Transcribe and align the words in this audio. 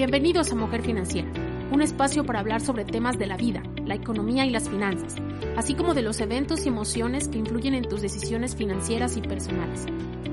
Bienvenidos 0.00 0.50
a 0.50 0.54
Mujer 0.54 0.80
Financiera, 0.80 1.28
un 1.70 1.82
espacio 1.82 2.24
para 2.24 2.40
hablar 2.40 2.62
sobre 2.62 2.86
temas 2.86 3.18
de 3.18 3.26
la 3.26 3.36
vida, 3.36 3.62
la 3.84 3.94
economía 3.94 4.46
y 4.46 4.50
las 4.50 4.66
finanzas, 4.66 5.16
así 5.58 5.74
como 5.74 5.92
de 5.92 6.00
los 6.00 6.22
eventos 6.22 6.64
y 6.64 6.68
emociones 6.68 7.28
que 7.28 7.36
influyen 7.36 7.74
en 7.74 7.86
tus 7.86 8.00
decisiones 8.00 8.56
financieras 8.56 9.18
y 9.18 9.20
personales, 9.20 9.84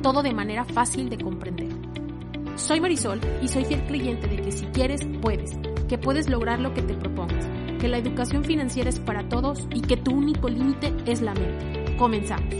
todo 0.01 0.24
de 0.24 0.33
manera 0.33 0.63
fácil 0.63 1.10
de 1.10 1.17
comprender. 1.17 1.67
Soy 2.56 2.79
Marisol 2.79 3.19
y 3.42 3.49
soy 3.49 3.65
fiel 3.65 3.83
creyente 3.88 4.28
de 4.28 4.38
que 4.38 4.53
si 4.53 4.67
quieres, 4.67 5.01
puedes, 5.22 5.51
que 5.90 5.97
puedes 5.97 6.29
lograr 6.29 6.62
lo 6.62 6.74
que 6.74 6.81
te 6.81 6.94
propongas, 6.94 7.46
que 7.78 7.90
la 7.90 7.97
educación 7.97 8.46
financiera 8.46 8.90
es 8.90 9.02
para 9.02 9.28
todos 9.28 9.68
y 9.76 9.81
que 9.81 9.97
tu 9.97 10.13
único 10.13 10.47
límite 10.47 10.94
es 11.06 11.22
la 11.22 11.34
mente. 11.34 11.94
Comenzamos. 11.97 12.56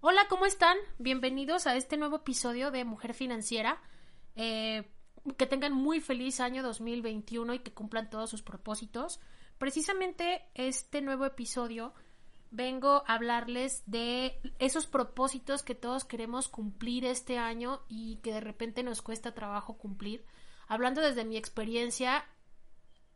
Hola, 0.00 0.22
¿cómo 0.30 0.46
están? 0.46 0.78
Bienvenidos 0.98 1.66
a 1.66 1.76
este 1.76 1.98
nuevo 1.98 2.16
episodio 2.16 2.70
de 2.70 2.86
Mujer 2.86 3.12
Financiera. 3.12 3.82
Eh, 4.36 4.84
que 5.36 5.46
tengan 5.46 5.72
muy 5.72 6.00
feliz 6.00 6.40
año 6.40 6.62
2021 6.62 7.54
y 7.54 7.58
que 7.60 7.72
cumplan 7.72 8.10
todos 8.10 8.28
sus 8.30 8.42
propósitos. 8.42 9.20
Precisamente 9.58 10.44
este 10.54 11.00
nuevo 11.00 11.24
episodio 11.24 11.94
vengo 12.50 13.02
a 13.06 13.14
hablarles 13.14 13.82
de 13.86 14.38
esos 14.58 14.86
propósitos 14.86 15.62
que 15.62 15.74
todos 15.74 16.04
queremos 16.04 16.48
cumplir 16.48 17.04
este 17.04 17.38
año 17.38 17.80
y 17.88 18.16
que 18.16 18.32
de 18.32 18.40
repente 18.40 18.82
nos 18.82 19.02
cuesta 19.02 19.34
trabajo 19.34 19.78
cumplir. 19.78 20.24
Hablando 20.68 21.00
desde 21.00 21.24
mi 21.24 21.36
experiencia, 21.36 22.24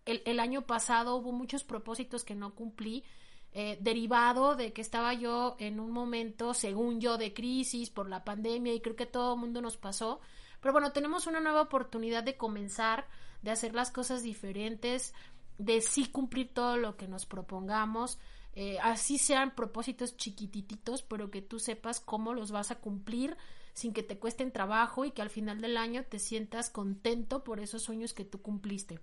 el, 0.06 0.41
año 0.41 0.62
pasado 0.66 1.16
hubo 1.16 1.32
muchos 1.32 1.64
propósitos 1.64 2.24
que 2.24 2.34
no 2.34 2.55
cumplí, 2.55 3.05
eh, 3.52 3.78
derivado 3.80 4.56
de 4.56 4.72
que 4.72 4.80
estaba 4.80 5.12
yo 5.12 5.56
en 5.58 5.80
un 5.80 5.91
momento, 5.91 6.55
según 6.55 7.00
yo, 7.00 7.19
de 7.19 7.34
crisis 7.34 7.91
por 7.91 8.08
la 8.08 8.24
pandemia 8.24 8.72
y 8.74 8.80
creo 8.80 8.96
que 8.96 9.06
todo 9.06 9.34
el 9.34 9.41
mundo 9.41 9.60
nos 9.60 9.77
pasó 9.77 10.20
pero 10.60 10.72
bueno, 10.72 10.92
tenemos 10.92 11.26
una 11.26 11.40
nueva 11.40 11.62
oportunidad 11.62 12.24
de 12.24 12.36
comenzar, 12.36 13.06
de 13.42 13.50
hacer 13.50 13.74
las 13.74 13.91
cosas 13.91 14.22
diferentes, 14.22 15.14
de 15.58 15.80
sí 15.80 16.06
cumplir 16.06 16.52
todo 16.52 16.77
lo 16.77 16.96
que 16.96 17.08
nos 17.08 17.27
propongamos. 17.27 18.19
Eh, 18.55 18.78
así 18.80 19.18
sean 19.18 19.55
propósitos 19.55 20.16
chiquititos, 20.16 21.02
pero 21.02 21.30
que 21.30 21.42
tú 21.42 21.58
sepas 21.58 22.00
cómo 22.00 22.34
los 22.34 22.50
vas 22.50 22.70
a 22.70 22.80
cumplir 22.80 23.36
sin 23.72 23.92
que 23.92 24.02
te 24.02 24.18
cuesten 24.18 24.50
trabajo 24.50 25.05
y 25.05 25.12
que 25.12 25.22
al 25.22 25.30
final 25.30 25.60
del 25.60 25.77
año 25.77 26.05
te 26.05 26.18
sientas 26.18 26.68
contento 26.68 27.44
por 27.44 27.61
esos 27.61 27.83
sueños 27.83 28.12
que 28.12 28.24
tú 28.24 28.42
cumpliste. 28.42 28.98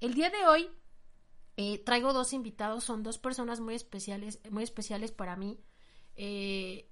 El 0.00 0.14
día 0.14 0.30
de 0.30 0.46
hoy 0.46 0.70
eh, 1.58 1.78
traigo 1.84 2.14
dos 2.14 2.32
invitados, 2.32 2.84
son 2.84 3.02
dos 3.02 3.18
personas 3.18 3.60
muy 3.60 3.74
especiales, 3.74 4.40
muy 4.50 4.62
especiales 4.62 5.12
para 5.12 5.36
mí. 5.36 5.60
Eh, 6.16 6.88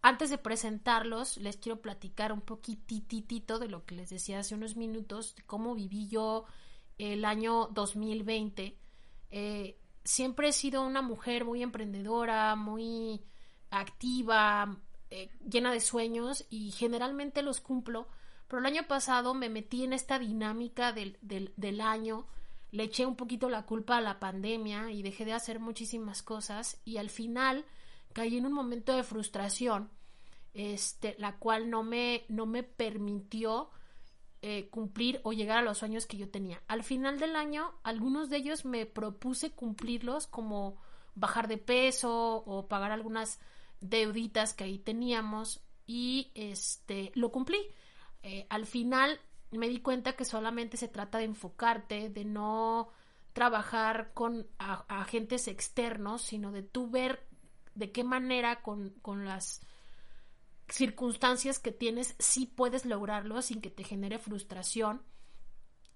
antes 0.00 0.30
de 0.30 0.38
presentarlos, 0.38 1.38
les 1.38 1.56
quiero 1.56 1.80
platicar 1.80 2.32
un 2.32 2.40
poquititito 2.40 3.58
de 3.58 3.68
lo 3.68 3.84
que 3.84 3.96
les 3.96 4.10
decía 4.10 4.38
hace 4.38 4.54
unos 4.54 4.76
minutos, 4.76 5.34
de 5.34 5.42
cómo 5.42 5.74
viví 5.74 6.08
yo 6.08 6.44
el 6.98 7.24
año 7.24 7.68
2020. 7.72 8.78
Eh, 9.30 9.78
siempre 10.04 10.48
he 10.48 10.52
sido 10.52 10.82
una 10.82 11.02
mujer 11.02 11.44
muy 11.44 11.62
emprendedora, 11.62 12.54
muy 12.54 13.22
activa, 13.70 14.78
eh, 15.10 15.30
llena 15.48 15.72
de 15.72 15.80
sueños 15.80 16.46
y 16.48 16.70
generalmente 16.70 17.42
los 17.42 17.60
cumplo. 17.60 18.08
Pero 18.46 18.60
el 18.60 18.66
año 18.66 18.86
pasado 18.86 19.34
me 19.34 19.48
metí 19.48 19.84
en 19.84 19.92
esta 19.92 20.18
dinámica 20.18 20.92
del 20.92 21.80
año, 21.80 22.26
le 22.70 22.84
eché 22.84 23.04
un 23.04 23.16
poquito 23.16 23.50
la 23.50 23.66
culpa 23.66 23.98
a 23.98 24.00
la 24.00 24.20
pandemia 24.20 24.90
y 24.90 25.02
dejé 25.02 25.24
de 25.24 25.32
hacer 25.32 25.58
muchísimas 25.58 26.22
cosas 26.22 26.80
y 26.84 26.96
al 26.96 27.10
final 27.10 27.66
caí 28.18 28.36
en 28.36 28.46
un 28.46 28.52
momento 28.52 28.96
de 28.96 29.04
frustración, 29.04 29.90
este, 30.52 31.14
la 31.18 31.38
cual 31.38 31.70
no 31.70 31.84
me, 31.84 32.24
no 32.28 32.46
me 32.46 32.64
permitió 32.64 33.70
eh, 34.42 34.68
cumplir 34.70 35.20
o 35.22 35.32
llegar 35.32 35.58
a 35.58 35.62
los 35.62 35.78
sueños 35.78 36.06
que 36.06 36.16
yo 36.16 36.28
tenía. 36.28 36.60
Al 36.66 36.82
final 36.82 37.20
del 37.20 37.36
año, 37.36 37.72
algunos 37.84 38.28
de 38.28 38.38
ellos 38.38 38.64
me 38.64 38.86
propuse 38.86 39.52
cumplirlos 39.52 40.26
como 40.26 40.80
bajar 41.14 41.46
de 41.46 41.58
peso 41.58 42.42
o 42.44 42.66
pagar 42.66 42.90
algunas 42.90 43.38
deuditas 43.80 44.52
que 44.52 44.64
ahí 44.64 44.80
teníamos 44.80 45.62
y 45.86 46.32
este 46.34 47.12
lo 47.14 47.30
cumplí. 47.30 47.60
Eh, 48.24 48.48
al 48.50 48.66
final 48.66 49.20
me 49.52 49.68
di 49.68 49.78
cuenta 49.78 50.14
que 50.14 50.24
solamente 50.24 50.76
se 50.76 50.88
trata 50.88 51.18
de 51.18 51.24
enfocarte, 51.24 52.08
de 52.08 52.24
no 52.24 52.88
trabajar 53.32 54.10
con 54.12 54.48
agentes 54.58 55.46
externos, 55.46 56.22
sino 56.22 56.50
de 56.50 56.64
tú 56.64 56.90
ver 56.90 57.27
de 57.78 57.92
qué 57.92 58.04
manera 58.04 58.60
con, 58.62 58.92
las 59.24 59.60
circunstancias 60.68 61.58
que 61.58 61.72
tienes 61.72 62.14
sí 62.18 62.46
puedes 62.46 62.84
lograrlo 62.84 63.40
sin 63.40 63.60
que 63.60 63.70
te 63.70 63.84
genere 63.84 64.18
frustración 64.18 65.02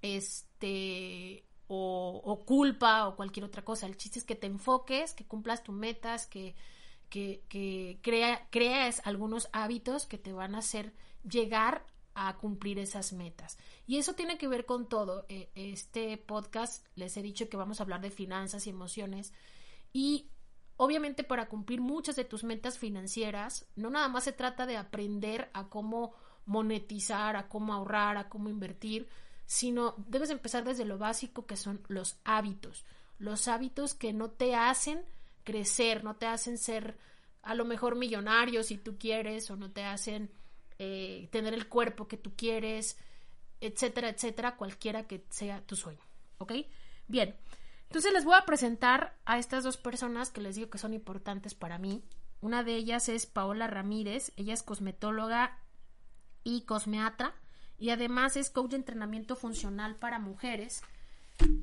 este 0.00 1.44
o, 1.66 2.44
culpa 2.47 3.09
o 3.09 3.16
cualquier 3.16 3.44
otra 3.44 3.65
cosa 3.65 3.87
el 3.87 3.97
chiste 3.97 4.19
es 4.19 4.25
que 4.25 4.34
te 4.34 4.47
enfoques 4.47 5.12
que 5.12 5.26
cumplas 5.26 5.62
tus 5.62 5.75
metas 5.75 6.26
que 6.26 6.54
que, 7.10 7.44
que 7.50 7.98
crea, 8.00 8.48
creas 8.50 9.03
algunos 9.04 9.50
hábitos 9.53 10.06
que 10.06 10.16
te 10.16 10.32
van 10.32 10.54
a 10.54 10.59
hacer 10.59 10.94
llegar 11.28 11.84
a 12.15 12.37
cumplir 12.38 12.78
esas 12.78 13.12
metas. 13.12 13.59
Y 13.87 13.98
eso 13.98 14.15
tiene 14.15 14.38
que 14.38 14.48
ver 14.48 14.65
con 14.65 14.88
todo. 14.88 15.26
E, 15.28 15.50
este 15.54 16.16
podcast 16.16 16.87
les 16.94 17.16
he 17.19 17.22
dicho 17.22 17.50
que 17.50 17.59
vamos 17.59 17.81
a 17.81 17.82
hablar 17.82 18.00
de 18.00 18.10
finanzas 18.10 18.66
y 18.66 18.71
emociones 18.71 19.34
y 19.92 20.31
Obviamente 20.84 21.22
para 21.22 21.47
cumplir 21.47 21.81
muchas 21.81 22.16
de 22.16 22.25
tus 22.25 22.43
metas 22.43 22.76
financieras, 22.76 23.66
no 23.76 23.88
nada 23.88 24.09
más 24.09 24.25
se 24.25 24.32
trata 24.32 24.66
de 24.66 24.76
aprender 24.76 25.48
a 25.53 25.69
cómo 25.69 26.12
monetizar, 26.44 27.37
a 27.37 27.47
cómo 27.48 27.72
ahorrar, 27.72 28.16
a 28.16 28.28
cómo 28.28 28.48
invertir, 28.48 29.09
sino 29.47 29.94
debes 30.09 30.31
empezar 30.31 30.65
desde 30.65 30.84
lo 30.84 30.98
básico 30.98 31.47
que 31.47 31.56
son 31.56 31.81
los 31.87 32.16
hábitos, 32.25 32.84
los 33.21 33.47
hábitos 33.47 33.94
que 33.94 34.12
no 34.12 34.32
te 34.32 34.56
hacen 34.56 35.04
crecer, 35.44 36.03
no 36.03 36.16
te 36.16 36.26
hacen 36.26 36.59
ser 36.59 36.98
a 37.42 37.54
lo 37.54 37.65
mejor 37.65 37.94
millonario 37.94 38.65
si 38.65 38.76
tú 38.76 38.98
quieres 38.98 39.53
o 39.53 39.56
no 39.56 39.71
te 39.71 39.84
hacen 39.84 40.32
eh, 40.81 41.28
tener 41.31 41.54
el 41.54 41.69
cuerpo 41.69 42.09
que 42.09 42.16
tú 42.16 42.32
quieres, 42.37 42.98
etcétera, 43.60 44.09
etcétera, 44.09 44.56
cualquiera 44.56 45.06
que 45.06 45.26
sea 45.31 45.65
tu 45.65 45.76
sueño, 45.76 46.03
¿ok? 46.38 46.54
Bien, 47.06 47.37
entonces 47.92 48.14
les 48.14 48.25
voy 48.25 48.36
a 48.36 48.47
presentar 48.47 49.19
a 49.26 49.36
estas 49.36 49.64
dos 49.64 49.76
personas 49.76 50.30
que 50.30 50.41
les 50.41 50.56
digo 50.56 50.70
que 50.70 50.78
son 50.78 50.94
importantes 50.94 51.54
para 51.54 51.76
mí. 51.76 52.03
Una 52.41 52.64
de 52.64 52.75
ellas 52.75 53.10
es 53.10 53.26
Paola 53.26 53.66
Ramírez, 53.66 54.32
ella 54.36 54.54
es 54.54 54.62
cosmetóloga 54.62 55.58
y 56.42 56.62
cosmeatra 56.62 57.34
y 57.78 57.91
además 57.91 58.38
es 58.38 58.48
coach 58.48 58.70
de 58.70 58.76
entrenamiento 58.76 59.36
funcional 59.36 59.97
para 59.97 60.19
mujeres. 60.19 60.80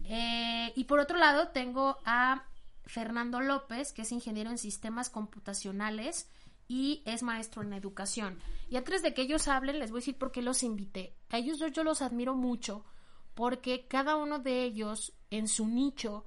Eh, 0.03 0.72
y 0.75 0.84
por 0.84 1.00
otro 1.00 1.17
lado 1.17 1.47
tengo 1.47 1.97
a 2.06 2.46
Fernando 2.85 3.41
López, 3.41 3.91
que 3.91 4.03
es 4.03 4.11
ingeniero 4.11 4.51
en 4.51 4.59
sistemas 4.59 5.09
computacionales 5.09 6.29
y 6.67 7.01
es 7.07 7.23
maestro 7.23 7.63
en 7.63 7.73
educación. 7.73 8.38
Y 8.69 8.75
antes 8.78 9.01
de 9.01 9.16
que 9.16 9.23
ellos 9.23 9.47
hablen, 9.47 9.79
les 9.79 9.90
voy 9.90 9.97
a 9.97 10.01
decir 10.01 10.19
por 10.19 10.31
qué 10.31 10.44
los 10.44 10.61
invité. 10.61 11.16
A 11.31 11.40
ellos 11.40 11.57
dos 11.57 11.72
yo 11.72 11.84
los 11.84 12.03
admiro 12.03 12.35
mucho 12.35 12.85
porque 13.34 13.88
cada 13.88 14.16
uno 14.16 14.38
de 14.38 14.61
ellos 14.61 15.13
en 15.31 15.47
su 15.47 15.67
nicho 15.67 16.25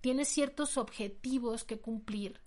tiene 0.00 0.24
ciertos 0.24 0.76
objetivos 0.76 1.64
que 1.64 1.80
cumplir 1.80 2.40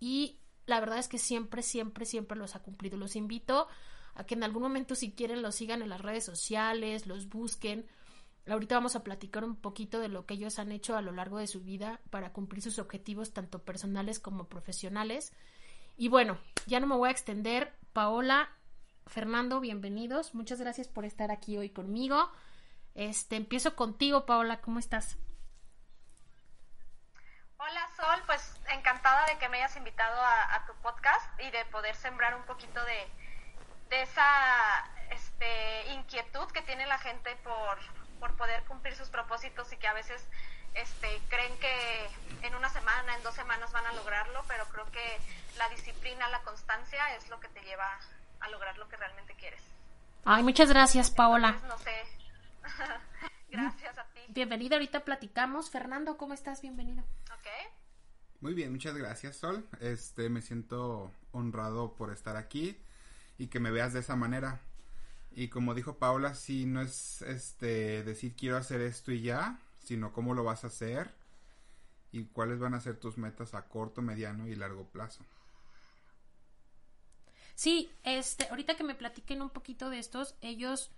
y 0.00 0.40
la 0.66 0.80
verdad 0.80 0.98
es 0.98 1.08
que 1.08 1.18
siempre, 1.18 1.62
siempre, 1.62 2.06
siempre 2.06 2.38
los 2.38 2.56
ha 2.56 2.62
cumplido. 2.62 2.96
Los 2.96 3.16
invito 3.16 3.68
a 4.14 4.24
que 4.24 4.34
en 4.34 4.42
algún 4.42 4.62
momento 4.62 4.94
si 4.94 5.12
quieren 5.12 5.42
los 5.42 5.54
sigan 5.54 5.82
en 5.82 5.90
las 5.90 6.00
redes 6.00 6.24
sociales, 6.24 7.06
los 7.06 7.28
busquen. 7.28 7.86
Ahorita 8.46 8.74
vamos 8.74 8.96
a 8.96 9.04
platicar 9.04 9.44
un 9.44 9.56
poquito 9.56 10.00
de 10.00 10.08
lo 10.08 10.26
que 10.26 10.34
ellos 10.34 10.58
han 10.58 10.72
hecho 10.72 10.96
a 10.96 11.02
lo 11.02 11.12
largo 11.12 11.38
de 11.38 11.46
su 11.46 11.62
vida 11.62 12.00
para 12.10 12.32
cumplir 12.32 12.62
sus 12.62 12.78
objetivos 12.78 13.32
tanto 13.32 13.62
personales 13.62 14.20
como 14.20 14.48
profesionales. 14.48 15.32
Y 15.96 16.08
bueno, 16.08 16.38
ya 16.66 16.80
no 16.80 16.86
me 16.86 16.96
voy 16.96 17.08
a 17.08 17.12
extender. 17.12 17.74
Paola, 17.92 18.50
Fernando, 19.06 19.60
bienvenidos. 19.60 20.34
Muchas 20.34 20.60
gracias 20.60 20.88
por 20.88 21.04
estar 21.04 21.30
aquí 21.30 21.56
hoy 21.56 21.70
conmigo. 21.70 22.30
Este, 22.94 23.36
empiezo 23.36 23.76
contigo, 23.76 24.26
Paola, 24.26 24.60
¿cómo 24.60 24.78
estás? 24.78 25.16
Hola 27.58 27.88
Sol, 27.96 28.22
pues 28.26 28.60
encantada 28.68 29.26
de 29.26 29.38
que 29.38 29.48
me 29.48 29.58
hayas 29.58 29.76
invitado 29.76 30.20
a, 30.20 30.64
tu 30.66 30.74
podcast 30.82 31.40
y 31.40 31.50
de 31.50 31.64
poder 31.66 31.94
sembrar 31.94 32.34
un 32.34 32.42
poquito 32.42 32.80
de, 32.84 33.06
esa 34.02 34.84
este, 35.10 35.92
inquietud 35.92 36.50
que 36.52 36.62
tiene 36.62 36.84
la 36.86 36.98
gente 36.98 37.36
por, 37.44 38.36
poder 38.36 38.64
cumplir 38.64 38.96
sus 38.96 39.08
propósitos 39.08 39.72
y 39.72 39.76
que 39.76 39.86
a 39.86 39.92
veces 39.92 40.26
este, 40.74 41.20
creen 41.28 41.56
que 41.60 42.10
en 42.42 42.56
una 42.56 42.68
semana, 42.70 43.14
en 43.14 43.22
dos 43.22 43.34
semanas 43.34 43.70
van 43.72 43.86
a 43.86 43.92
lograrlo, 43.92 44.42
pero 44.48 44.64
creo 44.66 44.90
que 44.90 45.20
la 45.56 45.68
disciplina, 45.68 46.28
la 46.30 46.42
constancia 46.42 47.14
es 47.14 47.28
lo 47.28 47.38
que 47.38 47.48
te 47.48 47.60
lleva 47.60 48.00
a 48.40 48.48
lograr 48.48 48.76
lo 48.78 48.88
que 48.88 48.96
realmente 48.96 49.34
quieres. 49.34 49.62
Ay, 50.24 50.42
muchas 50.42 50.70
gracias, 50.70 51.10
Paola. 51.10 51.52
no 51.68 51.78
sé. 51.78 52.04
gracias 53.62 53.98
a 53.98 54.04
ti. 54.12 54.20
Bienvenido, 54.28 54.74
ahorita 54.74 55.04
platicamos. 55.04 55.70
Fernando, 55.70 56.16
¿cómo 56.16 56.34
estás? 56.34 56.62
Bienvenido. 56.62 57.04
Muy 58.40 58.52
bien, 58.52 58.72
muchas 58.72 58.94
gracias, 58.94 59.36
Sol. 59.36 59.66
Este, 59.80 60.28
me 60.28 60.42
siento 60.42 61.10
honrado 61.32 61.94
por 61.94 62.12
estar 62.12 62.36
aquí 62.36 62.76
y 63.38 63.46
que 63.46 63.58
me 63.58 63.70
veas 63.70 63.94
de 63.94 64.00
esa 64.00 64.16
manera. 64.16 64.60
Y 65.32 65.48
como 65.48 65.72
dijo 65.72 65.96
Paula, 65.98 66.34
sí, 66.34 66.66
no 66.66 66.82
es 66.82 67.22
este 67.22 68.02
decir 68.02 68.36
quiero 68.36 68.58
hacer 68.58 68.82
esto 68.82 69.12
y 69.12 69.22
ya, 69.22 69.58
sino 69.78 70.12
cómo 70.12 70.34
lo 70.34 70.44
vas 70.44 70.64
a 70.64 70.66
hacer 70.66 71.14
y 72.12 72.24
cuáles 72.26 72.58
van 72.58 72.74
a 72.74 72.80
ser 72.80 72.98
tus 72.98 73.16
metas 73.16 73.54
a 73.54 73.66
corto, 73.66 74.02
mediano 74.02 74.46
y 74.46 74.54
largo 74.54 74.84
plazo. 74.88 75.24
Sí, 77.54 77.90
este, 78.02 78.48
ahorita 78.48 78.76
que 78.76 78.84
me 78.84 78.94
platiquen 78.94 79.40
un 79.40 79.50
poquito 79.50 79.88
de 79.88 80.00
estos, 80.00 80.36
ellos 80.42 80.90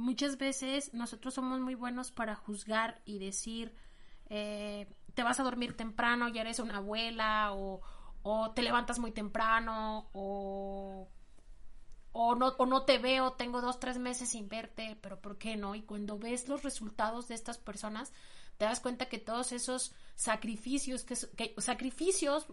muchas 0.00 0.38
veces 0.38 0.92
nosotros 0.94 1.34
somos 1.34 1.60
muy 1.60 1.74
buenos 1.74 2.10
para 2.10 2.34
juzgar 2.34 3.00
y 3.04 3.18
decir 3.18 3.74
eh, 4.28 4.86
te 5.14 5.22
vas 5.22 5.40
a 5.40 5.42
dormir 5.44 5.76
temprano, 5.76 6.28
ya 6.28 6.42
eres 6.42 6.58
una 6.58 6.78
abuela 6.78 7.52
o, 7.52 7.80
o 8.22 8.50
te 8.52 8.62
levantas 8.62 8.98
muy 8.98 9.12
temprano 9.12 10.08
o 10.12 11.08
o 12.12 12.34
no, 12.34 12.48
o 12.58 12.66
no 12.66 12.84
te 12.84 12.98
veo, 12.98 13.32
tengo 13.32 13.60
dos, 13.60 13.78
tres 13.78 13.98
meses 13.98 14.30
sin 14.30 14.48
verte, 14.48 14.98
pero 15.00 15.20
¿por 15.20 15.38
qué 15.38 15.56
no? 15.56 15.74
Y 15.74 15.82
cuando 15.82 16.18
ves 16.18 16.48
los 16.48 16.62
resultados 16.62 17.28
de 17.28 17.34
estas 17.34 17.58
personas, 17.58 18.12
te 18.58 18.64
das 18.64 18.80
cuenta 18.80 19.06
que 19.06 19.18
todos 19.18 19.52
esos 19.52 19.94
sacrificios, 20.16 21.04
que, 21.04 21.14
que 21.36 21.54
sacrificios, 21.58 22.46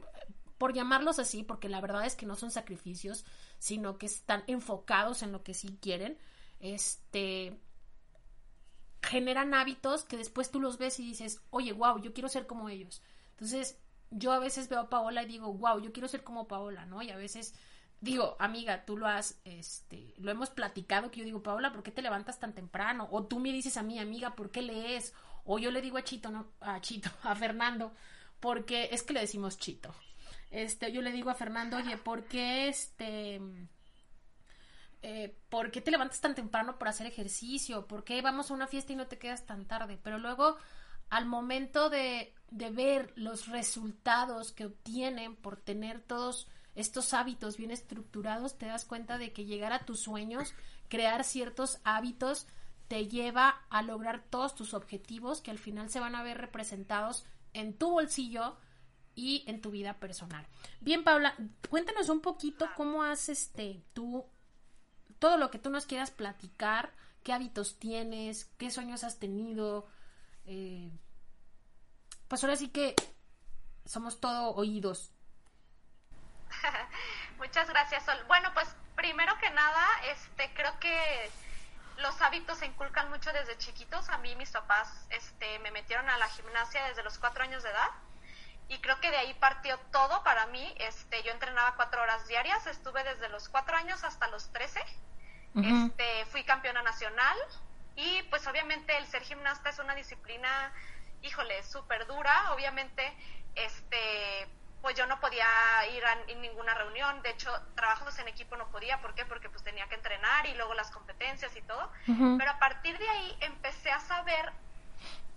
por 0.58 0.74
llamarlos 0.74 1.20
así, 1.20 1.44
porque 1.44 1.70
la 1.70 1.82
verdad 1.82 2.06
es 2.06 2.16
que 2.16 2.26
no 2.26 2.36
son 2.36 2.52
sacrificios, 2.52 3.26
sino 3.60 3.98
que 3.98 4.06
están 4.06 4.44
enfocados 4.48 5.24
en 5.24 5.32
lo 5.32 5.44
que 5.44 5.54
sí 5.54 5.78
quieren, 5.82 6.18
este 6.60 7.60
generan 9.02 9.54
hábitos 9.54 10.04
que 10.04 10.18
después 10.18 10.52
tú 10.52 10.60
los 10.60 10.78
ves 10.78 11.00
y 11.00 11.06
dices, 11.06 11.42
oye, 11.50 11.72
wow, 11.72 12.02
yo 12.02 12.14
quiero 12.14 12.30
ser 12.30 12.46
como 12.46 12.70
ellos. 12.70 13.02
Entonces, 13.32 13.80
yo 14.12 14.32
a 14.32 14.40
veces 14.40 14.70
veo 14.70 14.82
a 14.82 14.90
Paola 14.90 15.24
y 15.24 15.28
digo, 15.28 15.54
wow, 15.54 15.80
yo 15.80 15.92
quiero 15.92 16.08
ser 16.08 16.24
como 16.24 16.48
Paola, 16.48 16.86
¿no? 16.86 17.02
Y 17.02 17.10
a 17.10 17.18
veces 17.18 17.54
digo, 18.02 18.36
amiga, 18.40 18.86
tú 18.86 18.98
lo 18.98 19.08
has, 19.08 19.40
este, 19.46 20.14
lo 20.18 20.32
hemos 20.32 20.50
platicado, 20.50 21.12
que 21.12 21.20
yo 21.20 21.26
digo, 21.26 21.44
Paola, 21.44 21.72
¿por 21.72 21.84
qué 21.84 21.92
te 21.92 22.02
levantas 22.02 22.40
tan 22.40 22.54
temprano? 22.54 23.08
O 23.12 23.26
tú 23.26 23.40
me 23.40 23.52
dices 23.52 23.78
a 23.78 23.84
mí, 23.84 24.00
amiga, 24.00 24.36
¿por 24.36 24.52
qué 24.52 24.62
lees? 24.62 25.14
O 25.46 25.60
yo 25.60 25.72
le 25.72 25.82
digo 25.82 25.98
a 25.98 26.04
Chito, 26.04 26.30
no, 26.30 26.48
a 26.60 26.82
Chito, 26.82 27.10
a 27.24 27.36
Fernando, 27.36 27.94
porque 28.40 28.90
es 28.92 29.04
que 29.04 29.14
le 29.14 29.22
decimos 29.22 29.58
Chito. 29.58 29.94
Este, 30.52 30.92
yo 30.92 31.02
le 31.02 31.12
digo 31.12 31.30
a 31.30 31.36
Fernando, 31.36 31.78
oye, 31.78 31.98
¿por 31.98 32.26
qué 32.26 32.70
este... 32.70 33.42
Eh, 35.02 35.38
¿Por 35.50 35.72
qué 35.72 35.82
te 35.82 35.92
levantas 35.92 36.22
tan 36.22 36.36
temprano 36.36 36.78
para 36.78 36.92
hacer 36.92 37.08
ejercicio? 37.08 37.88
¿Por 37.88 38.04
qué 38.04 38.22
vamos 38.22 38.50
a 38.50 38.54
una 38.54 38.68
fiesta 38.68 38.94
y 38.94 38.96
no 38.96 39.08
te 39.08 39.20
quedas 39.20 39.46
tan 39.46 39.66
tarde? 39.66 40.00
Pero 40.02 40.18
luego, 40.18 40.58
al 41.10 41.26
momento 41.26 41.90
de, 41.90 42.34
ver 42.50 43.14
los 43.16 43.48
resultados 43.48 44.52
que 44.52 44.66
obtienen 44.66 45.36
por 45.36 45.58
tener 45.58 46.02
todos 46.02 46.48
estos 46.76 47.14
hábitos 47.14 47.58
bien 47.58 47.72
estructurados, 47.72 48.58
te 48.58 48.68
das 48.68 48.86
cuenta 48.86 49.18
de 49.18 49.34
que 49.34 49.46
llegar 49.46 49.74
a 49.74 49.86
tus 49.86 50.00
sueños, 50.00 50.54
crear 50.90 51.24
ciertos 51.24 51.80
hábitos, 51.84 52.48
te 52.88 53.08
lleva 53.08 53.66
a 53.70 53.82
lograr 53.82 54.24
todos 54.30 54.56
tus 54.56 54.74
objetivos 54.74 55.42
que 55.42 55.52
al 55.52 55.60
final 55.60 55.90
se 55.90 56.00
van 56.00 56.16
a 56.16 56.24
ver 56.24 56.38
representados 56.38 57.26
en 57.54 57.74
tu 57.78 57.92
bolsillo 57.92 58.58
y 59.16 59.44
en 59.48 59.62
tu 59.62 59.72
vida 59.72 60.00
personal. 60.00 60.48
Bien, 60.80 61.04
Paula, 61.04 61.36
cuéntanos 61.70 62.08
un 62.10 62.22
poquito 62.22 62.68
cómo 62.78 63.04
has 63.04 63.30
este 63.30 63.84
tú 63.94 64.26
todo 65.20 65.38
lo 65.38 65.52
que 65.52 65.60
tú 65.60 65.70
nos 65.70 65.86
quieras 65.86 66.12
platicar, 66.12 66.92
qué 67.24 67.34
hábitos 67.34 67.80
tienes, 67.80 68.46
qué 68.58 68.72
sueños 68.72 69.04
has 69.04 69.20
tenido. 69.20 69.88
Eh, 70.46 70.92
pues 72.28 72.44
ahora 72.44 72.56
sí 72.56 72.70
que 72.70 72.96
somos 73.86 74.20
todo 74.20 74.54
oídos. 74.56 75.12
Muchas 77.38 77.70
gracias, 77.70 78.04
Sol. 78.06 78.18
Bueno, 78.28 78.50
pues 78.54 78.68
primero 78.96 79.38
que 79.40 79.50
nada, 79.52 79.86
este, 80.12 80.54
creo 80.54 80.80
que 80.80 81.30
los 81.98 82.22
hábitos 82.22 82.60
se 82.60 82.66
inculcan 82.66 83.10
mucho 83.10 83.32
desde 83.34 83.58
chiquitos. 83.58 84.10
A 84.10 84.18
mí 84.20 84.36
mis 84.36 84.52
papás 84.52 85.08
este, 85.10 85.60
me 85.60 85.72
metieron 85.72 86.10
a 86.10 86.18
la 86.18 86.28
gimnasia 86.30 86.86
desde 86.86 87.04
los 87.04 87.18
cuatro 87.18 87.44
años 87.44 87.64
de 87.64 87.70
edad 87.70 87.90
y 88.70 88.80
creo 88.80 89.00
que 89.00 89.12
de 89.12 89.18
ahí 89.18 89.34
partió 89.36 89.78
todo 89.92 90.24
para 90.24 90.48
mí. 90.48 90.76
Este, 90.80 91.24
yo 91.24 91.32
entrenaba 91.32 91.76
cuatro 91.76 92.02
horas 92.02 92.28
diarias, 92.28 92.68
estuve 92.68 93.04
desde 93.04 93.30
los 93.30 93.50
cuatro 93.50 93.76
años 93.78 94.04
hasta 94.04 94.28
los 94.28 94.52
trece. 94.52 94.84
Este, 95.56 96.26
fui 96.28 96.44
campeona 96.44 96.84
nacional 96.84 97.38
y 97.96 98.22
pues 98.30 98.46
obviamente 98.48 98.96
el 98.98 99.08
ser 99.08 99.24
gimnasta 99.24 99.70
es 99.70 99.80
una 99.80 99.96
disciplina, 99.96 100.72
híjole, 101.24 101.64
súper 101.64 102.06
dura. 102.06 102.54
Obviamente, 102.54 103.12
este, 103.56 104.48
pues 104.82 104.96
yo 104.96 105.08
no 105.08 105.20
podía 105.20 105.48
ir 105.96 106.06
a 106.06 106.16
ninguna 106.40 106.74
reunión, 106.76 107.22
de 107.24 107.32
hecho, 107.32 107.52
trabajos 107.76 108.18
en 108.20 108.28
equipo 108.28 108.56
no 108.56 108.70
podía, 108.70 109.02
¿por 109.02 109.16
qué? 109.16 109.26
Porque 109.26 109.50
pues 109.50 109.64
tenía 109.64 109.88
que 109.88 109.96
entrenar 109.96 110.46
y 110.46 110.54
luego 110.54 110.74
las 110.76 110.92
competencias 110.92 111.56
y 111.56 111.62
todo, 111.64 111.92
pero 112.38 112.52
a 112.52 112.60
partir 112.60 112.98
de 112.98 113.10
ahí 113.10 113.38
empecé 113.42 113.92
a 113.92 114.00
saber 114.00 114.54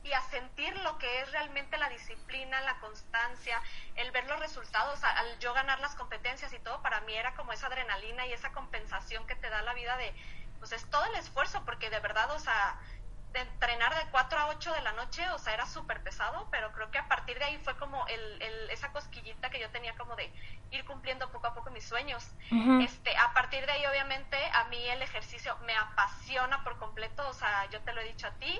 y 0.02 0.12
a 0.12 0.20
sentir 0.22 0.76
lo 0.78 0.98
que 0.98 1.20
es 1.20 1.30
realmente 1.30 1.76
la 1.76 1.88
disciplina, 1.88 2.60
la 2.62 2.78
constancia, 2.80 3.60
el 3.96 4.10
ver 4.12 4.26
los 4.26 4.40
resultados, 4.40 5.02
al 5.04 5.38
yo 5.38 5.52
ganar 5.52 5.80
las 5.80 5.94
competencias 5.94 6.52
y 6.52 6.58
todo, 6.58 6.80
para 6.82 7.00
mí 7.02 7.14
era 7.14 7.34
como 7.34 7.52
esa 7.52 7.66
adrenalina 7.66 8.26
y 8.26 8.32
esa 8.32 8.52
compensación 8.52 9.26
que 9.26 9.36
te 9.36 9.50
da 9.50 9.62
la 9.62 9.74
vida 9.74 9.96
de, 9.98 10.14
pues 10.58 10.72
es 10.72 10.88
todo 10.90 11.04
el 11.06 11.16
esfuerzo, 11.16 11.64
porque 11.64 11.90
de 11.90 12.00
verdad, 12.00 12.30
o 12.30 12.38
sea, 12.38 12.78
de 13.32 13.40
entrenar 13.40 13.94
de 13.94 14.10
4 14.10 14.38
a 14.38 14.48
8 14.48 14.72
de 14.72 14.80
la 14.82 14.92
noche, 14.92 15.28
o 15.30 15.38
sea, 15.38 15.54
era 15.54 15.66
súper 15.66 16.02
pesado, 16.02 16.48
pero 16.50 16.72
creo 16.72 16.90
que 16.90 16.98
a 16.98 17.06
partir 17.06 17.38
de 17.38 17.44
ahí 17.44 17.58
fue 17.58 17.76
como 17.76 18.04
el, 18.08 18.70
esa 18.70 18.90
cosquillita 18.92 19.50
que 19.50 19.60
yo 19.60 19.70
tenía 19.70 19.94
como 19.96 20.16
de 20.16 20.32
ir 20.70 20.84
cumpliendo 20.84 21.30
poco 21.30 21.46
a 21.46 21.54
poco 21.54 21.70
mis 21.70 21.84
sueños. 21.84 22.26
este, 22.82 23.16
a 23.16 23.32
partir 23.32 23.64
de 23.66 23.72
ahí, 23.72 23.86
obviamente, 23.86 24.36
a 24.52 24.64
mí 24.64 24.88
el 24.88 25.02
ejercicio 25.02 25.56
me 25.64 25.76
apasiona 25.76 26.64
por 26.64 26.78
completo, 26.78 27.28
o 27.28 27.32
sea, 27.34 27.68
yo 27.70 27.80
te 27.82 27.92
lo 27.92 28.00
he 28.00 28.04
dicho 28.04 28.26
a 28.26 28.32
ti, 28.32 28.58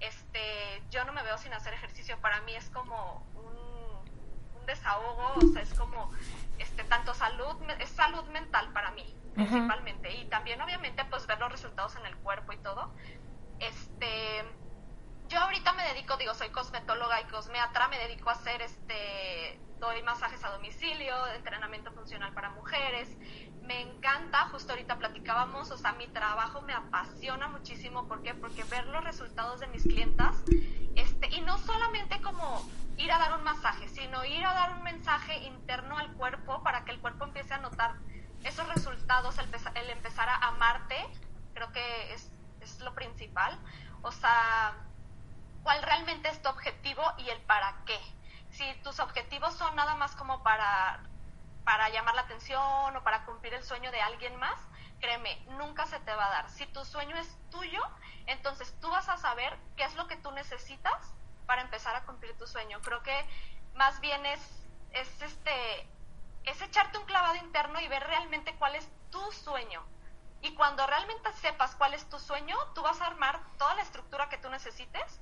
este, 0.00 0.82
yo 0.90 1.04
no 1.04 1.12
me 1.12 1.22
veo 1.22 1.38
sin 1.38 1.52
hacer 1.52 1.74
ejercicio, 1.74 2.18
para 2.20 2.40
mí 2.42 2.54
es 2.54 2.68
como 2.70 3.26
un, 3.34 4.58
un 4.58 4.66
desahogo, 4.66 5.34
o 5.36 5.52
sea, 5.52 5.62
es 5.62 5.74
como, 5.74 6.10
este, 6.58 6.84
tanto 6.84 7.14
salud, 7.14 7.56
es 7.78 7.88
salud 7.90 8.24
mental 8.28 8.72
para 8.72 8.90
mí, 8.92 9.14
principalmente, 9.34 10.12
y 10.12 10.24
también 10.26 10.60
obviamente 10.60 11.04
pues 11.06 11.26
ver 11.26 11.38
los 11.38 11.52
resultados 11.52 11.96
en 11.96 12.06
el 12.06 12.16
cuerpo 12.16 12.52
y 12.52 12.58
todo, 12.58 12.92
este, 13.58 14.44
yo 15.28 15.38
ahorita 15.38 15.72
me 15.74 15.84
dedico, 15.84 16.16
digo, 16.16 16.34
soy 16.34 16.50
cosmetóloga 16.50 17.20
y 17.20 17.24
cosmeatra, 17.24 17.86
me 17.88 17.98
dedico 17.98 18.30
a 18.30 18.32
hacer, 18.32 18.62
este, 18.62 19.60
doy 19.78 20.02
masajes 20.02 20.42
a 20.44 20.50
domicilio, 20.50 21.14
entrenamiento 21.28 21.92
funcional 21.92 22.32
para 22.34 22.50
mujeres. 22.50 23.08
Me 23.70 23.82
encanta, 23.82 24.48
justo 24.48 24.72
ahorita 24.72 24.98
platicábamos, 24.98 25.70
o 25.70 25.78
sea, 25.78 25.92
mi 25.92 26.08
trabajo 26.08 26.60
me 26.62 26.72
apasiona 26.72 27.46
muchísimo. 27.46 28.08
¿Por 28.08 28.20
qué? 28.20 28.34
Porque 28.34 28.64
ver 28.64 28.84
los 28.88 29.04
resultados 29.04 29.60
de 29.60 29.68
mis 29.68 29.84
clientas, 29.84 30.42
este, 30.96 31.28
y 31.28 31.40
no 31.42 31.56
solamente 31.56 32.20
como 32.20 32.68
ir 32.96 33.12
a 33.12 33.18
dar 33.18 33.38
un 33.38 33.44
masaje, 33.44 33.88
sino 33.88 34.24
ir 34.24 34.44
a 34.44 34.54
dar 34.54 34.74
un 34.74 34.82
mensaje 34.82 35.36
interno 35.44 35.96
al 35.98 36.12
cuerpo 36.14 36.64
para 36.64 36.84
que 36.84 36.90
el 36.90 36.98
cuerpo 36.98 37.22
empiece 37.22 37.54
a 37.54 37.58
notar 37.58 37.94
esos 38.42 38.66
resultados, 38.74 39.38
el, 39.38 39.46
el 39.76 39.90
empezar 39.90 40.28
a 40.28 40.48
amarte, 40.48 40.96
creo 41.54 41.70
que 41.70 42.12
es 42.12 42.28
es 42.60 42.80
lo 42.80 42.92
principal. 42.92 43.56
O 44.02 44.10
sea, 44.10 44.74
cuál 45.62 45.80
realmente 45.84 46.28
es 46.28 46.42
tu 46.42 46.48
objetivo 46.48 47.02
y 47.18 47.28
el 47.28 47.40
para 47.42 47.84
qué. 47.86 48.00
Si 48.50 48.64
tus 48.82 48.98
objetivos 48.98 49.54
son 49.54 49.76
nada 49.76 49.94
más 49.94 50.16
como 50.16 50.42
para, 50.42 51.00
para 51.70 51.88
llamar 51.88 52.16
la 52.16 52.22
atención 52.22 52.96
o 52.96 53.04
para 53.04 53.24
cumplir 53.24 53.54
el 53.54 53.62
sueño 53.62 53.92
de 53.92 54.00
alguien 54.00 54.34
más, 54.34 54.60
créeme, 54.98 55.40
nunca 55.50 55.86
se 55.86 56.00
te 56.00 56.12
va 56.12 56.26
a 56.26 56.30
dar. 56.30 56.50
Si 56.50 56.66
tu 56.66 56.84
sueño 56.84 57.16
es 57.16 57.38
tuyo, 57.48 57.80
entonces 58.26 58.74
tú 58.80 58.90
vas 58.90 59.08
a 59.08 59.16
saber 59.18 59.56
qué 59.76 59.84
es 59.84 59.94
lo 59.94 60.08
que 60.08 60.16
tú 60.16 60.32
necesitas 60.32 61.14
para 61.46 61.62
empezar 61.62 61.94
a 61.94 62.02
cumplir 62.02 62.36
tu 62.36 62.48
sueño. 62.48 62.80
Creo 62.82 63.04
que 63.04 63.24
más 63.74 64.00
bien 64.00 64.26
es, 64.26 64.40
es 64.90 65.22
este 65.22 65.88
es 66.42 66.60
echarte 66.60 66.98
un 66.98 67.04
clavado 67.04 67.36
interno 67.36 67.78
y 67.78 67.86
ver 67.86 68.02
realmente 68.02 68.52
cuál 68.56 68.74
es 68.74 68.88
tu 69.12 69.30
sueño 69.30 69.86
y 70.42 70.52
cuando 70.56 70.84
realmente 70.88 71.32
sepas 71.34 71.76
cuál 71.76 71.94
es 71.94 72.04
tu 72.08 72.18
sueño, 72.18 72.56
tú 72.74 72.82
vas 72.82 73.00
a 73.00 73.06
armar 73.06 73.38
toda 73.58 73.76
la 73.76 73.82
estructura 73.82 74.28
que 74.28 74.38
tú 74.38 74.50
necesites 74.50 75.20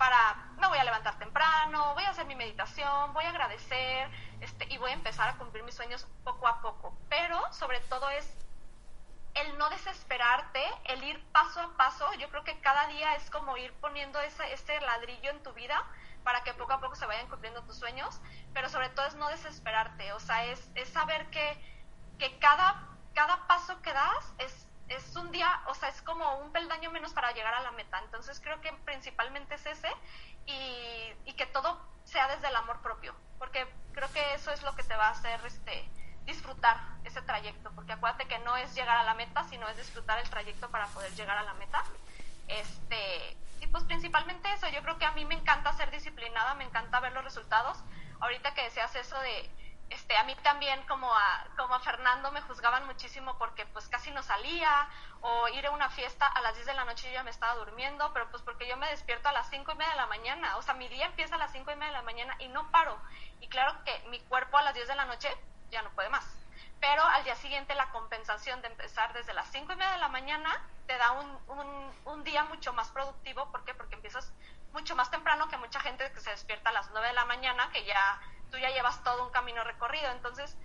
para, 0.00 0.34
me 0.58 0.66
voy 0.66 0.78
a 0.78 0.84
levantar 0.84 1.18
temprano, 1.18 1.92
voy 1.92 2.04
a 2.04 2.08
hacer 2.08 2.24
mi 2.24 2.34
meditación, 2.34 3.12
voy 3.12 3.26
a 3.26 3.28
agradecer 3.28 4.10
este, 4.40 4.64
y 4.72 4.78
voy 4.78 4.92
a 4.92 4.94
empezar 4.94 5.28
a 5.28 5.36
cumplir 5.36 5.62
mis 5.62 5.74
sueños 5.74 6.06
poco 6.24 6.48
a 6.48 6.62
poco. 6.62 6.96
Pero 7.10 7.38
sobre 7.52 7.80
todo 7.80 8.08
es 8.08 8.26
el 9.34 9.58
no 9.58 9.68
desesperarte, 9.68 10.64
el 10.84 11.04
ir 11.04 11.22
paso 11.32 11.60
a 11.60 11.76
paso. 11.76 12.10
Yo 12.14 12.30
creo 12.30 12.44
que 12.44 12.58
cada 12.60 12.86
día 12.86 13.14
es 13.14 13.28
como 13.28 13.58
ir 13.58 13.74
poniendo 13.74 14.18
ese, 14.20 14.50
ese 14.54 14.80
ladrillo 14.80 15.32
en 15.32 15.42
tu 15.42 15.52
vida 15.52 15.84
para 16.24 16.44
que 16.44 16.54
poco 16.54 16.72
a 16.72 16.80
poco 16.80 16.94
se 16.94 17.04
vayan 17.04 17.28
cumpliendo 17.28 17.62
tus 17.64 17.76
sueños, 17.76 18.22
pero 18.54 18.70
sobre 18.70 18.88
todo 18.88 19.04
es 19.04 19.16
no 19.16 19.28
desesperarte, 19.28 20.14
o 20.14 20.20
sea, 20.20 20.46
es, 20.46 20.70
es 20.76 20.88
saber 20.88 21.28
que, 21.28 21.62
que 22.18 22.38
cada 22.38 22.90
cada 23.14 23.46
paso 23.46 23.80
que 23.82 23.92
das 23.92 24.34
es, 24.38 24.66
es 24.90 25.14
un 25.14 25.30
día, 25.30 25.48
o 25.66 25.74
sea, 25.74 25.88
es 25.88 26.02
como 26.02 26.38
un 26.38 26.52
peldaño 26.52 26.90
menos 26.90 27.12
para 27.12 27.32
llegar 27.32 27.54
a 27.54 27.60
la 27.60 27.70
meta. 27.72 28.00
Entonces 28.00 28.40
creo 28.40 28.60
que 28.60 28.72
principalmente 28.84 29.54
es 29.54 29.64
ese 29.66 29.88
y, 30.46 31.32
que 31.36 31.46
todo 31.46 31.80
sea 32.04 32.28
desde 32.28 32.48
el 32.48 32.56
amor 32.56 32.82
propio, 32.82 33.14
porque 33.38 33.66
creo 33.94 34.12
que 34.12 34.34
eso 34.34 34.50
es 34.52 34.62
lo 34.62 34.74
que 34.76 34.82
te 34.82 34.94
va 34.94 35.06
a 35.06 35.12
hacer 35.12 35.40
este 35.46 35.88
disfrutar 36.26 36.76
ese 37.04 37.22
trayecto, 37.22 37.70
porque 37.74 37.92
acuérdate 37.92 38.28
que 38.28 38.38
no 38.40 38.58
es 38.58 38.74
llegar 38.74 38.98
a 38.98 39.04
la 39.04 39.14
meta, 39.14 39.42
sino 39.44 39.66
es 39.68 39.78
disfrutar 39.78 40.18
el 40.18 40.28
trayecto 40.28 40.70
para 40.70 40.86
poder 40.88 41.10
llegar 41.14 41.38
a 41.38 41.44
la 41.44 41.54
meta. 41.54 41.82
Este, 42.46 43.38
y 43.62 43.66
pues 43.68 43.84
principalmente 43.84 44.52
eso, 44.52 44.68
yo 44.68 44.82
creo 44.82 44.98
que 44.98 45.06
a 45.06 45.12
mí 45.12 45.24
me 45.24 45.34
encanta 45.34 45.72
ser 45.72 45.90
disciplinada, 45.90 46.54
me 46.56 46.64
encanta 46.64 47.00
ver 47.00 47.12
los 47.14 47.24
resultados. 47.24 47.78
Ahorita 48.20 48.52
que 48.52 48.64
deseas 48.64 48.94
eso 48.96 49.18
de, 49.20 49.50
este, 49.90 50.16
a 50.16 50.22
mí 50.22 50.34
también 50.36 50.80
como 50.86 51.12
a, 51.12 51.46
como 51.56 51.74
a 51.74 51.80
Fernando 51.80 52.30
me 52.30 52.40
juzgaban 52.42 52.86
muchísimo 52.86 53.36
porque 53.38 53.66
pues 53.66 53.88
casi 53.88 54.12
no 54.12 54.22
salía 54.22 54.88
o 55.20 55.48
ir 55.48 55.66
a 55.66 55.72
una 55.72 55.90
fiesta 55.90 56.26
a 56.26 56.40
las 56.40 56.54
10 56.54 56.66
de 56.66 56.74
la 56.74 56.84
noche 56.84 57.08
yo 57.08 57.14
ya 57.14 57.24
me 57.24 57.30
estaba 57.30 57.56
durmiendo, 57.56 58.12
pero 58.12 58.30
pues 58.30 58.42
porque 58.42 58.68
yo 58.68 58.76
me 58.76 58.88
despierto 58.88 59.28
a 59.28 59.32
las 59.32 59.50
5 59.50 59.72
y 59.72 59.74
media 59.74 59.90
de 59.90 59.96
la 59.96 60.06
mañana, 60.06 60.56
o 60.56 60.62
sea, 60.62 60.74
mi 60.74 60.88
día 60.88 61.06
empieza 61.06 61.34
a 61.34 61.38
las 61.38 61.50
5 61.52 61.72
y 61.72 61.74
media 61.74 61.88
de 61.88 61.98
la 61.98 62.02
mañana 62.02 62.36
y 62.38 62.48
no 62.48 62.70
paro. 62.70 62.96
Y 63.40 63.48
claro 63.48 63.76
que 63.84 63.98
mi 64.08 64.20
cuerpo 64.20 64.58
a 64.58 64.62
las 64.62 64.74
10 64.74 64.86
de 64.88 64.94
la 64.94 65.04
noche 65.06 65.28
ya 65.70 65.82
no 65.82 65.90
puede 65.90 66.08
más. 66.08 66.24
Pero 66.80 67.02
al 67.02 67.24
día 67.24 67.34
siguiente 67.36 67.74
la 67.74 67.90
compensación 67.90 68.62
de 68.62 68.68
empezar 68.68 69.12
desde 69.12 69.34
las 69.34 69.50
5 69.50 69.72
y 69.72 69.76
media 69.76 69.92
de 69.92 69.98
la 69.98 70.08
mañana 70.08 70.64
te 70.86 70.96
da 70.96 71.12
un, 71.12 71.38
un, 71.48 71.92
un 72.04 72.24
día 72.24 72.44
mucho 72.44 72.72
más 72.72 72.90
productivo. 72.90 73.50
¿Por 73.50 73.64
qué? 73.64 73.74
Porque 73.74 73.96
empiezas 73.96 74.32
mucho 74.72 74.94
más 74.94 75.10
temprano 75.10 75.48
que 75.48 75.56
mucha 75.56 75.80
gente 75.80 76.10
que 76.12 76.20
se 76.20 76.30
despierta 76.30 76.70
a 76.70 76.72
las 76.72 76.90
9 76.90 77.08
de 77.08 77.12
la 77.12 77.24
mañana, 77.24 77.70
que 77.72 77.84
ya 77.84 78.20
tú 78.50 78.58
ya 78.58 78.70
llevas 78.70 79.02
todo 79.04 79.26
un 79.26 79.32
camino 79.32 79.62
recorrido. 79.64 80.10
Entonces, 80.12 80.56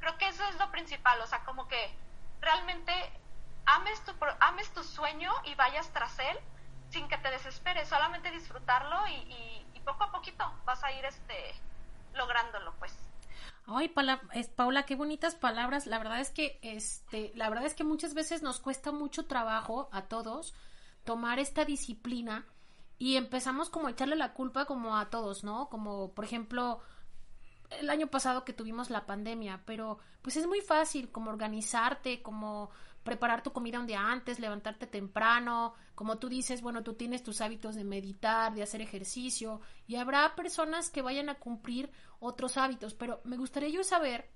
creo 0.00 0.16
que 0.18 0.28
eso 0.28 0.44
es 0.44 0.58
lo 0.58 0.70
principal, 0.70 1.20
o 1.20 1.26
sea, 1.26 1.44
como 1.44 1.68
que 1.68 1.90
realmente 2.40 2.92
ames 3.66 4.02
tu, 4.04 4.12
ames 4.40 4.70
tu 4.72 4.82
sueño 4.84 5.32
y 5.44 5.54
vayas 5.54 5.90
tras 5.92 6.18
él 6.18 6.38
sin 6.90 7.08
que 7.08 7.18
te 7.18 7.30
desesperes, 7.30 7.88
solamente 7.88 8.30
disfrutarlo 8.30 9.06
y, 9.08 9.14
y, 9.14 9.80
poco 9.84 10.04
a 10.04 10.12
poquito 10.12 10.50
vas 10.64 10.82
a 10.82 10.92
ir 10.92 11.04
este 11.04 11.54
lográndolo, 12.14 12.72
pues. 12.78 12.96
Ay, 13.66 13.92
Paula, 14.56 14.86
qué 14.86 14.96
bonitas 14.96 15.34
palabras. 15.34 15.86
La 15.86 15.98
verdad 15.98 16.20
es 16.20 16.30
que, 16.30 16.58
este, 16.62 17.32
la 17.34 17.50
verdad 17.50 17.66
es 17.66 17.74
que 17.74 17.84
muchas 17.84 18.14
veces 18.14 18.42
nos 18.42 18.60
cuesta 18.60 18.92
mucho 18.92 19.26
trabajo 19.26 19.90
a 19.92 20.02
todos 20.02 20.54
tomar 21.04 21.38
esta 21.38 21.66
disciplina 21.66 22.46
y 22.98 23.16
empezamos 23.16 23.68
como 23.68 23.88
a 23.88 23.90
echarle 23.90 24.16
la 24.16 24.32
culpa 24.32 24.64
como 24.64 24.96
a 24.96 25.10
todos, 25.10 25.44
¿no? 25.44 25.68
Como, 25.68 26.14
por 26.14 26.24
ejemplo, 26.24 26.80
el 27.80 27.90
año 27.90 28.08
pasado 28.08 28.44
que 28.44 28.52
tuvimos 28.52 28.90
la 28.90 29.06
pandemia, 29.06 29.62
pero 29.64 29.98
pues 30.22 30.36
es 30.36 30.46
muy 30.46 30.60
fácil 30.60 31.10
como 31.10 31.30
organizarte, 31.30 32.22
como 32.22 32.70
preparar 33.04 33.42
tu 33.42 33.52
comida 33.52 33.78
un 33.78 33.86
día 33.86 34.00
antes, 34.00 34.40
levantarte 34.40 34.86
temprano, 34.86 35.74
como 35.94 36.18
tú 36.18 36.28
dices, 36.28 36.62
bueno, 36.62 36.82
tú 36.82 36.94
tienes 36.94 37.22
tus 37.22 37.40
hábitos 37.42 37.74
de 37.74 37.84
meditar, 37.84 38.54
de 38.54 38.62
hacer 38.62 38.80
ejercicio, 38.80 39.60
y 39.86 39.96
habrá 39.96 40.34
personas 40.34 40.90
que 40.90 41.02
vayan 41.02 41.28
a 41.28 41.38
cumplir 41.38 41.92
otros 42.18 42.56
hábitos, 42.56 42.94
pero 42.94 43.20
me 43.24 43.36
gustaría 43.36 43.68
yo 43.68 43.84
saber, 43.84 44.30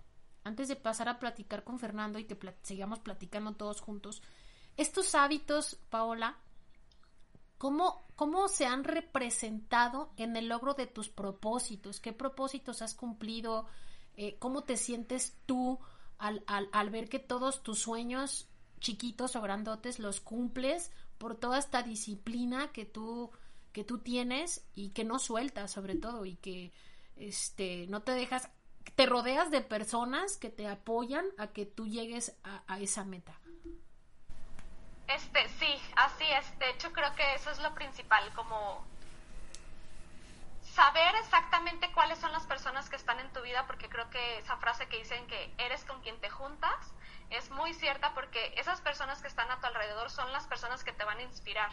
antes 0.45 0.69
de 0.69 0.77
pasar 0.77 1.09
a 1.09 1.19
platicar 1.19 1.65
con 1.65 1.79
Fernando 1.79 2.19
y 2.19 2.25
que 2.25 2.39
sigamos 2.63 3.01
platicando 3.01 3.55
todos 3.55 3.81
juntos, 3.81 4.23
estos 4.77 5.15
hábitos, 5.15 5.77
Paola, 5.89 6.39
¿cómo, 7.59 8.07
¿cómo 8.17 8.49
se 8.49 8.67
han 8.67 8.85
representado 8.85 10.11
en 10.17 10.37
el 10.37 10.49
logro 10.49 10.75
de 10.75 10.87
tus 10.87 11.09
propósitos? 11.09 12.01
¿Qué 12.01 12.13
propósitos 12.13 12.83
has 12.83 12.95
cumplido? 12.95 13.67
Eh, 14.17 14.37
¿Cómo 14.39 14.65
te 14.65 14.77
sientes 14.77 15.37
tú 15.47 15.79
al, 16.19 16.43
al, 16.47 16.69
al 16.73 16.91
ver 16.91 17.09
que 17.09 17.19
todos 17.19 17.63
tus 17.63 17.81
sueños 17.81 18.49
chiquitos 18.81 19.37
o 19.37 19.43
grandotes 19.43 19.99
los 19.99 20.21
cumples 20.21 20.91
por 21.19 21.37
toda 21.37 21.59
esta 21.59 21.83
disciplina 21.83 22.73
que 22.73 22.85
tú 22.85 23.31
que 23.73 23.85
tú 23.85 23.99
tienes 23.99 24.65
y 24.75 24.91
que 24.91 25.05
no 25.05 25.19
sueltas 25.19 25.71
sobre 25.71 25.97
todo 25.97 26.25
y 26.25 26.37
que 26.37 26.73
este 27.17 27.87
no 27.89 28.03
te 28.03 28.13
dejas 28.13 28.51
te 28.95 29.07
rodeas 29.07 29.51
de 29.51 29.61
personas 29.61 30.37
que 30.37 30.49
te 30.49 30.67
apoyan 30.67 31.27
a 31.37 31.49
que 31.49 31.67
tú 31.67 31.87
llegues 31.87 32.37
a, 32.45 32.63
a 32.67 32.81
esa 32.81 33.05
meta 33.05 33.39
este 35.09 35.49
sí 35.59 35.83
así 35.97 36.25
es 36.25 36.59
de 36.59 36.71
hecho 36.71 36.93
creo 36.93 37.15
que 37.15 37.35
eso 37.35 37.51
es 37.51 37.59
lo 37.61 37.75
principal 37.75 38.31
como 38.35 38.87
saber 40.75 41.15
exactamente 41.17 41.91
cuáles 41.93 42.19
son 42.19 42.31
las 42.33 42.47
personas 42.47 42.89
que 42.89 42.97
están 42.97 43.19
en 43.19 43.33
tu 43.33 43.41
vida 43.43 43.67
porque 43.67 43.89
creo 43.89 44.09
que 44.11 44.39
esa 44.39 44.57
frase 44.59 44.87
que 44.89 44.99
dicen 44.99 45.27
que 45.27 45.53
eres 45.59 45.85
con 45.85 46.01
quien 46.03 46.21
te 46.21 46.31
juntas 46.31 46.93
es 47.31 47.51
muy 47.51 47.75
cierta 47.75 48.15
porque 48.15 48.55
esas 48.57 48.81
personas 48.81 49.21
que 49.21 49.29
están 49.29 49.51
a 49.51 49.61
tu 49.61 49.67
alrededor 49.67 50.11
son 50.11 50.31
las 50.33 50.47
personas 50.47 50.85
que 50.85 50.93
te 50.93 51.05
van 51.05 51.19
a 51.19 51.23
inspirar. 51.23 51.71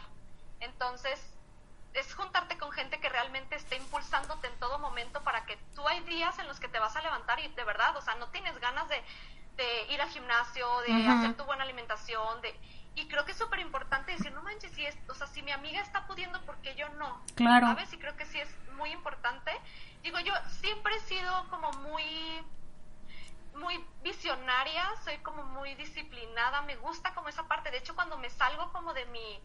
Entonces, 0.60 1.20
es 1.94 2.14
juntarte 2.14 2.58
con 2.58 2.72
gente 2.72 3.00
que 3.00 3.08
realmente 3.08 3.56
esté 3.56 3.78
impulsándote 3.78 4.48
en 4.48 4.60
todo 4.60 4.80
momento 4.80 5.24
para 5.24 5.46
que 5.46 5.56
tú 5.76 5.88
hay 5.88 6.02
días 6.02 6.38
en 6.40 6.48
los 6.48 6.60
que 6.60 6.68
te 6.68 6.80
vas 6.80 6.96
a 6.96 7.02
levantar 7.02 7.40
y 7.40 7.48
de 7.48 7.64
verdad, 7.64 7.96
o 7.96 8.02
sea, 8.02 8.16
no 8.16 8.28
tienes 8.30 8.58
ganas 8.60 8.88
de, 8.90 9.02
ir 9.90 10.02
al 10.02 10.10
gimnasio, 10.10 10.68
de 10.82 11.08
hacer 11.08 11.38
tu 11.38 11.46
buena 11.46 11.64
alimentación, 11.64 12.42
de 12.42 12.60
y 12.96 13.08
creo 13.08 13.26
que 13.26 13.34
es 13.34 13.38
súper 13.38 13.60
importante 13.60 14.14
decir, 14.14 14.32
no 14.32 14.42
manches, 14.42 14.72
si 14.72 14.86
es, 14.86 14.98
o 15.10 15.14
sea, 15.14 15.28
si 15.28 15.42
mi 15.42 15.52
amiga 15.52 15.82
está 15.82 16.08
pudiendo, 16.08 16.42
¿por 16.46 16.58
qué 16.58 16.76
yo 16.76 16.88
no? 16.90 17.22
Claro. 17.36 17.68
¿Sabes? 17.68 17.92
Y 17.94 17.98
creo 17.98 18.16
que 18.16 18.26
sí 18.26 18.40
es 18.40 18.50
muy 18.74 18.92
importante. 18.92 19.52
Digo, 20.02 20.20
yo 20.20 20.34
siempre 20.62 20.96
he 20.96 21.00
sido 21.02 21.50
como 21.50 21.72
muy 21.74 22.44
muy 23.56 23.86
visionaria, 24.04 24.84
soy 25.06 25.18
como 25.20 25.44
muy 25.44 25.76
disciplinada, 25.76 26.62
me 26.64 26.76
gusta 26.76 27.14
como 27.14 27.30
esa 27.30 27.48
parte. 27.48 27.72
De 27.72 27.78
hecho, 27.78 27.96
cuando 27.96 28.18
me 28.18 28.30
salgo 28.30 28.72
como 28.72 28.94
de 28.94 29.06
mi 29.06 29.42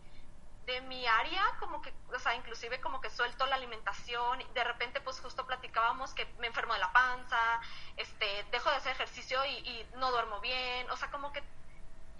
de 0.67 0.81
mi 0.83 1.05
área, 1.07 1.43
como 1.59 1.81
que, 1.81 1.93
o 2.15 2.19
sea, 2.19 2.35
inclusive 2.35 2.81
como 2.81 3.01
que 3.01 3.11
suelto 3.11 3.47
la 3.47 3.57
alimentación, 3.57 4.41
de 4.55 4.63
repente 4.63 5.01
pues 5.01 5.19
justo 5.19 5.47
platicábamos 5.47 6.15
que 6.15 6.27
me 6.39 6.47
enfermo 6.47 6.75
de 6.75 6.81
la 6.81 6.93
panza, 6.93 7.61
este, 7.97 8.45
dejo 8.53 8.71
de 8.71 8.77
hacer 8.77 8.93
ejercicio 8.93 9.45
y, 9.47 9.51
y 9.51 9.87
no 9.97 10.11
duermo 10.13 10.41
bien, 10.41 10.89
o 10.91 10.97
sea, 10.97 11.11
como 11.11 11.33
que 11.33 11.43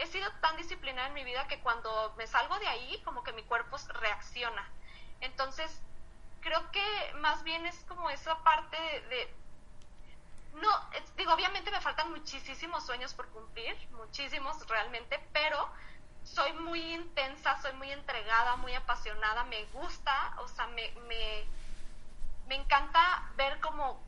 he 0.01 0.07
sido 0.07 0.31
tan 0.41 0.57
disciplinada 0.57 1.09
en 1.09 1.15
mi 1.15 1.25
vida 1.25 1.47
que 1.47 1.61
cuando 1.61 2.15
me 2.17 2.27
salgo 2.27 2.59
de 2.59 2.67
ahí, 2.67 3.01
como 3.05 3.23
que 3.23 3.33
mi 3.33 3.43
cuerpo 3.43 3.77
reacciona. 4.01 4.67
Entonces, 5.21 5.71
creo 6.41 6.71
que 6.71 7.15
más 7.17 7.43
bien 7.45 7.67
es 7.67 7.77
como 7.85 8.09
esa 8.09 8.43
parte 8.43 8.77
de, 8.79 9.35
no, 10.55 10.71
digo, 11.17 11.35
obviamente 11.35 11.71
me 11.71 11.81
faltan 11.83 12.11
muchísimos 12.11 12.85
sueños 12.87 13.13
por 13.13 13.29
cumplir, 13.29 13.77
muchísimos 13.93 14.67
realmente, 14.69 15.21
pero 15.35 15.71
soy 16.25 16.53
muy 16.55 16.81
intensa, 16.95 17.61
soy 17.61 17.75
muy 17.75 17.93
entregada, 17.93 18.57
muy 18.57 18.75
apasionada, 18.75 19.45
me 19.45 19.65
gusta, 19.67 20.35
o 20.39 20.49
sea, 20.49 20.67
me, 20.69 20.91
me, 21.09 21.45
me 22.47 22.55
encanta 22.55 23.31
ver 23.37 23.61
como 23.61 24.03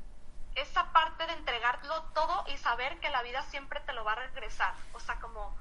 esa 0.55 0.91
parte 0.93 1.27
de 1.27 1.33
entregarlo 1.35 2.03
todo 2.15 2.45
y 2.49 2.57
saber 2.57 2.99
que 3.01 3.11
la 3.11 3.23
vida 3.23 3.43
siempre 3.43 3.81
te 3.81 3.93
lo 3.93 4.05
va 4.05 4.13
a 4.13 4.17
regresar, 4.17 4.75
o 4.95 5.01
sea, 5.01 5.21
como 5.21 5.55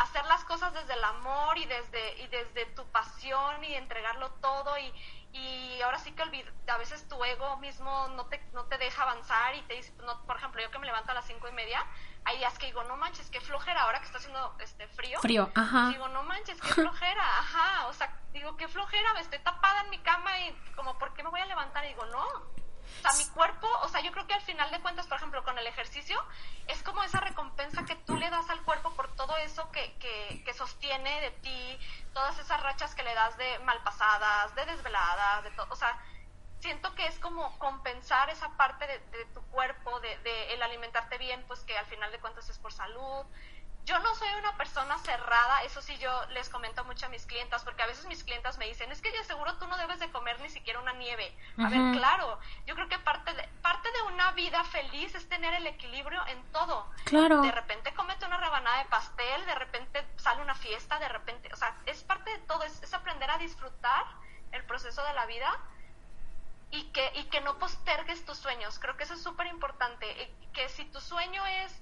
hacer 0.00 0.24
las 0.26 0.44
cosas 0.44 0.72
desde 0.72 0.94
el 0.94 1.04
amor 1.04 1.58
y 1.58 1.66
desde, 1.66 2.22
y 2.22 2.26
desde 2.28 2.66
tu 2.74 2.86
pasión 2.86 3.62
y 3.64 3.74
entregarlo 3.74 4.30
todo 4.40 4.78
y, 4.78 4.92
y 5.32 5.80
ahora 5.82 5.98
sí 5.98 6.12
que 6.12 6.22
a 6.22 6.78
veces 6.78 7.06
tu 7.06 7.22
ego 7.22 7.58
mismo 7.58 8.08
no 8.08 8.26
te, 8.26 8.40
no 8.52 8.64
te 8.64 8.78
deja 8.78 9.02
avanzar 9.02 9.54
y 9.54 9.62
te 9.62 9.74
dice, 9.74 9.92
no, 10.04 10.22
por 10.22 10.36
ejemplo, 10.36 10.62
yo 10.62 10.70
que 10.70 10.78
me 10.78 10.86
levanto 10.86 11.12
a 11.12 11.14
las 11.14 11.26
cinco 11.26 11.48
y 11.48 11.52
media, 11.52 11.84
hay 12.24 12.38
días 12.38 12.58
que 12.58 12.66
digo, 12.66 12.82
no 12.84 12.96
manches, 12.96 13.30
qué 13.30 13.40
flojera, 13.40 13.82
ahora 13.82 14.00
que 14.00 14.06
está 14.06 14.18
haciendo 14.18 14.56
este 14.58 14.88
frío. 14.88 15.20
Frío, 15.20 15.50
ajá. 15.54 15.88
Digo, 15.90 16.08
no 16.08 16.22
manches, 16.22 16.58
qué 16.60 16.68
flojera, 16.68 17.22
ajá, 17.38 17.86
o 17.88 17.92
sea, 17.92 18.18
digo, 18.32 18.56
qué 18.56 18.68
flojera, 18.68 19.12
me 19.14 19.20
estoy 19.20 19.38
tapada 19.40 19.82
en 19.82 19.90
mi 19.90 19.98
cama 19.98 20.38
y 20.40 20.52
como, 20.76 20.98
¿por 20.98 21.12
qué 21.12 21.22
me 21.22 21.30
voy 21.30 21.40
a 21.40 21.46
levantar? 21.46 21.84
Y 21.84 21.88
digo, 21.88 22.06
no, 22.06 22.26
o 22.98 23.02
sea, 23.02 23.12
mi 23.18 23.30
cuerpo, 23.32 23.66
o 23.82 23.88
sea, 23.88 24.00
yo 24.00 24.12
creo 24.12 24.26
que 24.26 24.34
al 24.34 24.42
final 24.42 24.70
de 24.70 24.80
cuentas, 24.80 25.06
por 25.06 25.16
ejemplo, 25.16 25.42
con 25.44 25.58
el 25.58 25.66
ejercicio, 25.66 26.22
es 26.66 26.82
como 26.82 27.02
esa 27.02 27.20
recompensa 27.20 27.84
que 27.84 27.96
tú 27.96 28.16
le 28.16 28.28
das 28.30 28.48
al 28.50 28.62
cuerpo 28.62 28.92
por 28.94 29.14
todo 29.16 29.36
eso 29.38 29.70
que, 29.70 29.96
que, 29.98 30.42
que 30.44 30.54
sostiene 30.54 31.20
de 31.20 31.30
ti, 31.30 31.78
todas 32.12 32.38
esas 32.38 32.62
rachas 32.62 32.94
que 32.94 33.02
le 33.02 33.14
das 33.14 33.36
de 33.38 33.58
malpasadas, 33.60 34.54
de 34.54 34.66
desveladas, 34.66 35.44
de 35.44 35.50
todo, 35.52 35.66
o 35.70 35.76
sea, 35.76 35.98
siento 36.60 36.94
que 36.94 37.06
es 37.06 37.18
como 37.18 37.58
compensar 37.58 38.28
esa 38.28 38.48
parte 38.56 38.86
de, 38.86 38.98
de 39.16 39.24
tu 39.32 39.40
cuerpo, 39.48 39.98
de, 40.00 40.18
de, 40.18 40.54
el 40.54 40.62
alimentarte 40.62 41.16
bien, 41.18 41.42
pues 41.48 41.60
que 41.60 41.76
al 41.76 41.86
final 41.86 42.12
de 42.12 42.20
cuentas 42.20 42.48
es 42.48 42.58
por 42.58 42.72
salud, 42.72 43.24
yo 43.84 43.98
no 43.98 44.14
soy 44.14 44.28
una 44.38 44.56
persona 44.56 44.98
cerrada, 44.98 45.62
eso 45.62 45.82
sí 45.82 45.96
yo 45.98 46.10
les 46.30 46.48
comento 46.48 46.84
mucho 46.84 47.06
a 47.06 47.08
mis 47.08 47.26
clientas, 47.26 47.64
porque 47.64 47.82
a 47.82 47.86
veces 47.86 48.06
mis 48.06 48.22
clientas 48.24 48.58
me 48.58 48.66
dicen, 48.66 48.90
es 48.92 49.00
que 49.00 49.12
yo 49.12 49.24
seguro 49.24 49.56
tú 49.56 49.66
no 49.66 49.76
debes 49.78 49.98
de 49.98 50.10
comer 50.10 50.40
ni 50.40 50.48
siquiera 50.48 50.80
una 50.80 50.92
nieve. 50.92 51.36
A 51.58 51.68
ver, 51.68 51.92
claro, 51.92 52.38
yo 52.66 52.74
creo 52.74 52.88
que 52.88 52.98
parte 52.98 53.32
de, 53.34 53.42
parte 53.62 53.88
de 53.90 54.12
una 54.12 54.32
vida 54.32 54.62
feliz 54.64 55.14
es 55.14 55.28
tener 55.28 55.54
el 55.54 55.66
equilibrio 55.66 56.24
en 56.26 56.42
todo. 56.52 56.86
Claro. 57.04 57.42
De 57.42 57.52
repente 57.52 57.92
comete 57.94 58.26
una 58.26 58.38
rebanada 58.38 58.78
de 58.78 58.88
pastel, 58.88 59.46
de 59.46 59.54
repente 59.54 60.06
sale 60.16 60.42
una 60.42 60.54
fiesta, 60.54 60.98
de 60.98 61.08
repente, 61.08 61.50
o 61.52 61.56
sea, 61.56 61.76
es 61.86 62.02
parte 62.04 62.30
de 62.30 62.38
todo, 62.40 62.62
es, 62.62 62.82
es 62.82 62.94
aprender 62.94 63.30
a 63.30 63.38
disfrutar 63.38 64.04
el 64.52 64.64
proceso 64.64 65.02
de 65.04 65.14
la 65.14 65.26
vida 65.26 65.58
y 66.72 66.84
que, 66.92 67.10
y 67.16 67.24
que 67.24 67.40
no 67.40 67.58
postergues 67.58 68.24
tus 68.24 68.38
sueños. 68.38 68.78
Creo 68.78 68.96
que 68.96 69.04
eso 69.04 69.14
es 69.14 69.22
súper 69.22 69.46
importante. 69.48 70.32
Que 70.52 70.68
si 70.68 70.84
tu 70.86 71.00
sueño 71.00 71.44
es 71.46 71.72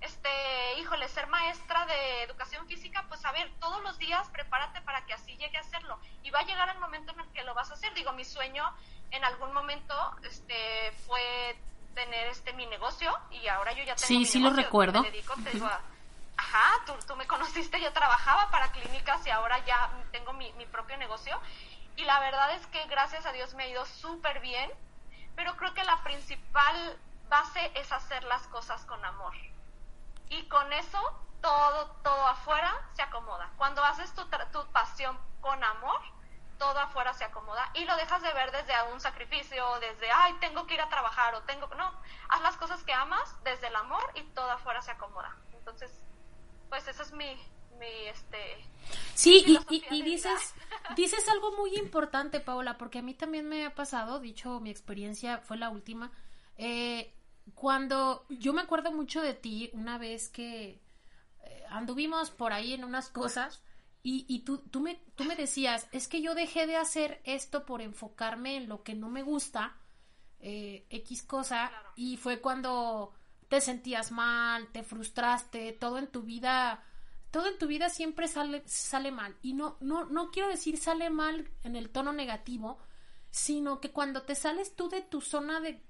este, 0.00 0.30
híjole, 0.78 1.08
ser 1.08 1.26
maestra 1.26 1.84
de 1.86 2.22
educación 2.22 2.66
física, 2.66 3.04
pues 3.08 3.24
a 3.24 3.32
ver, 3.32 3.50
todos 3.58 3.82
los 3.82 3.98
días 3.98 4.28
prepárate 4.30 4.80
para 4.82 5.04
que 5.06 5.12
así 5.14 5.36
llegue 5.36 5.56
a 5.58 5.60
hacerlo. 5.60 5.98
Y 6.22 6.30
va 6.30 6.40
a 6.40 6.44
llegar 6.44 6.68
el 6.70 6.78
momento 6.78 7.12
en 7.12 7.20
el 7.20 7.28
que 7.32 7.42
lo 7.42 7.54
vas 7.54 7.70
a 7.70 7.74
hacer. 7.74 7.92
Digo, 7.94 8.12
mi 8.12 8.24
sueño 8.24 8.64
en 9.10 9.24
algún 9.24 9.52
momento 9.52 9.94
este, 10.22 10.92
fue 11.06 11.56
tener 11.94 12.28
este 12.28 12.52
mi 12.52 12.64
negocio 12.66 13.12
y 13.32 13.48
ahora 13.48 13.72
yo 13.72 13.82
ya 13.82 13.96
tengo 13.96 14.06
sí, 14.06 14.18
mi 14.18 14.24
sí 14.24 14.38
negocio. 14.38 14.56
lo 14.56 14.62
recuerdo. 14.64 15.02
Me 15.02 15.10
dedico, 15.10 15.34
te 15.42 15.50
digo, 15.50 15.66
a- 15.66 15.80
ajá, 16.36 16.70
tú, 16.86 16.94
tú 17.08 17.16
me 17.16 17.26
conociste, 17.26 17.80
yo 17.80 17.92
trabajaba 17.92 18.48
para 18.52 18.70
clínicas 18.70 19.26
y 19.26 19.30
ahora 19.30 19.58
ya 19.66 19.90
tengo 20.12 20.32
mi, 20.32 20.52
mi 20.52 20.66
propio 20.66 20.96
negocio. 20.96 21.40
Y 21.98 22.04
la 22.04 22.20
verdad 22.20 22.52
es 22.52 22.64
que 22.68 22.86
gracias 22.86 23.26
a 23.26 23.32
Dios 23.32 23.54
me 23.54 23.64
ha 23.64 23.66
ido 23.66 23.84
súper 23.84 24.38
bien, 24.38 24.70
pero 25.34 25.56
creo 25.56 25.74
que 25.74 25.82
la 25.82 26.00
principal 26.04 26.96
base 27.28 27.72
es 27.74 27.90
hacer 27.90 28.22
las 28.22 28.46
cosas 28.46 28.84
con 28.84 29.04
amor. 29.04 29.34
Y 30.28 30.46
con 30.48 30.72
eso 30.72 31.00
todo, 31.40 31.86
todo 32.04 32.24
afuera 32.28 32.72
se 32.92 33.02
acomoda. 33.02 33.50
Cuando 33.56 33.82
haces 33.82 34.14
tu, 34.14 34.24
tu 34.52 34.64
pasión 34.70 35.18
con 35.40 35.62
amor, 35.64 36.00
todo 36.56 36.78
afuera 36.78 37.12
se 37.14 37.24
acomoda 37.24 37.68
y 37.74 37.84
lo 37.84 37.96
dejas 37.96 38.22
de 38.22 38.32
ver 38.32 38.52
desde 38.52 38.74
un 38.92 39.00
sacrificio, 39.00 39.64
desde, 39.80 40.08
ay, 40.08 40.34
tengo 40.34 40.68
que 40.68 40.74
ir 40.74 40.80
a 40.80 40.88
trabajar 40.88 41.34
o 41.34 41.42
tengo... 41.42 41.66
No, 41.74 41.92
haz 42.28 42.40
las 42.42 42.56
cosas 42.58 42.84
que 42.84 42.94
amas 42.94 43.42
desde 43.42 43.66
el 43.66 43.74
amor 43.74 44.08
y 44.14 44.22
todo 44.34 44.52
afuera 44.52 44.82
se 44.82 44.92
acomoda. 44.92 45.34
Entonces, 45.52 46.00
pues 46.68 46.86
eso 46.86 47.02
es 47.02 47.10
mi, 47.10 47.36
mi 47.78 48.08
este... 48.08 48.38
Sí, 49.14 49.44
y, 49.90 50.02
dices, 50.02 50.54
dices 50.96 51.28
algo 51.28 51.52
muy 51.56 51.76
importante, 51.76 52.40
Paola, 52.40 52.78
porque 52.78 53.00
a 53.00 53.02
mí 53.02 53.14
también 53.14 53.48
me 53.48 53.66
ha 53.66 53.74
pasado, 53.74 54.20
dicho 54.20 54.60
mi 54.60 54.70
experiencia 54.70 55.38
fue 55.38 55.58
la 55.58 55.70
última, 55.70 56.12
eh, 56.56 57.12
cuando 57.54 58.24
yo 58.28 58.52
me 58.52 58.62
acuerdo 58.62 58.92
mucho 58.92 59.20
de 59.20 59.34
ti 59.34 59.70
una 59.72 59.98
vez 59.98 60.28
que 60.28 60.80
eh, 61.44 61.64
anduvimos 61.68 62.30
por 62.30 62.52
ahí 62.52 62.74
en 62.74 62.84
unas 62.84 63.08
cosas 63.08 63.62
y, 64.02 64.24
y 64.28 64.40
tú, 64.40 64.58
tú, 64.58 64.80
me, 64.80 64.96
tú 65.16 65.24
me 65.24 65.36
decías, 65.36 65.88
es 65.92 66.08
que 66.08 66.22
yo 66.22 66.34
dejé 66.34 66.66
de 66.66 66.76
hacer 66.76 67.20
esto 67.24 67.66
por 67.66 67.82
enfocarme 67.82 68.56
en 68.56 68.68
lo 68.68 68.82
que 68.82 68.94
no 68.94 69.08
me 69.08 69.22
gusta, 69.22 69.76
eh, 70.40 70.86
X 70.90 71.22
cosa, 71.24 71.68
Claro. 71.68 71.92
y 71.96 72.16
fue 72.16 72.40
cuando 72.40 73.12
te 73.48 73.60
sentías 73.60 74.12
mal, 74.12 74.68
te 74.68 74.82
frustraste, 74.82 75.72
todo 75.72 75.98
en 75.98 76.06
tu 76.06 76.22
vida, 76.22 76.84
todo 77.30 77.46
en 77.46 77.58
tu 77.58 77.66
vida 77.66 77.88
siempre 77.88 78.28
sale, 78.28 78.62
sale 78.66 79.10
mal. 79.10 79.36
Y 79.42 79.54
no, 79.54 79.76
no, 79.80 80.04
no 80.06 80.30
quiero 80.30 80.48
decir 80.48 80.78
sale 80.78 81.10
mal 81.10 81.50
en 81.62 81.76
el 81.76 81.90
tono 81.90 82.12
negativo, 82.12 82.78
sino 83.30 83.80
que 83.80 83.92
cuando 83.92 84.22
te 84.22 84.34
sales 84.34 84.74
tú 84.74 84.88
de 84.88 85.02
tu 85.02 85.20
zona 85.20 85.60
de 85.60 85.82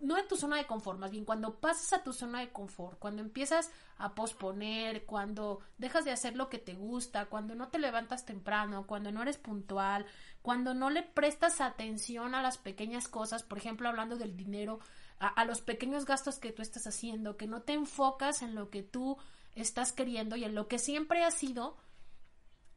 no 0.00 0.14
de 0.14 0.22
tu 0.22 0.36
zona 0.36 0.56
de 0.56 0.66
confort, 0.66 0.98
más 0.98 1.10
bien 1.10 1.24
cuando 1.24 1.60
pasas 1.60 1.92
a 1.92 2.02
tu 2.02 2.12
zona 2.12 2.40
de 2.40 2.50
confort, 2.50 2.98
cuando 2.98 3.20
empiezas 3.20 3.70
a 3.98 4.14
posponer, 4.14 5.04
cuando 5.04 5.60
dejas 5.76 6.04
de 6.04 6.12
hacer 6.12 6.34
lo 6.34 6.48
que 6.48 6.58
te 6.58 6.74
gusta, 6.74 7.26
cuando 7.26 7.54
no 7.54 7.68
te 7.68 7.78
levantas 7.78 8.24
temprano, 8.24 8.86
cuando 8.86 9.12
no 9.12 9.22
eres 9.22 9.36
puntual, 9.36 10.06
cuando 10.40 10.72
no 10.72 10.88
le 10.88 11.02
prestas 11.02 11.60
atención 11.60 12.34
a 12.34 12.42
las 12.42 12.56
pequeñas 12.56 13.08
cosas, 13.08 13.42
por 13.42 13.58
ejemplo, 13.58 13.88
hablando 13.88 14.16
del 14.16 14.36
dinero, 14.36 14.80
a, 15.18 15.28
a 15.28 15.44
los 15.44 15.60
pequeños 15.60 16.06
gastos 16.06 16.38
que 16.38 16.52
tú 16.52 16.62
estás 16.62 16.86
haciendo, 16.86 17.36
que 17.36 17.46
no 17.46 17.62
te 17.62 17.74
enfocas 17.74 18.42
en 18.42 18.54
lo 18.54 18.70
que 18.70 18.82
tú 18.82 19.18
estás 19.56 19.92
queriendo 19.92 20.36
y 20.36 20.44
en 20.44 20.54
lo 20.54 20.68
que 20.68 20.78
siempre 20.78 21.24
has 21.24 21.34
sido, 21.34 21.76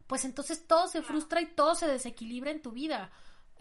pues 0.07 0.25
entonces 0.25 0.65
todo 0.65 0.87
se 0.87 1.03
frustra 1.03 1.41
y 1.41 1.45
todo 1.45 1.75
se 1.75 1.87
desequilibra 1.87 2.49
en 2.49 2.61
tu 2.61 2.71
vida. 2.71 3.11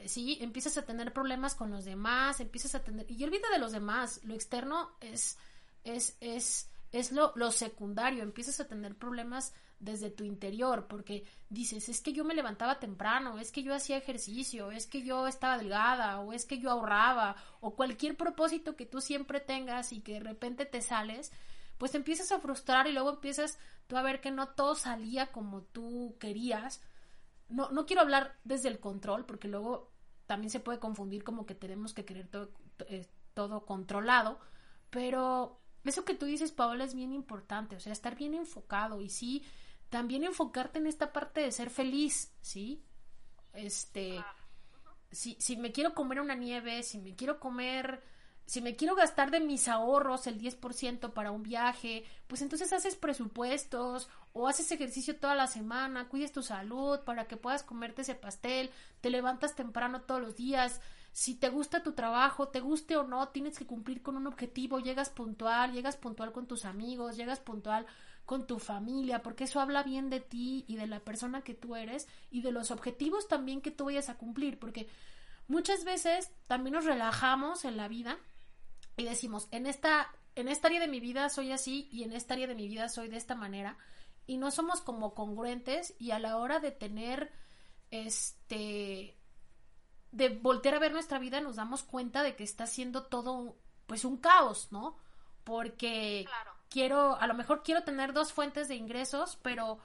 Sí, 0.06 0.38
empiezas 0.40 0.78
a 0.78 0.86
tener 0.86 1.12
problemas 1.12 1.54
con 1.54 1.70
los 1.70 1.84
demás, 1.84 2.40
empiezas 2.40 2.74
a 2.74 2.82
tener... 2.82 3.10
Y 3.10 3.22
olvida 3.24 3.50
de 3.50 3.58
los 3.58 3.72
demás, 3.72 4.20
lo 4.24 4.34
externo 4.34 4.92
es, 5.00 5.36
es, 5.82 6.16
es, 6.20 6.70
es 6.92 7.12
lo, 7.12 7.32
lo 7.34 7.50
secundario, 7.50 8.22
empiezas 8.22 8.60
a 8.60 8.68
tener 8.68 8.96
problemas 8.96 9.52
desde 9.80 10.10
tu 10.10 10.24
interior, 10.24 10.86
porque 10.88 11.24
dices, 11.50 11.88
es 11.88 12.00
que 12.00 12.12
yo 12.12 12.24
me 12.24 12.34
levantaba 12.34 12.80
temprano, 12.80 13.38
es 13.38 13.52
que 13.52 13.62
yo 13.62 13.74
hacía 13.74 13.96
ejercicio, 13.96 14.70
es 14.70 14.86
que 14.86 15.02
yo 15.02 15.26
estaba 15.26 15.58
delgada, 15.58 16.20
o 16.20 16.32
es 16.32 16.46
que 16.46 16.58
yo 16.58 16.70
ahorraba, 16.70 17.36
o 17.60 17.74
cualquier 17.74 18.16
propósito 18.16 18.76
que 18.76 18.86
tú 18.86 19.00
siempre 19.00 19.40
tengas 19.40 19.92
y 19.92 20.00
que 20.00 20.14
de 20.14 20.20
repente 20.20 20.66
te 20.66 20.80
sales, 20.80 21.32
pues 21.78 21.92
te 21.92 21.96
empiezas 21.98 22.32
a 22.32 22.40
frustrar 22.40 22.86
y 22.86 22.92
luego 22.92 23.10
empiezas 23.10 23.58
tú 23.86 23.96
a 23.96 24.02
ver 24.02 24.20
que 24.20 24.30
no 24.30 24.48
todo 24.48 24.74
salía 24.74 25.32
como 25.32 25.62
tú 25.62 26.16
querías. 26.18 26.82
No, 27.48 27.70
no 27.70 27.86
quiero 27.86 28.02
hablar 28.02 28.36
desde 28.44 28.68
el 28.68 28.78
control, 28.78 29.24
porque 29.24 29.48
luego 29.48 29.90
también 30.26 30.50
se 30.50 30.60
puede 30.60 30.78
confundir 30.78 31.24
como 31.24 31.46
que 31.46 31.54
tenemos 31.54 31.94
que 31.94 32.04
querer 32.04 32.28
todo, 32.28 32.50
eh, 32.88 33.08
todo 33.32 33.64
controlado, 33.64 34.38
pero 34.90 35.58
eso 35.84 36.04
que 36.04 36.14
tú 36.14 36.26
dices, 36.26 36.52
Paola, 36.52 36.84
es 36.84 36.94
bien 36.94 37.12
importante, 37.12 37.76
o 37.76 37.80
sea, 37.80 37.92
estar 37.92 38.14
bien 38.14 38.34
enfocado 38.34 39.00
y 39.00 39.08
sí, 39.08 39.42
también 39.88 40.24
enfocarte 40.24 40.78
en 40.78 40.86
esta 40.86 41.12
parte 41.12 41.40
de 41.40 41.50
ser 41.50 41.70
feliz, 41.70 42.34
¿sí? 42.42 42.82
Este, 43.54 44.22
si, 45.10 45.36
si 45.40 45.56
me 45.56 45.72
quiero 45.72 45.94
comer 45.94 46.20
una 46.20 46.34
nieve, 46.34 46.82
si 46.82 46.98
me 46.98 47.14
quiero 47.14 47.40
comer, 47.40 48.02
si 48.48 48.62
me 48.62 48.76
quiero 48.76 48.94
gastar 48.94 49.30
de 49.30 49.40
mis 49.40 49.68
ahorros 49.68 50.26
el 50.26 50.40
10% 50.40 51.12
para 51.12 51.32
un 51.32 51.42
viaje, 51.42 52.04
pues 52.28 52.40
entonces 52.40 52.72
haces 52.72 52.96
presupuestos 52.96 54.08
o 54.32 54.48
haces 54.48 54.72
ejercicio 54.72 55.16
toda 55.16 55.34
la 55.34 55.46
semana, 55.46 56.08
cuides 56.08 56.32
tu 56.32 56.42
salud 56.42 57.00
para 57.00 57.26
que 57.26 57.36
puedas 57.36 57.62
comerte 57.62 58.00
ese 58.00 58.14
pastel, 58.14 58.70
te 59.02 59.10
levantas 59.10 59.54
temprano 59.54 60.00
todos 60.00 60.22
los 60.22 60.34
días, 60.34 60.80
si 61.12 61.34
te 61.34 61.50
gusta 61.50 61.82
tu 61.82 61.92
trabajo, 61.92 62.48
te 62.48 62.60
guste 62.60 62.96
o 62.96 63.02
no, 63.02 63.28
tienes 63.28 63.58
que 63.58 63.66
cumplir 63.66 64.00
con 64.00 64.16
un 64.16 64.26
objetivo, 64.26 64.80
llegas 64.80 65.10
puntual, 65.10 65.74
llegas 65.74 65.98
puntual 65.98 66.32
con 66.32 66.46
tus 66.46 66.64
amigos, 66.64 67.18
llegas 67.18 67.40
puntual 67.40 67.84
con 68.24 68.46
tu 68.46 68.58
familia, 68.58 69.22
porque 69.22 69.44
eso 69.44 69.60
habla 69.60 69.82
bien 69.82 70.08
de 70.08 70.20
ti 70.20 70.64
y 70.68 70.76
de 70.76 70.86
la 70.86 71.00
persona 71.00 71.42
que 71.42 71.52
tú 71.52 71.76
eres 71.76 72.08
y 72.30 72.40
de 72.40 72.52
los 72.52 72.70
objetivos 72.70 73.28
también 73.28 73.60
que 73.60 73.72
tú 73.72 73.84
vayas 73.84 74.08
a 74.08 74.16
cumplir, 74.16 74.58
porque 74.58 74.88
muchas 75.48 75.84
veces 75.84 76.30
también 76.46 76.72
nos 76.72 76.86
relajamos 76.86 77.66
en 77.66 77.76
la 77.76 77.88
vida 77.88 78.16
y 78.98 79.04
decimos, 79.04 79.48
en 79.50 79.66
esta, 79.66 80.12
en 80.34 80.48
esta 80.48 80.68
área 80.68 80.80
de 80.80 80.88
mi 80.88 81.00
vida 81.00 81.28
soy 81.30 81.52
así 81.52 81.88
y 81.90 82.02
en 82.02 82.12
esta 82.12 82.34
área 82.34 82.46
de 82.46 82.54
mi 82.54 82.68
vida 82.68 82.88
soy 82.88 83.08
de 83.08 83.16
esta 83.16 83.34
manera 83.34 83.78
y 84.26 84.36
no 84.36 84.50
somos 84.50 84.80
como 84.82 85.14
congruentes 85.14 85.94
y 85.98 86.10
a 86.10 86.18
la 86.18 86.36
hora 86.36 86.60
de 86.60 86.70
tener 86.72 87.32
este 87.90 89.16
de 90.12 90.28
voltear 90.30 90.74
a 90.74 90.78
ver 90.78 90.92
nuestra 90.92 91.18
vida 91.18 91.40
nos 91.40 91.56
damos 91.56 91.82
cuenta 91.82 92.22
de 92.22 92.34
que 92.34 92.44
está 92.44 92.66
siendo 92.66 93.04
todo 93.04 93.56
pues 93.86 94.04
un 94.04 94.18
caos, 94.18 94.68
¿no? 94.70 94.96
Porque 95.44 96.24
Claro. 96.26 96.52
quiero, 96.68 97.16
a 97.16 97.26
lo 97.26 97.34
mejor 97.34 97.62
quiero 97.62 97.84
tener 97.84 98.12
dos 98.12 98.32
fuentes 98.32 98.68
de 98.68 98.74
ingresos, 98.74 99.38
pero 99.42 99.78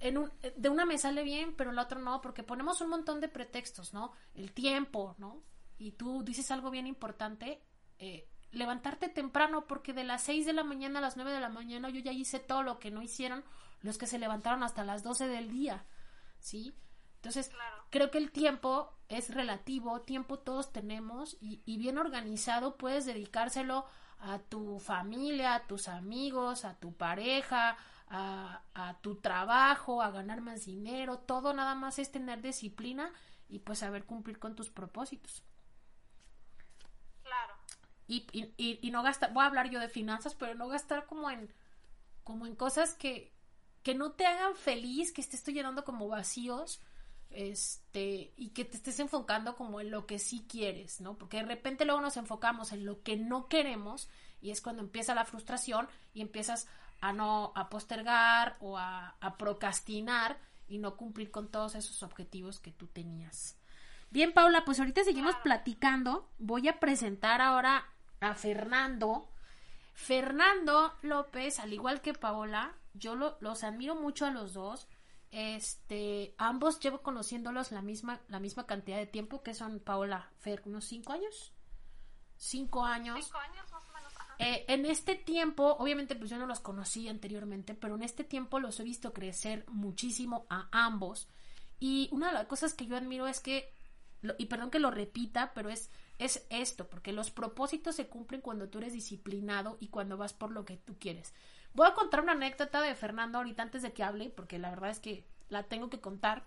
en 0.00 0.18
un, 0.18 0.32
de 0.56 0.68
una 0.68 0.84
me 0.84 0.98
sale 0.98 1.22
bien, 1.22 1.54
pero 1.56 1.72
la 1.72 1.82
otra 1.82 1.98
no, 1.98 2.20
porque 2.20 2.42
ponemos 2.42 2.80
un 2.80 2.90
montón 2.90 3.20
de 3.20 3.28
pretextos, 3.28 3.94
¿no? 3.94 4.12
El 4.34 4.52
tiempo, 4.52 5.14
¿no? 5.18 5.42
Y 5.78 5.92
tú 5.92 6.22
dices 6.22 6.50
algo 6.50 6.70
bien 6.70 6.86
importante, 6.86 7.62
eh, 7.98 8.28
levantarte 8.52 9.08
temprano, 9.08 9.66
porque 9.66 9.92
de 9.92 10.04
las 10.04 10.22
6 10.22 10.46
de 10.46 10.52
la 10.52 10.64
mañana 10.64 10.98
a 10.98 11.02
las 11.02 11.16
9 11.16 11.32
de 11.32 11.40
la 11.40 11.48
mañana 11.48 11.90
yo 11.90 12.00
ya 12.00 12.12
hice 12.12 12.38
todo 12.40 12.62
lo 12.62 12.78
que 12.78 12.90
no 12.90 13.02
hicieron 13.02 13.44
los 13.82 13.98
que 13.98 14.06
se 14.06 14.18
levantaron 14.18 14.62
hasta 14.62 14.84
las 14.84 15.02
12 15.02 15.28
del 15.28 15.50
día, 15.50 15.84
¿sí? 16.40 16.74
Entonces, 17.16 17.48
Claro. 17.50 17.84
creo 17.90 18.10
que 18.10 18.18
el 18.18 18.30
tiempo 18.32 18.92
es 19.08 19.34
relativo, 19.34 20.00
tiempo 20.02 20.38
todos 20.38 20.72
tenemos 20.72 21.36
y, 21.40 21.62
y 21.64 21.78
bien 21.78 21.98
organizado 21.98 22.76
puedes 22.76 23.06
dedicárselo 23.06 23.86
a 24.18 24.38
tu 24.38 24.78
familia, 24.80 25.54
a 25.56 25.66
tus 25.66 25.88
amigos, 25.88 26.64
a 26.64 26.78
tu 26.78 26.94
pareja, 26.94 27.76
a, 28.08 28.62
a 28.74 29.00
tu 29.00 29.16
trabajo, 29.16 30.02
a 30.02 30.10
ganar 30.10 30.40
más 30.40 30.64
dinero, 30.64 31.18
todo 31.18 31.52
nada 31.52 31.74
más 31.74 31.98
es 31.98 32.10
tener 32.12 32.40
disciplina 32.42 33.12
y 33.48 33.60
pues 33.60 33.80
saber 33.80 34.04
cumplir 34.04 34.38
con 34.38 34.54
tus 34.56 34.70
propósitos. 34.70 35.42
Y, 38.08 38.26
y, 38.32 38.52
y- 38.56 38.78
y 38.82 38.90
no 38.90 39.02
gastar, 39.02 39.32
voy 39.32 39.42
a 39.42 39.46
hablar 39.46 39.68
yo 39.70 39.80
de 39.80 39.88
finanzas, 39.88 40.34
pero 40.34 40.54
no 40.54 40.68
gastar 40.68 41.06
como 41.06 41.30
en, 41.30 41.52
como 42.24 42.46
en 42.46 42.54
cosas 42.54 42.94
que, 42.94 43.32
que 43.82 43.94
no 43.94 44.12
te 44.12 44.26
hagan 44.26 44.54
feliz, 44.56 45.12
que 45.12 45.20
estés 45.20 45.44
llenando 45.46 45.84
como 45.84 46.08
vacíos, 46.08 46.80
este, 47.30 48.32
y 48.36 48.50
que 48.50 48.64
te 48.64 48.76
estés 48.76 49.00
enfocando 49.00 49.56
como 49.56 49.80
en 49.80 49.90
lo 49.90 50.06
que 50.06 50.18
sí 50.18 50.46
quieres, 50.48 51.00
¿no? 51.00 51.18
Porque 51.18 51.38
de 51.38 51.42
repente 51.44 51.84
luego 51.84 52.00
nos 52.00 52.16
enfocamos 52.16 52.72
en 52.72 52.86
lo 52.86 53.02
que 53.02 53.16
no 53.16 53.48
queremos 53.48 54.08
y 54.40 54.50
es 54.50 54.60
cuando 54.60 54.82
empieza 54.82 55.14
la 55.14 55.24
frustración 55.24 55.88
y 56.14 56.20
empiezas 56.22 56.68
a 57.00 57.12
no, 57.12 57.52
a 57.56 57.68
postergar 57.68 58.56
o 58.60 58.78
a, 58.78 59.16
a 59.20 59.36
procrastinar 59.36 60.38
y 60.68 60.78
no 60.78 60.96
cumplir 60.96 61.30
con 61.30 61.48
todos 61.50 61.74
esos 61.74 62.02
objetivos 62.02 62.58
que 62.60 62.72
tú 62.72 62.86
tenías. 62.86 63.56
Bien, 64.10 64.32
Paula, 64.32 64.64
pues 64.64 64.78
ahorita 64.78 65.04
seguimos 65.04 65.34
platicando. 65.42 66.30
Voy 66.38 66.68
a 66.68 66.78
presentar 66.80 67.40
ahora 67.42 67.84
a 68.20 68.34
Fernando. 68.34 69.28
Fernando 69.94 70.92
López, 71.02 71.58
al 71.58 71.72
igual 71.72 72.00
que 72.02 72.12
Paola, 72.12 72.74
yo 72.94 73.14
lo- 73.14 73.38
los 73.40 73.64
admiro 73.64 73.94
mucho 73.94 74.26
a 74.26 74.30
los 74.30 74.52
dos. 74.52 74.86
Este, 75.30 76.34
ambos 76.38 76.80
llevo 76.80 77.02
conociéndolos 77.02 77.72
la 77.72 77.82
misma, 77.82 78.20
la 78.28 78.38
misma 78.40 78.66
cantidad 78.66 78.96
de 78.98 79.06
tiempo, 79.06 79.42
que 79.42 79.54
son 79.54 79.80
Paola, 79.80 80.30
Fer, 80.38 80.62
unos 80.66 80.84
cinco 80.84 81.12
años. 81.12 81.52
Cinco 82.36 82.84
años. 82.84 83.24
Cinco 83.24 83.38
años 83.38 83.72
más 83.72 83.82
o 83.88 83.92
menos. 83.92 84.12
Eh, 84.38 84.66
en 84.68 84.84
este 84.84 85.14
tiempo, 85.14 85.76
obviamente 85.78 86.14
pues 86.14 86.28
yo 86.30 86.36
no 86.36 86.46
los 86.46 86.60
conocí 86.60 87.08
anteriormente, 87.08 87.74
pero 87.74 87.94
en 87.94 88.02
este 88.02 88.22
tiempo 88.22 88.60
los 88.60 88.78
he 88.78 88.84
visto 88.84 89.14
crecer 89.14 89.64
muchísimo 89.68 90.46
a 90.50 90.68
ambos. 90.72 91.26
Y 91.80 92.08
una 92.12 92.28
de 92.28 92.34
las 92.34 92.46
cosas 92.46 92.74
que 92.74 92.86
yo 92.86 92.96
admiro 92.98 93.26
es 93.26 93.40
que, 93.40 93.72
y 94.38 94.46
perdón 94.46 94.70
que 94.70 94.78
lo 94.78 94.90
repita, 94.90 95.52
pero 95.54 95.70
es 95.70 95.90
es 96.18 96.46
esto, 96.50 96.88
porque 96.88 97.12
los 97.12 97.30
propósitos 97.30 97.96
se 97.96 98.08
cumplen 98.08 98.40
cuando 98.40 98.68
tú 98.68 98.78
eres 98.78 98.92
disciplinado 98.92 99.76
y 99.80 99.88
cuando 99.88 100.16
vas 100.16 100.32
por 100.32 100.50
lo 100.50 100.64
que 100.64 100.76
tú 100.76 100.96
quieres. 100.98 101.34
Voy 101.74 101.86
a 101.86 101.94
contar 101.94 102.22
una 102.22 102.32
anécdota 102.32 102.80
de 102.80 102.94
Fernando 102.94 103.38
ahorita 103.38 103.62
antes 103.62 103.82
de 103.82 103.92
que 103.92 104.02
hable, 104.02 104.30
porque 104.30 104.58
la 104.58 104.70
verdad 104.70 104.90
es 104.90 105.00
que 105.00 105.26
la 105.48 105.64
tengo 105.64 105.90
que 105.90 106.00
contar. 106.00 106.44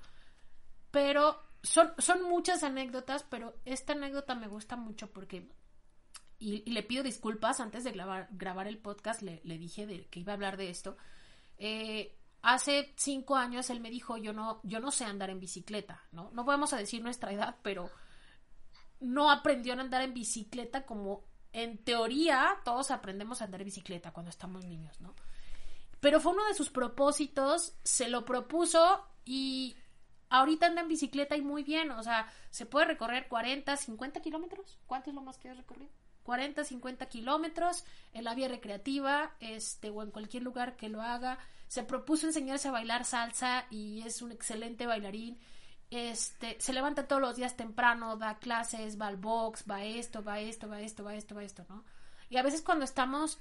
Pero 0.91 1.39
son, 1.61 1.93
son 1.99 2.23
muchas 2.23 2.63
anécdotas, 2.63 3.23
pero 3.29 3.55
esta 3.65 3.93
anécdota 3.93 4.33
me 4.33 4.47
gusta 4.47 4.75
mucho 4.75 5.11
porque, 5.11 5.51
y, 6.39 6.69
le 6.69 6.81
pido 6.81 7.03
disculpas, 7.03 7.59
antes 7.59 7.83
de 7.83 7.91
grabar, 7.91 8.27
grabar 8.31 8.67
el 8.67 8.79
podcast 8.79 9.21
le, 9.21 9.41
le 9.43 9.57
dije 9.59 9.85
de, 9.85 10.07
que 10.07 10.21
iba 10.21 10.33
a 10.33 10.35
hablar 10.35 10.57
de 10.57 10.71
esto. 10.71 10.97
Eh, 11.57 12.17
hace 12.41 12.93
cinco 12.97 13.35
años 13.35 13.69
él 13.69 13.81
me 13.81 13.91
dijo, 13.91 14.17
yo 14.17 14.33
no, 14.33 14.61
yo 14.63 14.79
no 14.79 14.89
sé 14.91 15.05
andar 15.05 15.29
en 15.29 15.39
bicicleta, 15.39 16.03
¿no? 16.11 16.31
No 16.33 16.43
vamos 16.43 16.73
a 16.73 16.77
decir 16.77 17.03
nuestra 17.03 17.31
edad, 17.31 17.57
pero 17.61 17.91
no 18.99 19.31
aprendió 19.31 19.73
a 19.73 19.79
andar 19.79 20.01
en 20.01 20.13
bicicleta 20.13 20.85
como 20.85 21.23
en 21.51 21.77
teoría 21.77 22.57
todos 22.63 22.91
aprendemos 22.91 23.41
a 23.41 23.45
andar 23.45 23.61
en 23.61 23.65
bicicleta 23.65 24.11
cuando 24.11 24.29
estamos 24.29 24.65
niños, 24.65 24.99
¿no? 25.01 25.15
Pero 25.99 26.19
fue 26.19 26.33
uno 26.33 26.45
de 26.45 26.53
sus 26.53 26.69
propósitos, 26.69 27.73
se 27.83 28.07
lo 28.07 28.23
propuso 28.23 29.05
y 29.25 29.75
ahorita 30.29 30.67
anda 30.67 30.81
en 30.81 30.87
bicicleta 30.87 31.35
y 31.35 31.41
muy 31.41 31.63
bien, 31.63 31.91
o 31.91 32.03
sea, 32.03 32.31
se 32.51 32.65
puede 32.65 32.85
recorrer 32.85 33.27
40, 33.27 33.75
50 33.75 34.21
kilómetros. 34.21 34.79
¿Cuánto 34.87 35.09
es 35.09 35.15
lo 35.15 35.21
más 35.21 35.37
que 35.37 35.49
has 35.49 35.57
recorrido? 35.57 35.91
40, 36.23 36.63
50 36.63 37.07
kilómetros 37.07 37.83
en 38.13 38.23
la 38.23 38.35
vía 38.35 38.47
recreativa, 38.47 39.35
este, 39.39 39.89
o 39.89 40.03
en 40.03 40.11
cualquier 40.11 40.43
lugar 40.43 40.75
que 40.77 40.87
lo 40.87 41.01
haga. 41.01 41.39
Se 41.67 41.83
propuso 41.83 42.27
enseñarse 42.27 42.67
a 42.67 42.71
bailar 42.71 43.03
salsa 43.03 43.65
y 43.69 44.01
es 44.05 44.21
un 44.21 44.31
excelente 44.31 44.85
bailarín. 44.85 45.39
Este, 45.89 46.57
se 46.59 46.73
levanta 46.73 47.07
todos 47.07 47.21
los 47.21 47.35
días 47.35 47.55
temprano, 47.57 48.15
da 48.17 48.37
clases, 48.37 48.99
va 48.99 49.07
al 49.07 49.17
box, 49.17 49.65
va 49.69 49.83
esto, 49.83 50.23
va 50.23 50.39
esto, 50.39 50.69
va 50.69 50.81
esto, 50.81 51.03
va 51.03 51.15
esto, 51.15 51.35
va 51.35 51.43
esto, 51.43 51.65
¿no? 51.67 51.83
Y 52.29 52.37
a 52.37 52.43
veces 52.43 52.61
cuando 52.61 52.85
estamos 52.85 53.39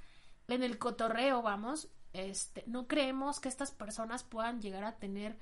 en 0.49 0.63
el 0.63 0.79
cotorreo, 0.79 1.43
vamos, 1.43 1.89
este, 2.15 2.65
no 2.67 2.87
creemos 2.87 3.39
que 3.39 3.51
estas 3.51 3.71
personas 3.71 4.25
puedan 4.25 4.63
llegar 4.63 4.85
a 4.85 4.97
tener 4.97 5.39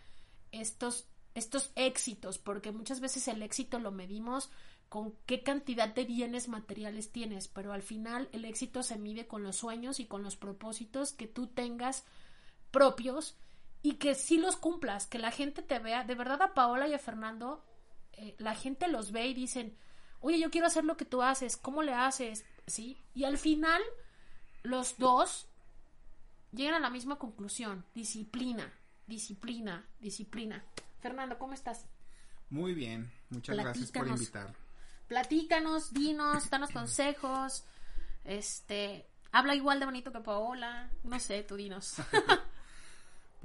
estos 0.50 1.06
estos 1.36 1.70
éxitos, 1.76 2.38
porque 2.38 2.72
muchas 2.72 3.00
veces 3.00 3.28
el 3.28 3.42
éxito 3.42 3.78
lo 3.78 3.92
medimos 3.92 4.50
con 4.88 5.12
qué 5.26 5.42
cantidad 5.42 5.88
de 5.88 6.04
bienes 6.04 6.48
materiales 6.48 7.12
tienes, 7.12 7.46
pero 7.46 7.74
al 7.74 7.82
final 7.82 8.30
el 8.32 8.46
éxito 8.46 8.82
se 8.82 8.96
mide 8.96 9.26
con 9.26 9.42
los 9.42 9.56
sueños 9.56 10.00
y 10.00 10.06
con 10.06 10.22
los 10.22 10.36
propósitos 10.36 11.12
que 11.12 11.26
tú 11.26 11.46
tengas 11.46 12.04
propios 12.70 13.36
y 13.86 13.92
que 13.98 14.16
sí 14.16 14.36
los 14.38 14.56
cumplas, 14.56 15.06
que 15.06 15.20
la 15.20 15.30
gente 15.30 15.62
te 15.62 15.78
vea. 15.78 16.02
De 16.02 16.16
verdad 16.16 16.42
a 16.42 16.54
Paola 16.54 16.88
y 16.88 16.94
a 16.94 16.98
Fernando, 16.98 17.64
eh, 18.14 18.34
la 18.38 18.56
gente 18.56 18.88
los 18.88 19.12
ve 19.12 19.28
y 19.28 19.34
dicen, 19.34 19.78
oye, 20.18 20.40
yo 20.40 20.50
quiero 20.50 20.66
hacer 20.66 20.84
lo 20.84 20.96
que 20.96 21.04
tú 21.04 21.22
haces, 21.22 21.56
¿cómo 21.56 21.84
le 21.84 21.94
haces? 21.94 22.44
¿Sí? 22.66 22.98
Y 23.14 23.22
al 23.26 23.38
final 23.38 23.80
los 24.64 24.98
dos 24.98 25.46
llegan 26.50 26.74
a 26.74 26.80
la 26.80 26.90
misma 26.90 27.16
conclusión, 27.16 27.84
disciplina, 27.94 28.72
disciplina, 29.06 29.86
disciplina. 30.00 30.64
Fernando, 30.98 31.38
¿cómo 31.38 31.52
estás? 31.52 31.86
Muy 32.50 32.74
bien, 32.74 33.08
muchas 33.30 33.56
gracias 33.56 33.92
por 33.92 34.08
invitar. 34.08 34.52
Platícanos, 35.06 35.92
dinos, 35.92 36.50
danos 36.50 36.72
consejos. 36.72 37.64
Este, 38.24 39.06
habla 39.30 39.54
igual 39.54 39.78
de 39.78 39.86
bonito 39.86 40.10
que 40.10 40.18
Paola, 40.18 40.90
no 41.04 41.20
sé, 41.20 41.44
tú 41.44 41.54
dinos. 41.54 41.94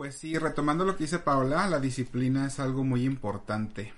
pues 0.01 0.17
sí, 0.17 0.35
retomando 0.35 0.83
lo 0.83 0.97
que 0.97 1.03
dice 1.03 1.19
Paola, 1.19 1.67
la 1.67 1.79
disciplina 1.79 2.47
es 2.47 2.59
algo 2.59 2.83
muy 2.83 3.03
importante. 3.03 3.93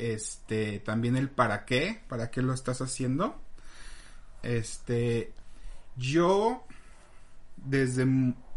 Este, 0.00 0.80
también 0.80 1.16
el 1.16 1.30
para 1.30 1.64
qué, 1.64 2.02
para 2.08 2.32
qué 2.32 2.42
lo 2.42 2.52
estás 2.52 2.80
haciendo. 2.80 3.40
Este, 4.42 5.32
yo 5.94 6.64
desde 7.54 8.04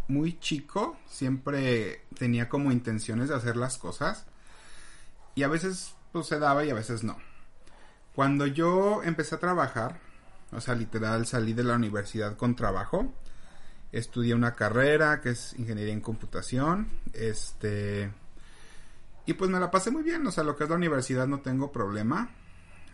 muy 0.08 0.40
chico 0.40 0.98
siempre 1.08 2.02
tenía 2.18 2.50
como 2.50 2.72
intenciones 2.72 3.30
de 3.30 3.36
hacer 3.36 3.58
las 3.58 3.78
cosas 3.78 4.26
y 5.36 5.44
a 5.44 5.48
veces 5.50 5.94
pues 6.12 6.26
se 6.26 6.40
daba 6.40 6.66
y 6.66 6.72
a 6.72 6.74
veces 6.74 7.04
no. 7.04 7.16
Cuando 8.16 8.48
yo 8.48 9.04
empecé 9.04 9.36
a 9.36 9.40
trabajar, 9.40 10.00
o 10.52 10.60
sea, 10.62 10.74
literal 10.74 11.28
salí 11.28 11.54
de 11.54 11.64
la 11.64 11.76
universidad 11.76 12.38
con 12.38 12.56
trabajo, 12.56 13.14
estudié 13.92 14.36
una 14.36 14.54
carrera 14.54 15.22
que 15.22 15.30
es 15.30 15.54
ingeniería 15.58 15.94
en 15.94 16.02
computación, 16.02 16.90
este 17.14 18.12
y 19.28 19.34
pues 19.34 19.52
me 19.52 19.60
la 19.60 19.70
pasé 19.70 19.92
muy 19.92 20.04
bien, 20.04 20.26
o 20.26 20.32
sea, 20.32 20.46
lo 20.46 20.56
que 20.56 20.64
es 20.64 20.70
la 20.70 20.78
universidad 20.78 21.28
no 21.28 21.42
tengo 21.42 21.70
problema. 21.70 22.30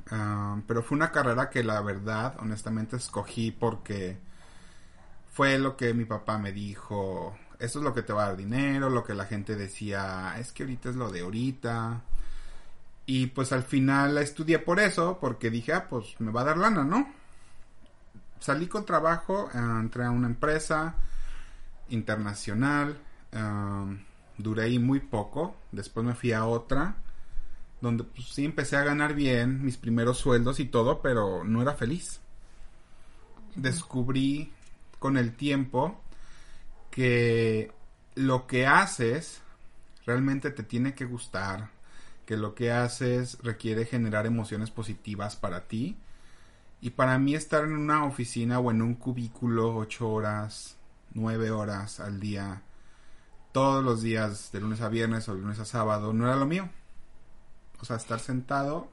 Ah, 0.09 0.59
pero 0.67 0.81
fue 0.81 0.95
una 0.95 1.11
carrera 1.11 1.49
que 1.49 1.63
la 1.63 1.79
verdad, 1.81 2.35
honestamente, 2.39 2.95
escogí 2.97 3.51
porque 3.51 4.17
fue 5.31 5.59
lo 5.59 5.77
que 5.77 5.93
mi 5.93 6.05
papá 6.05 6.39
me 6.39 6.51
dijo. 6.51 7.37
Esto 7.59 7.79
es 7.79 7.85
lo 7.85 7.93
que 7.93 8.01
te 8.01 8.13
va 8.13 8.23
a 8.23 8.27
dar 8.29 8.37
dinero, 8.37 8.89
lo 8.89 9.03
que 9.03 9.13
la 9.13 9.25
gente 9.25 9.55
decía, 9.55 10.35
es 10.39 10.51
que 10.51 10.63
ahorita 10.63 10.89
es 10.89 10.95
lo 10.95 11.11
de 11.11 11.21
ahorita. 11.21 12.01
Y 13.05 13.27
pues 13.27 13.51
al 13.53 13.63
final 13.63 14.15
la 14.15 14.21
estudié 14.21 14.57
por 14.57 14.79
eso, 14.79 15.19
porque 15.21 15.51
dije, 15.51 15.73
ah, 15.73 15.87
pues 15.87 16.19
me 16.19 16.31
va 16.31 16.41
a 16.41 16.45
dar 16.45 16.57
lana, 16.57 16.83
¿no? 16.83 17.13
Salí 18.43 18.67
con 18.67 18.85
trabajo, 18.85 19.49
eh, 19.53 19.57
entré 19.57 20.03
a 20.03 20.11
una 20.11 20.27
empresa 20.27 20.95
internacional, 21.87 22.97
eh, 23.31 23.97
duré 24.37 24.63
ahí 24.63 24.79
muy 24.79 24.99
poco, 24.99 25.55
después 25.71 26.05
me 26.05 26.13
fui 26.13 26.33
a 26.33 26.43
otra, 26.43 26.97
donde 27.79 28.03
pues 28.03 28.27
sí 28.33 28.43
empecé 28.43 28.75
a 28.75 28.83
ganar 28.83 29.13
bien, 29.13 29.63
mis 29.63 29.77
primeros 29.77 30.17
sueldos 30.17 30.59
y 30.59 30.65
todo, 30.65 31.01
pero 31.01 31.45
no 31.45 31.61
era 31.61 31.75
feliz. 31.75 32.19
Descubrí 33.55 34.51
con 34.99 35.15
el 35.15 35.37
tiempo 35.37 36.01
que 36.91 37.71
lo 38.15 38.45
que 38.45 38.67
haces 38.67 39.41
realmente 40.05 40.51
te 40.51 40.63
tiene 40.63 40.93
que 40.93 41.05
gustar, 41.05 41.69
que 42.25 42.35
lo 42.35 42.55
que 42.55 42.73
haces 42.73 43.37
requiere 43.41 43.85
generar 43.85 44.25
emociones 44.25 44.69
positivas 44.69 45.37
para 45.37 45.61
ti. 45.61 45.95
Y 46.83 46.89
para 46.89 47.17
mí 47.17 47.33
estar 47.33 47.63
en 47.63 47.77
una 47.77 48.03
oficina 48.03 48.59
o 48.59 48.69
en 48.69 48.81
un 48.81 48.95
cubículo 48.95 49.73
ocho 49.73 50.09
horas, 50.09 50.75
nueve 51.13 51.49
horas 51.49 52.01
al 52.01 52.19
día, 52.19 52.61
todos 53.53 53.81
los 53.81 54.01
días, 54.01 54.51
de 54.51 54.59
lunes 54.59 54.81
a 54.81 54.89
viernes 54.89 55.29
o 55.29 55.33
de 55.33 55.39
lunes 55.39 55.59
a 55.59 55.63
sábado, 55.63 56.11
no 56.11 56.25
era 56.25 56.35
lo 56.35 56.45
mío. 56.45 56.69
O 57.79 57.85
sea, 57.85 57.95
estar 57.95 58.19
sentado 58.19 58.89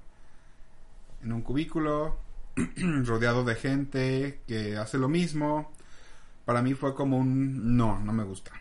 en 1.20 1.32
un 1.32 1.42
cubículo, 1.42 2.16
rodeado 3.04 3.42
de 3.42 3.56
gente 3.56 4.40
que 4.46 4.76
hace 4.76 4.96
lo 4.96 5.08
mismo, 5.08 5.72
para 6.44 6.62
mí 6.62 6.74
fue 6.74 6.94
como 6.94 7.18
un 7.18 7.76
no, 7.76 7.98
no 7.98 8.12
me 8.12 8.22
gusta. 8.22 8.52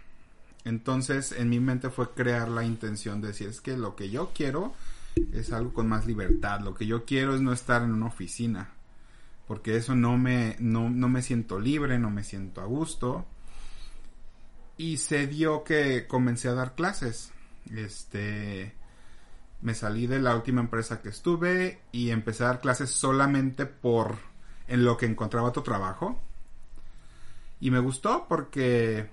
Entonces 0.66 1.34
en 1.34 1.50
mi 1.50 1.60
mente 1.60 1.92
fue 1.92 2.16
crear 2.16 2.50
la 2.50 2.64
intención 2.64 3.22
de 3.22 3.28
decir 3.28 3.50
es 3.50 3.62
que 3.62 3.78
lo 3.78 3.96
que 3.96 4.10
yo 4.10 4.32
quiero 4.34 4.74
es 5.34 5.54
algo 5.54 5.72
con 5.72 5.88
más 5.88 6.08
libertad, 6.08 6.62
lo 6.62 6.74
que 6.74 6.88
yo 6.88 7.06
quiero 7.06 7.36
es 7.36 7.42
no 7.42 7.54
estar 7.54 7.84
en 7.84 7.92
una 7.92 8.08
oficina, 8.08 8.72
porque 9.50 9.76
eso 9.76 9.96
no 9.96 10.16
me, 10.16 10.56
no, 10.60 10.92
no 10.92 11.10
me 11.10 11.24
siento 11.24 11.60
libre, 11.60 11.98
no 11.98 12.12
me 12.12 12.24
siento 12.24 12.62
a 12.62 12.66
gusto. 12.66 13.26
Y 14.78 14.98
se 14.98 15.26
dio 15.26 15.64
que 15.64 16.06
comencé 16.06 16.50
a 16.50 16.54
dar 16.54 16.76
clases. 16.76 17.32
Este, 17.76 18.76
me 19.62 19.74
salí 19.74 20.06
de 20.06 20.20
la 20.20 20.36
última 20.36 20.62
empresa 20.62 21.02
que 21.02 21.10
estuve 21.10 21.82
y 21.92 22.12
empecé 22.12 22.44
a 22.44 22.50
dar 22.50 22.62
clases 22.62 22.92
solamente 22.92 23.66
por 23.66 24.20
en 24.68 24.86
lo 24.86 24.98
que 24.98 25.08
encontraba 25.08 25.50
otro 25.50 25.64
trabajo. 25.64 26.22
Y 27.60 27.72
me 27.72 27.80
gustó 27.80 28.28
porque 28.30 29.10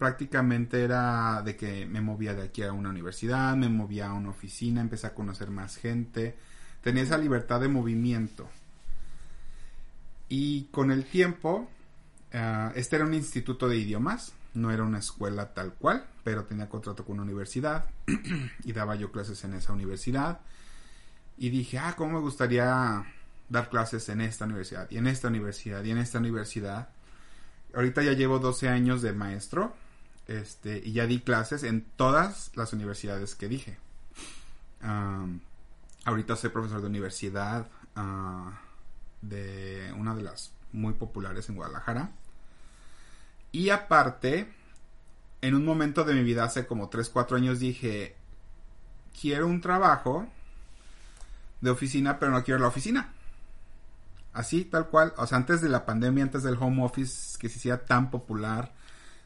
prácticamente 0.00 0.82
era 0.82 1.42
de 1.42 1.54
que 1.56 1.86
me 1.86 2.00
movía 2.00 2.34
de 2.34 2.42
aquí 2.42 2.64
a 2.64 2.72
una 2.72 2.90
universidad, 2.90 3.54
me 3.54 3.68
movía 3.68 4.08
a 4.08 4.14
una 4.14 4.30
oficina, 4.30 4.80
empecé 4.80 5.06
a 5.06 5.14
conocer 5.14 5.50
más 5.50 5.76
gente, 5.76 6.36
tenía 6.80 7.04
esa 7.04 7.18
libertad 7.18 7.60
de 7.60 7.68
movimiento. 7.68 8.48
Y 10.28 10.64
con 10.64 10.90
el 10.90 11.04
tiempo, 11.04 11.68
eh, 12.32 12.72
este 12.74 12.96
era 12.96 13.04
un 13.04 13.14
instituto 13.14 13.68
de 13.68 13.76
idiomas, 13.76 14.32
no 14.54 14.70
era 14.70 14.82
una 14.82 14.98
escuela 14.98 15.52
tal 15.54 15.74
cual, 15.74 16.06
pero 16.24 16.44
tenía 16.44 16.68
contrato 16.68 17.04
con 17.04 17.14
una 17.14 17.22
universidad 17.22 17.84
y 18.64 18.72
daba 18.72 18.96
yo 18.96 19.12
clases 19.12 19.44
en 19.44 19.54
esa 19.54 19.72
universidad. 19.72 20.40
Y 21.38 21.50
dije, 21.50 21.78
ah, 21.78 21.94
¿cómo 21.96 22.14
me 22.14 22.20
gustaría 22.20 23.04
dar 23.48 23.68
clases 23.68 24.08
en 24.08 24.20
esta 24.20 24.46
universidad 24.46 24.90
y 24.90 24.96
en 24.96 25.06
esta 25.06 25.28
universidad 25.28 25.84
y 25.84 25.90
en 25.90 25.98
esta 25.98 26.18
universidad? 26.18 26.88
Ahorita 27.74 28.02
ya 28.02 28.12
llevo 28.12 28.38
12 28.38 28.68
años 28.68 29.02
de 29.02 29.12
maestro 29.12 29.74
este, 30.26 30.80
y 30.84 30.92
ya 30.92 31.06
di 31.06 31.20
clases 31.20 31.62
en 31.62 31.82
todas 31.96 32.50
las 32.54 32.72
universidades 32.72 33.34
que 33.34 33.48
dije. 33.48 33.78
ahorita 36.04 36.36
soy 36.36 36.50
profesor 36.50 36.80
de 36.80 36.86
universidad 36.86 37.68
ah, 37.94 38.60
de 39.22 39.92
una 39.96 40.14
de 40.14 40.22
las 40.22 40.52
muy 40.72 40.94
populares 40.94 41.48
en 41.48 41.56
Guadalajara. 41.56 42.10
Y 43.52 43.70
aparte, 43.70 44.52
en 45.40 45.54
un 45.54 45.64
momento 45.64 46.04
de 46.04 46.14
mi 46.14 46.22
vida, 46.22 46.44
hace 46.44 46.66
como 46.66 46.88
3, 46.88 47.08
4 47.08 47.36
años, 47.36 47.58
dije, 47.58 48.16
quiero 49.18 49.46
un 49.46 49.60
trabajo 49.60 50.26
de 51.60 51.70
oficina, 51.70 52.18
pero 52.18 52.32
no 52.32 52.44
quiero 52.44 52.60
la 52.60 52.68
oficina. 52.68 53.12
Así, 54.32 54.64
tal 54.64 54.88
cual. 54.88 55.14
O 55.16 55.26
sea, 55.26 55.38
antes 55.38 55.62
de 55.62 55.68
la 55.70 55.86
pandemia, 55.86 56.24
antes 56.24 56.42
del 56.42 56.58
home 56.60 56.84
office 56.84 57.38
que 57.38 57.48
se 57.48 57.58
hiciera 57.58 57.84
tan 57.84 58.10
popular 58.10 58.74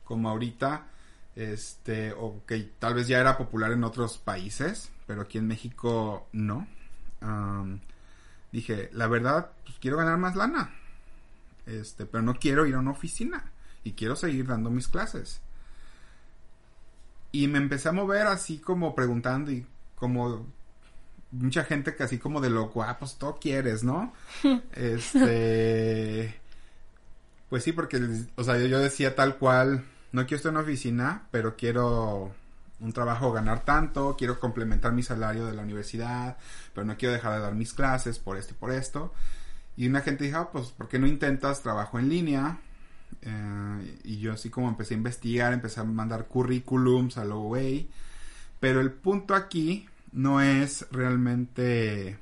como 0.04 0.28
ahorita, 0.28 0.86
este, 1.34 2.12
o 2.12 2.42
que 2.46 2.60
tal 2.78 2.94
vez 2.94 3.08
ya 3.08 3.18
era 3.18 3.36
popular 3.36 3.72
en 3.72 3.82
otros 3.82 4.18
países, 4.18 4.90
pero 5.06 5.22
aquí 5.22 5.38
en 5.38 5.48
México 5.48 6.28
no. 6.32 6.66
Dije, 8.52 8.90
la 8.92 9.06
verdad, 9.06 9.52
pues 9.64 9.78
quiero 9.80 9.96
ganar 9.96 10.18
más 10.18 10.36
lana. 10.36 10.74
Este, 11.66 12.06
pero 12.06 12.22
no 12.22 12.34
quiero 12.34 12.66
ir 12.66 12.74
a 12.74 12.80
una 12.80 12.90
oficina 12.90 13.44
y 13.84 13.92
quiero 13.92 14.16
seguir 14.16 14.46
dando 14.46 14.70
mis 14.70 14.88
clases. 14.88 15.40
Y 17.32 17.46
me 17.48 17.58
empecé 17.58 17.88
a 17.88 17.92
mover 17.92 18.26
así 18.26 18.58
como 18.58 18.94
preguntando 18.94 19.52
y 19.52 19.66
como 19.94 20.46
mucha 21.30 21.64
gente 21.64 21.94
que 21.94 22.02
así 22.02 22.18
como 22.18 22.40
de 22.40 22.50
loco, 22.50 22.82
ah, 22.82 22.96
pues 22.98 23.16
todo 23.16 23.38
quieres, 23.40 23.84
¿no? 23.84 24.12
este, 24.72 26.34
pues 27.48 27.62
sí, 27.62 27.72
porque, 27.72 28.00
o 28.34 28.44
sea, 28.44 28.58
yo 28.58 28.78
decía 28.80 29.14
tal 29.14 29.36
cual, 29.36 29.84
no 30.12 30.22
quiero 30.22 30.36
estar 30.36 30.50
en 30.50 30.56
una 30.56 30.64
oficina, 30.64 31.28
pero 31.30 31.56
quiero 31.56 32.32
un 32.80 32.92
trabajo 32.92 33.32
ganar 33.32 33.64
tanto, 33.64 34.16
quiero 34.16 34.40
complementar 34.40 34.92
mi 34.92 35.02
salario 35.02 35.46
de 35.46 35.54
la 35.54 35.62
universidad, 35.62 36.38
pero 36.74 36.86
no 36.86 36.96
quiero 36.96 37.14
dejar 37.14 37.34
de 37.34 37.40
dar 37.40 37.54
mis 37.54 37.72
clases 37.72 38.18
por 38.18 38.36
esto 38.36 38.54
y 38.54 38.56
por 38.56 38.72
esto. 38.72 39.12
Y 39.76 39.86
una 39.86 40.00
gente 40.00 40.24
dijo, 40.24 40.38
ah, 40.38 40.50
pues, 40.50 40.68
¿por 40.68 40.88
qué 40.88 40.98
no 40.98 41.06
intentas 41.06 41.62
trabajo 41.62 41.98
en 41.98 42.08
línea? 42.08 42.58
Eh, 43.22 44.00
y 44.04 44.18
yo 44.18 44.32
así 44.32 44.50
como 44.50 44.68
empecé 44.68 44.94
a 44.94 44.98
investigar, 44.98 45.52
empecé 45.52 45.80
a 45.80 45.84
mandar 45.84 46.26
currículums 46.26 47.18
a 47.18 47.24
lo 47.24 47.40
way. 47.42 47.90
Pero 48.58 48.80
el 48.80 48.92
punto 48.92 49.34
aquí 49.34 49.88
no 50.12 50.40
es 50.40 50.86
realmente 50.90 52.18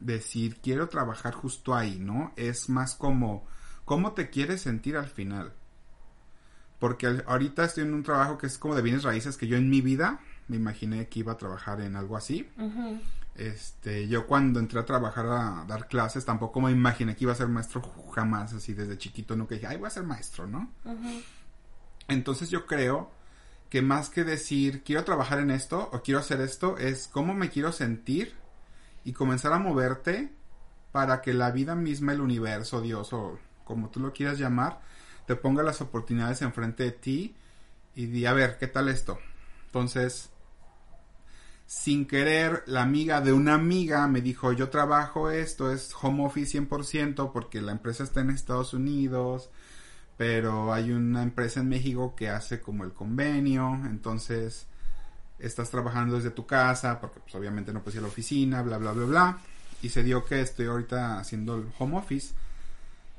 decir 0.00 0.56
quiero 0.62 0.88
trabajar 0.88 1.34
justo 1.34 1.74
ahí, 1.74 1.98
¿no? 1.98 2.32
Es 2.36 2.68
más 2.68 2.94
como 2.94 3.46
cómo 3.84 4.12
te 4.12 4.30
quieres 4.30 4.62
sentir 4.62 4.96
al 4.96 5.08
final. 5.08 5.52
Porque 6.78 7.22
ahorita 7.26 7.64
estoy 7.64 7.84
en 7.84 7.94
un 7.94 8.02
trabajo 8.02 8.36
que 8.38 8.46
es 8.46 8.58
como 8.58 8.74
de 8.74 8.82
bienes 8.82 9.02
raíces 9.02 9.36
que 9.36 9.46
yo 9.46 9.56
en 9.56 9.70
mi 9.70 9.80
vida 9.80 10.20
me 10.48 10.56
imaginé 10.56 11.08
que 11.08 11.20
iba 11.20 11.32
a 11.32 11.36
trabajar 11.36 11.80
en 11.80 11.96
algo 11.96 12.16
así. 12.16 12.48
Este, 13.34 14.08
yo 14.08 14.26
cuando 14.26 14.60
entré 14.60 14.80
a 14.80 14.84
trabajar 14.86 15.26
a 15.26 15.64
dar 15.66 15.88
clases 15.88 16.24
tampoco 16.24 16.60
me 16.60 16.70
imaginé 16.70 17.14
que 17.14 17.24
iba 17.24 17.32
a 17.32 17.36
ser 17.36 17.48
maestro 17.48 17.82
jamás, 18.14 18.54
así 18.54 18.72
desde 18.72 18.96
chiquito 18.96 19.36
nunca 19.36 19.54
dije, 19.54 19.66
ay, 19.66 19.76
voy 19.76 19.88
a 19.88 19.90
ser 19.90 20.04
maestro, 20.04 20.46
¿no? 20.46 20.70
Entonces 22.08 22.50
yo 22.50 22.66
creo 22.66 23.10
que 23.68 23.82
más 23.82 24.10
que 24.10 24.24
decir 24.24 24.82
quiero 24.84 25.04
trabajar 25.04 25.40
en 25.40 25.50
esto 25.50 25.90
o 25.92 26.02
quiero 26.02 26.20
hacer 26.20 26.40
esto, 26.40 26.78
es 26.78 27.08
cómo 27.08 27.34
me 27.34 27.50
quiero 27.50 27.72
sentir 27.72 28.34
y 29.04 29.12
comenzar 29.12 29.52
a 29.52 29.58
moverte 29.58 30.32
para 30.92 31.20
que 31.20 31.34
la 31.34 31.50
vida 31.50 31.74
misma, 31.74 32.12
el 32.12 32.20
universo, 32.20 32.80
Dios 32.80 33.12
o 33.12 33.38
como 33.64 33.90
tú 33.90 34.00
lo 34.00 34.12
quieras 34.12 34.38
llamar, 34.38 34.80
te 35.26 35.36
ponga 35.36 35.62
las 35.62 35.80
oportunidades 35.80 36.42
enfrente 36.42 36.84
de 36.84 36.92
ti 36.92 37.34
y 37.94 38.06
di, 38.06 38.26
a 38.26 38.32
ver, 38.32 38.58
¿qué 38.58 38.66
tal 38.66 38.88
esto? 38.88 39.18
Entonces, 39.66 40.30
sin 41.66 42.06
querer, 42.06 42.62
la 42.66 42.82
amiga 42.82 43.20
de 43.20 43.32
una 43.32 43.54
amiga 43.54 44.06
me 44.06 44.20
dijo, 44.20 44.52
yo 44.52 44.68
trabajo 44.68 45.30
esto, 45.30 45.72
es 45.72 45.92
home 46.00 46.24
office 46.24 46.58
100% 46.58 47.32
porque 47.32 47.60
la 47.60 47.72
empresa 47.72 48.04
está 48.04 48.20
en 48.20 48.30
Estados 48.30 48.72
Unidos, 48.72 49.50
pero 50.16 50.72
hay 50.72 50.92
una 50.92 51.22
empresa 51.22 51.60
en 51.60 51.68
México 51.68 52.14
que 52.14 52.28
hace 52.28 52.60
como 52.60 52.84
el 52.84 52.92
convenio, 52.92 53.80
entonces 53.84 54.66
estás 55.38 55.70
trabajando 55.70 56.16
desde 56.16 56.30
tu 56.30 56.46
casa, 56.46 57.00
porque 57.00 57.20
pues 57.20 57.34
obviamente 57.34 57.72
no 57.72 57.82
puedes 57.82 57.96
ir 57.96 58.00
a 58.00 58.02
la 58.02 58.08
oficina, 58.08 58.62
bla, 58.62 58.78
bla, 58.78 58.92
bla, 58.92 59.04
bla, 59.04 59.38
y 59.82 59.88
se 59.88 60.02
dio 60.02 60.24
que 60.24 60.40
estoy 60.40 60.66
ahorita 60.66 61.18
haciendo 61.18 61.56
el 61.56 61.66
home 61.78 61.98
office, 61.98 62.34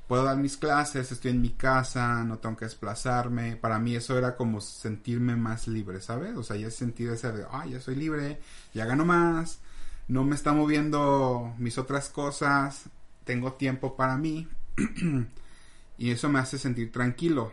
puedo 0.07 0.23
dar 0.23 0.37
mis 0.37 0.57
clases, 0.57 1.11
estoy 1.11 1.31
en 1.31 1.41
mi 1.41 1.51
casa, 1.51 2.23
no 2.23 2.39
tengo 2.39 2.55
que 2.57 2.65
desplazarme, 2.65 3.57
para 3.57 3.77
mí 3.79 3.95
eso 3.95 4.17
era 4.17 4.35
como 4.35 4.61
sentirme 4.61 5.35
más 5.35 5.67
libre, 5.67 6.01
¿sabes? 6.01 6.35
O 6.37 6.43
sea, 6.43 6.55
ya 6.55 6.71
sentir 6.71 7.09
ese 7.09 7.31
de, 7.31 7.45
ah, 7.51 7.65
ya 7.65 7.79
soy 7.81 7.95
libre, 7.95 8.39
ya 8.73 8.85
gano 8.85 9.05
más, 9.05 9.59
no 10.07 10.23
me 10.23 10.35
está 10.35 10.53
moviendo 10.53 11.53
mis 11.57 11.77
otras 11.77 12.09
cosas, 12.09 12.85
tengo 13.25 13.53
tiempo 13.53 13.95
para 13.95 14.17
mí. 14.17 14.47
y 15.97 16.11
eso 16.11 16.29
me 16.29 16.39
hace 16.39 16.57
sentir 16.57 16.91
tranquilo. 16.91 17.51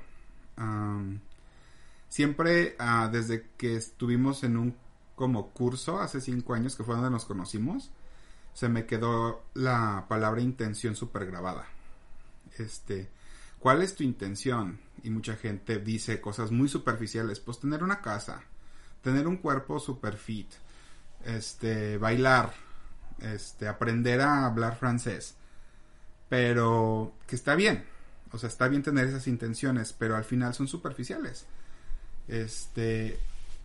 siempre 2.09 2.77
ah, 2.79 3.09
desde 3.11 3.49
que 3.57 3.77
estuvimos 3.77 4.45
en 4.45 4.57
un 4.57 4.77
como 5.17 5.51
curso 5.51 6.01
hace 6.01 6.21
cinco 6.21 6.55
años 6.55 6.77
que 6.77 6.85
fue 6.85 6.95
donde 6.95 7.11
nos 7.11 7.25
conocimos, 7.25 7.91
se 8.53 8.69
me 8.69 8.87
quedó 8.87 9.45
la 9.55 10.07
palabra 10.09 10.41
intención 10.41 10.95
súper 10.97 11.27
grabada. 11.27 11.67
Este, 12.59 13.09
¿cuál 13.59 13.83
es 13.83 13.95
tu 13.95 14.03
intención? 14.03 14.81
Y 15.03 15.11
mucha 15.11 15.37
gente 15.37 15.79
dice 15.79 16.21
cosas 16.21 16.51
muy 16.51 16.69
superficiales, 16.69 17.41
pues 17.41 17.61
tener 17.61 17.83
una 17.83 18.01
casa, 18.01 18.43
tener 19.03 19.27
un 19.27 19.37
cuerpo 19.37 19.79
super 19.79 20.17
fit, 20.17 20.51
este, 21.25 21.99
bailar, 21.99 22.55
este, 23.21 23.69
aprender 23.69 24.21
a 24.21 24.47
hablar 24.47 24.77
francés, 24.77 25.35
pero 26.29 27.15
que 27.27 27.37
está 27.37 27.55
bien, 27.55 27.85
o 28.33 28.39
sea, 28.39 28.49
está 28.49 28.67
bien 28.69 28.83
tener 28.83 29.07
esas 29.07 29.29
intenciones, 29.29 29.93
pero 29.93 30.17
al 30.17 30.25
final 30.25 30.55
son 30.55 30.67
superficiales. 30.67 31.47
Este, 32.27 33.19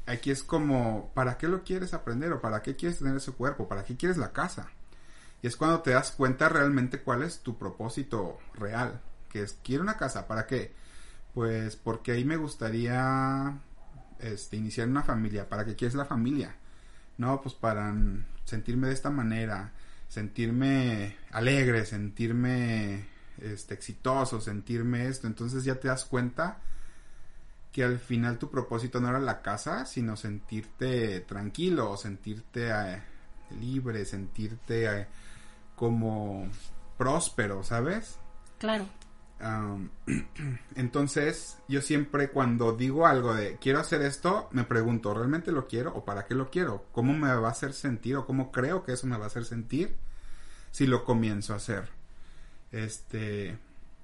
aquí 0.06 0.32
es 0.32 0.44
como, 0.44 1.12
¿para 1.14 1.38
qué 1.38 1.48
lo 1.48 1.64
quieres 1.64 1.94
aprender? 1.94 2.32
¿O 2.34 2.42
para 2.42 2.62
qué 2.62 2.76
quieres 2.76 3.00
tener 3.00 3.16
ese 3.16 3.32
cuerpo? 3.32 3.68
¿Para 3.68 3.84
qué 3.84 3.96
quieres 3.96 4.18
la 4.18 4.32
casa? 4.32 4.70
Y 5.42 5.48
es 5.48 5.56
cuando 5.56 5.82
te 5.82 5.92
das 5.92 6.12
cuenta 6.12 6.50
realmente 6.50 7.02
cuál 7.02 7.24
es 7.24 7.40
tu 7.40 7.58
propósito 7.58 8.40
real. 8.56 9.02
Que 9.30 9.44
es, 9.44 9.58
quiero 9.64 9.84
una 9.84 9.98
casa, 9.98 10.28
¿para 10.28 10.46
qué? 10.46 10.74
Pues 11.34 11.76
porque 11.76 12.12
ahí 12.12 12.26
me 12.26 12.36
gustaría 12.36 13.58
este, 14.20 14.58
iniciar 14.58 14.88
una 14.88 15.04
familia. 15.04 15.48
¿Para 15.48 15.66
qué 15.66 15.76
quieres 15.76 15.96
la 15.96 16.06
familia? 16.06 16.56
No, 17.18 17.42
pues 17.42 17.56
para 17.56 17.94
sentirme 18.46 18.88
de 18.88 18.94
esta 18.94 19.10
manera, 19.10 19.72
sentirme 20.08 21.18
alegre, 21.32 21.86
sentirme 21.86 23.08
este, 23.42 23.74
exitoso, 23.74 24.42
sentirme 24.42 25.08
esto. 25.08 25.28
Entonces 25.28 25.64
ya 25.64 25.76
te 25.76 25.88
das 25.88 26.06
cuenta 26.06 26.60
que 27.72 27.84
al 27.84 28.00
final 28.00 28.40
tu 28.40 28.50
propósito 28.50 29.00
no 29.00 29.10
era 29.10 29.20
la 29.20 29.42
casa, 29.42 29.86
sino 29.86 30.16
sentirte 30.18 31.22
tranquilo, 31.22 31.96
sentirte 31.98 32.70
eh, 32.70 33.02
libre, 33.60 34.06
sentirte 34.06 34.86
eh, 34.86 35.08
como 35.80 36.46
próspero, 36.98 37.64
¿sabes? 37.64 38.18
Claro. 38.58 38.86
entonces, 40.76 41.58
yo 41.70 41.82
siempre 41.82 42.32
cuando 42.32 42.74
digo 42.74 43.08
algo 43.08 43.34
de 43.34 43.56
quiero 43.62 43.80
hacer 43.80 44.02
esto, 44.02 44.50
me 44.52 44.66
pregunto, 44.66 45.14
¿realmente 45.14 45.54
lo 45.54 45.68
quiero 45.68 45.96
o 45.96 46.04
para 46.04 46.26
qué 46.26 46.36
lo 46.36 46.50
quiero? 46.50 46.84
¿Cómo 46.92 47.14
me 47.14 47.34
va 47.34 47.48
a 47.48 47.52
hacer 47.52 47.72
sentir 47.72 48.18
o 48.18 48.26
cómo 48.26 48.52
creo 48.52 48.84
que 48.84 48.92
eso 48.92 49.08
me 49.08 49.18
va 49.18 49.24
a 49.24 49.28
hacer 49.28 49.46
sentir 49.46 49.96
si 50.72 50.86
lo 50.86 51.06
comienzo 51.06 51.54
a 51.54 51.58
hacer? 51.58 51.88
Este, 52.74 53.58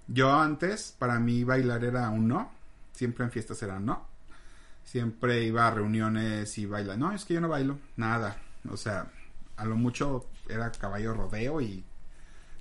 yo 0.08 0.34
antes, 0.34 0.96
para 0.98 1.20
mí 1.20 1.44
bailar 1.44 1.84
era 1.84 2.10
un 2.10 2.30
no. 2.30 2.52
Siempre 2.94 3.26
en 3.26 3.32
fiestas 3.32 3.62
era 3.62 3.82
no. 3.82 4.08
Siempre 4.86 5.44
iba 5.44 5.68
a 5.68 5.72
reuniones 5.72 6.58
y 6.58 6.68
baila. 6.68 6.96
No, 6.96 7.12
es 7.12 7.26
que 7.26 7.34
yo 7.34 7.42
no 7.42 7.50
bailo. 7.50 7.78
Nada. 7.98 8.38
O 8.70 8.78
sea, 8.78 9.12
a 9.58 9.66
lo 9.66 9.76
mucho 9.76 10.30
era 10.50 10.72
caballo 10.72 11.14
rodeo 11.14 11.62
y 11.62 11.86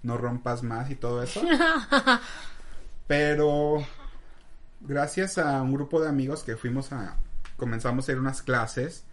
no 0.02 0.16
rompas 0.16 0.62
más 0.62 0.90
y 0.90 0.96
todo 0.96 1.22
eso. 1.22 1.42
Pero 3.06 3.86
gracias 4.80 5.38
a 5.38 5.62
un 5.62 5.72
grupo 5.72 6.00
de 6.00 6.08
amigos 6.08 6.42
que 6.42 6.56
fuimos 6.56 6.92
a 6.92 7.16
comenzamos 7.56 8.08
a 8.08 8.12
ir 8.12 8.18
unas 8.18 8.42
clases. 8.42 9.04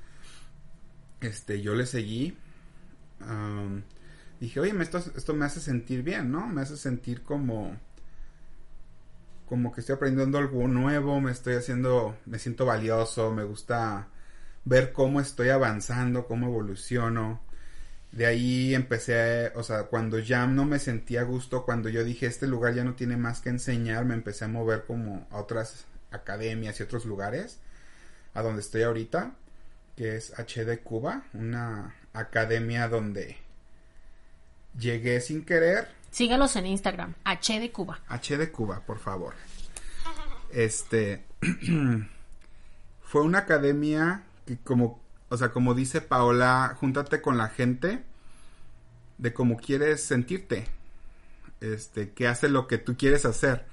Este, 1.21 1.61
yo 1.61 1.75
le 1.75 1.85
seguí 1.85 2.37
dije, 4.39 4.59
oye, 4.59 4.73
esto, 4.81 4.97
esto 4.97 5.33
me 5.33 5.45
hace 5.45 5.59
sentir 5.59 6.01
bien, 6.03 6.31
¿no? 6.31 6.47
Me 6.47 6.61
hace 6.61 6.75
sentir 6.75 7.23
como 7.23 7.77
como 9.47 9.73
que 9.73 9.81
estoy 9.81 9.95
aprendiendo 9.95 10.37
algo 10.37 10.65
nuevo, 10.69 11.19
me 11.19 11.31
estoy 11.31 11.55
haciendo, 11.55 12.15
me 12.25 12.39
siento 12.39 12.65
valioso, 12.65 13.31
me 13.31 13.43
gusta 13.43 14.07
ver 14.63 14.93
cómo 14.93 15.19
estoy 15.19 15.49
avanzando, 15.49 16.25
cómo 16.25 16.47
evoluciono. 16.47 17.41
De 18.11 18.25
ahí 18.25 18.75
empecé, 18.75 19.51
o 19.55 19.63
sea, 19.63 19.83
cuando 19.83 20.19
ya 20.19 20.45
no 20.45 20.65
me 20.65 20.79
sentía 20.79 21.21
a 21.21 21.23
gusto, 21.23 21.63
cuando 21.63 21.87
yo 21.89 22.03
dije, 22.03 22.25
este 22.25 22.45
lugar 22.45 22.73
ya 22.73 22.83
no 22.83 22.95
tiene 22.95 23.15
más 23.15 23.39
que 23.39 23.49
enseñar, 23.49 24.03
me 24.03 24.13
empecé 24.13 24.45
a 24.45 24.49
mover 24.49 24.83
como 24.85 25.27
a 25.31 25.37
otras 25.37 25.85
academias 26.11 26.79
y 26.79 26.83
otros 26.83 27.05
lugares, 27.05 27.59
a 28.33 28.41
donde 28.41 28.61
estoy 28.61 28.83
ahorita, 28.83 29.31
que 29.95 30.17
es 30.17 30.33
HD 30.37 30.81
Cuba, 30.83 31.23
una 31.33 31.95
academia 32.13 32.89
donde 32.89 33.37
Llegué 34.77 35.19
sin 35.19 35.43
querer. 35.43 35.89
Sígalos 36.11 36.55
en 36.55 36.65
Instagram, 36.65 37.15
H 37.23 37.59
de 37.59 37.71
Cuba. 37.71 37.99
H 38.07 38.37
de 38.37 38.51
Cuba, 38.51 38.81
por 38.85 38.99
favor. 38.99 39.33
Este 40.51 41.23
fue 43.03 43.21
una 43.21 43.39
academia 43.39 44.23
que 44.45 44.57
como, 44.57 45.00
o 45.31 45.37
sea, 45.37 45.49
como 45.53 45.73
dice 45.73 46.01
Paola, 46.01 46.75
júntate 46.77 47.21
con 47.21 47.37
la 47.37 47.47
gente 47.47 48.03
de 49.17 49.33
cómo 49.33 49.55
quieres 49.55 50.03
sentirte. 50.03 50.65
este, 51.61 52.11
que 52.11 52.27
hace 52.27 52.49
lo 52.49 52.67
que 52.67 52.77
tú 52.77 52.97
quieres 52.97 53.23
hacer. 53.25 53.65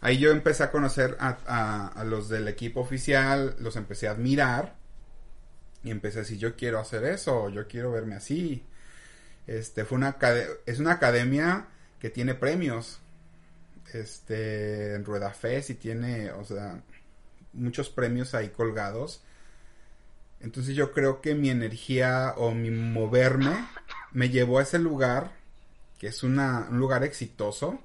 Ahí 0.00 0.18
yo 0.18 0.32
empecé 0.32 0.64
a 0.64 0.72
conocer 0.72 1.16
a, 1.20 2.04
los 2.04 2.28
del 2.28 2.48
equipo 2.48 2.80
oficial, 2.80 3.54
los 3.60 3.76
empecé 3.76 4.08
a 4.08 4.12
admirar 4.12 4.74
y 5.84 5.90
empecé 5.92 6.18
a 6.18 6.22
decir, 6.22 6.38
yo 6.38 6.56
quiero 6.56 6.80
hacer 6.80 7.04
eso, 7.04 7.48
yo 7.50 7.68
quiero 7.68 7.92
verme 7.92 8.16
así. 8.16 8.64
Este, 9.46 9.84
fue 9.84 9.98
una, 9.98 10.16
es 10.66 10.80
una 10.80 10.92
academia 10.92 11.68
que 12.00 12.10
tiene 12.10 12.34
premios, 12.34 13.00
este, 13.92 14.94
en 14.94 15.04
Rueda 15.04 15.30
Fest 15.30 15.70
y 15.70 15.74
tiene, 15.74 16.32
o 16.32 16.44
sea, 16.44 16.82
muchos 17.52 17.88
premios 17.88 18.34
ahí 18.34 18.48
colgados. 18.48 19.22
Entonces 20.40 20.76
yo 20.76 20.92
creo 20.92 21.20
que 21.20 21.34
mi 21.34 21.50
energía 21.50 22.34
o 22.36 22.52
mi 22.52 22.70
moverme 22.70 23.52
me 24.12 24.30
llevó 24.30 24.58
a 24.58 24.62
ese 24.62 24.78
lugar, 24.78 25.32
que 25.98 26.06
es 26.08 26.22
una, 26.22 26.68
un 26.70 26.78
lugar 26.78 27.04
exitoso, 27.04 27.80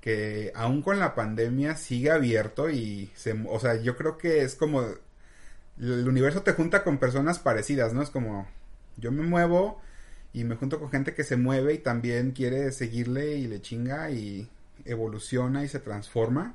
que 0.00 0.52
aún 0.54 0.82
con 0.82 0.98
la 0.98 1.14
pandemia 1.14 1.76
sigue 1.76 2.10
abierto 2.10 2.70
y 2.70 3.10
se, 3.14 3.32
o 3.48 3.60
sea, 3.60 3.80
yo 3.80 3.96
creo 3.96 4.18
que 4.18 4.42
es 4.42 4.54
como 4.54 4.82
el 5.80 6.08
universo 6.08 6.42
te 6.42 6.52
junta 6.52 6.82
con 6.82 6.98
personas 6.98 7.38
parecidas, 7.38 7.92
¿no? 7.92 8.02
Es 8.02 8.10
como 8.10 8.48
yo 8.96 9.12
me 9.12 9.22
muevo 9.22 9.80
y 10.32 10.44
me 10.44 10.56
junto 10.56 10.78
con 10.80 10.90
gente 10.90 11.14
que 11.14 11.24
se 11.24 11.36
mueve 11.36 11.74
y 11.74 11.78
también 11.78 12.32
quiere 12.32 12.72
seguirle 12.72 13.36
y 13.36 13.46
le 13.46 13.60
chinga 13.60 14.10
y 14.10 14.48
evoluciona 14.84 15.64
y 15.64 15.68
se 15.68 15.78
transforma. 15.80 16.54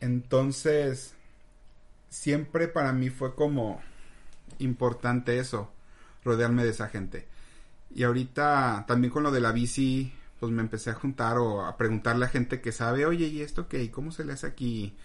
Entonces, 0.00 1.14
siempre 2.14 2.68
para 2.68 2.92
mí 2.92 3.10
fue 3.10 3.34
como 3.34 3.82
importante 4.58 5.38
eso, 5.38 5.72
rodearme 6.24 6.64
de 6.64 6.70
esa 6.70 6.88
gente. 6.88 7.26
Y 7.92 8.04
ahorita 8.04 8.84
también 8.86 9.12
con 9.12 9.24
lo 9.24 9.32
de 9.32 9.40
la 9.40 9.50
bici, 9.50 10.12
pues 10.38 10.52
me 10.52 10.62
empecé 10.62 10.90
a 10.90 10.94
juntar 10.94 11.38
o 11.38 11.66
a 11.66 11.76
preguntarle 11.76 12.24
a 12.26 12.28
gente 12.28 12.60
que 12.60 12.70
sabe, 12.70 13.04
oye, 13.04 13.26
¿y 13.26 13.40
esto 13.42 13.68
qué? 13.68 13.82
¿Y 13.82 13.88
cómo 13.88 14.12
se 14.12 14.24
le 14.24 14.32
hace 14.32 14.46
aquí? 14.46 14.96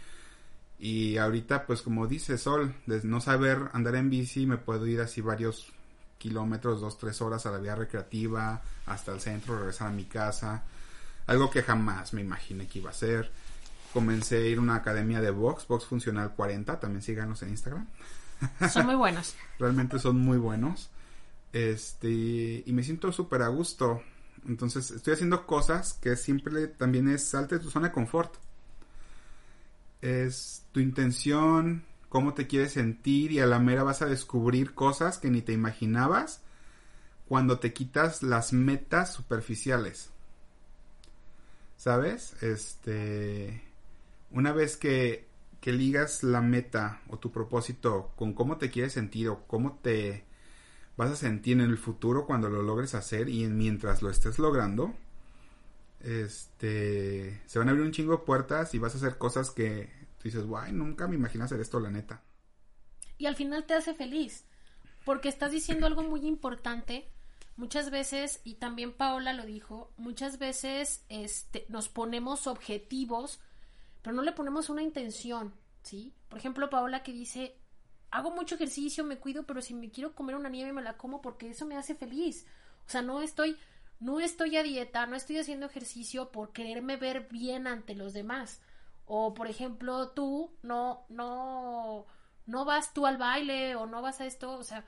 Y 0.78 1.18
ahorita, 1.18 1.66
pues 1.66 1.82
como 1.82 2.08
dice 2.08 2.38
Sol, 2.38 2.76
de 2.86 3.02
no 3.04 3.22
saber 3.22 3.70
andar 3.74 3.96
en 3.96 4.10
bici, 4.10 4.46
me 4.46 4.58
puedo 4.58 4.86
ir 4.86 5.02
así 5.02 5.22
varios 5.22 5.74
kilómetros, 6.20 6.80
dos, 6.80 6.98
tres 6.98 7.22
horas 7.22 7.46
a 7.46 7.52
la 7.52 7.58
vía 7.58 7.76
recreativa, 7.76 8.62
hasta 8.86 9.12
el 9.12 9.20
centro, 9.20 9.58
regresar 9.58 9.88
a 9.88 9.92
mi 9.92 10.06
casa. 10.06 10.64
Algo 11.26 11.50
que 11.50 11.64
jamás 11.64 12.14
me 12.14 12.22
imaginé 12.22 12.68
que 12.68 12.80
iba 12.80 12.92
a 12.92 12.94
ser. 12.94 13.32
Comencé 13.94 14.38
a 14.38 14.42
ir 14.42 14.58
a 14.58 14.62
una 14.62 14.76
academia 14.76 15.22
de 15.22 15.32
box, 15.32 15.68
box 15.68 15.86
funcional 15.86 16.34
40, 16.36 16.80
también 16.80 17.02
síganos 17.02 17.42
en 17.44 17.50
Instagram. 17.50 17.88
Son 18.72 18.86
muy 18.86 18.96
buenos. 18.96 19.36
Realmente 19.60 20.00
son 20.00 20.18
muy 20.20 20.38
buenos. 20.38 20.90
Este, 21.52 22.64
y 22.66 22.72
me 22.72 22.84
siento 22.84 23.12
súper 23.12 23.42
a 23.42 23.48
gusto. 23.48 24.02
Entonces, 24.48 24.92
estoy 24.92 25.14
haciendo 25.14 25.46
cosas 25.46 25.94
que 25.94 26.16
siempre 26.16 26.68
también 26.68 27.10
es 27.10 27.28
salte 27.28 27.56
de 27.58 27.64
tu 27.64 27.70
zona 27.70 27.88
de 27.88 27.94
confort. 27.94 28.36
Es 30.02 30.64
tu 30.72 30.80
intención, 30.80 31.84
cómo 32.08 32.34
te 32.34 32.48
quieres 32.48 32.74
sentir 32.74 33.32
y 33.32 33.40
a 33.40 33.46
la 33.46 33.60
mera 33.60 33.84
vas 33.84 34.02
a 34.02 34.06
descubrir 34.06 34.74
cosas 34.74 35.18
que 35.18 35.30
ni 35.30 35.42
te 35.42 35.54
imaginabas 35.54 36.42
cuando 37.28 37.60
te 37.60 37.74
quitas 37.74 38.24
las 38.24 38.54
metas 38.54 39.14
superficiales. 39.14 40.10
¿Sabes? 41.78 42.42
Este, 42.42 43.62
una 44.32 44.54
vez 44.54 44.78
que, 44.78 45.28
que 45.62 45.72
ligas 45.72 46.24
la 46.24 46.42
meta 46.42 47.02
o 47.10 47.18
tu 47.18 47.32
propósito 47.32 48.12
con 48.16 48.34
cómo 48.34 48.58
te 48.58 48.70
quieres 48.70 48.94
sentir 48.94 49.30
o 49.30 49.46
cómo 49.48 49.80
te 49.82 50.24
vas 50.98 51.12
a 51.12 51.16
sentir 51.16 51.54
en 51.54 51.62
el 51.62 51.78
futuro 51.78 52.26
cuando 52.26 52.50
lo 52.50 52.62
logres 52.62 52.94
hacer 52.94 53.30
y 53.30 53.48
mientras 53.48 54.02
lo 54.02 54.10
estés 54.10 54.38
logrando, 54.38 54.94
este, 56.02 57.42
se 57.46 57.60
van 57.60 57.68
a 57.68 57.72
abrir 57.72 57.86
un 57.86 57.92
chingo 57.92 58.12
de 58.12 58.26
puertas 58.26 58.74
y 58.74 58.80
vas 58.80 58.94
a 58.94 58.98
hacer 58.98 59.18
cosas 59.18 59.52
que 59.52 59.90
tú 60.18 60.24
dices, 60.26 60.46
guay, 60.46 60.72
nunca 60.72 61.08
me 61.08 61.16
imagino 61.16 61.46
hacer 61.46 61.60
esto, 61.62 61.80
la 61.80 61.90
neta. 61.90 62.22
Y 63.18 63.26
al 63.26 63.36
final 63.36 63.66
te 63.66 63.74
hace 63.74 63.94
feliz, 63.94 64.46
porque 65.06 65.30
estás 65.30 65.52
diciendo 65.52 65.86
algo 65.86 66.04
muy 66.04 66.26
importante. 66.26 67.10
Muchas 67.56 67.92
veces, 67.92 68.40
y 68.44 68.56
también 68.56 68.94
Paola 68.94 69.34
lo 69.34 69.46
dijo, 69.46 69.92
muchas 69.98 70.40
veces 70.40 71.04
este, 71.10 71.66
nos 71.68 71.90
ponemos 71.90 72.48
objetivos, 72.48 73.40
pero 74.02 74.16
no 74.16 74.22
le 74.22 74.32
ponemos 74.32 74.70
una 74.70 74.82
intención, 74.82 75.54
¿sí? 75.84 76.14
Por 76.28 76.40
ejemplo, 76.40 76.70
Paola 76.70 77.04
que 77.04 77.14
dice, 77.14 77.58
hago 78.12 78.32
mucho 78.32 78.56
ejercicio, 78.56 79.04
me 79.04 79.20
cuido, 79.20 79.44
pero 79.44 79.62
si 79.62 79.74
me 79.74 79.90
quiero 79.90 80.16
comer 80.16 80.36
una 80.36 80.50
nieve 80.50 80.74
me 80.74 80.82
la 80.82 80.98
como 80.98 81.22
porque 81.22 81.50
eso 81.50 81.66
me 81.66 81.78
hace 81.78 81.96
feliz. 81.96 82.46
O 82.86 82.90
sea, 82.90 83.02
no 83.02 83.22
estoy, 83.22 83.58
no 84.00 84.20
estoy 84.20 84.58
a 84.58 84.64
dieta, 84.64 85.06
no 85.06 85.16
estoy 85.16 85.38
haciendo 85.38 85.68
ejercicio 85.68 86.32
por 86.32 86.52
quererme 86.52 86.98
ver 86.98 87.28
bien 87.30 87.68
ante 87.68 87.96
los 87.96 88.14
demás. 88.14 88.62
O 89.06 89.34
por 89.34 89.48
ejemplo, 89.48 90.10
tú 90.10 90.56
no, 90.62 91.06
no, 91.10 92.06
no 92.46 92.66
vas 92.66 92.94
tú 92.94 93.06
al 93.06 93.18
baile 93.18 93.76
o 93.76 93.86
no 93.86 94.02
vas 94.02 94.22
a 94.22 94.26
esto, 94.26 94.52
o 94.54 94.64
sea, 94.64 94.86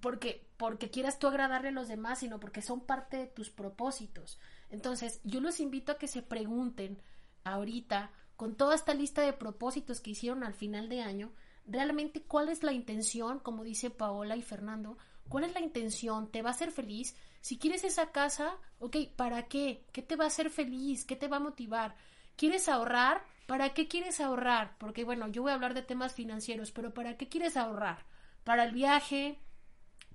porque, 0.00 0.48
porque 0.56 0.90
quieras 0.90 1.18
tú 1.18 1.26
agradarle 1.26 1.68
a 1.68 1.72
los 1.72 1.88
demás, 1.88 2.20
sino 2.20 2.40
porque 2.40 2.62
son 2.62 2.80
parte 2.80 3.16
de 3.16 3.26
tus 3.26 3.50
propósitos. 3.50 4.38
Entonces, 4.70 5.20
yo 5.24 5.40
los 5.40 5.60
invito 5.60 5.92
a 5.92 5.98
que 5.98 6.08
se 6.08 6.22
pregunten 6.22 7.00
ahorita, 7.44 8.10
con 8.36 8.54
toda 8.54 8.74
esta 8.74 8.94
lista 8.94 9.22
de 9.22 9.32
propósitos 9.32 10.00
que 10.00 10.10
hicieron 10.10 10.44
al 10.44 10.54
final 10.54 10.88
de 10.88 11.02
año, 11.02 11.32
realmente 11.66 12.22
cuál 12.22 12.48
es 12.48 12.62
la 12.62 12.72
intención, 12.72 13.40
como 13.40 13.64
dice 13.64 13.90
Paola 13.90 14.36
y 14.36 14.42
Fernando, 14.42 14.98
cuál 15.28 15.44
es 15.44 15.54
la 15.54 15.60
intención, 15.60 16.30
te 16.30 16.42
va 16.42 16.50
a 16.50 16.52
hacer 16.52 16.70
feliz. 16.70 17.16
Si 17.40 17.58
quieres 17.58 17.84
esa 17.84 18.12
casa, 18.12 18.56
ok, 18.78 18.96
¿para 19.16 19.48
qué? 19.48 19.84
¿Qué 19.92 20.02
te 20.02 20.16
va 20.16 20.24
a 20.24 20.28
hacer 20.28 20.50
feliz? 20.50 21.04
¿Qué 21.04 21.16
te 21.16 21.28
va 21.28 21.38
a 21.38 21.40
motivar? 21.40 21.96
¿Quieres 22.36 22.68
ahorrar? 22.68 23.24
¿Para 23.46 23.74
qué 23.74 23.88
quieres 23.88 24.20
ahorrar? 24.20 24.76
Porque 24.78 25.04
bueno, 25.04 25.28
yo 25.28 25.42
voy 25.42 25.52
a 25.52 25.54
hablar 25.54 25.74
de 25.74 25.82
temas 25.82 26.12
financieros, 26.12 26.72
pero 26.72 26.92
¿para 26.92 27.16
qué 27.16 27.28
quieres 27.28 27.56
ahorrar? 27.56 28.04
¿Para 28.44 28.64
el 28.64 28.72
viaje? 28.72 29.40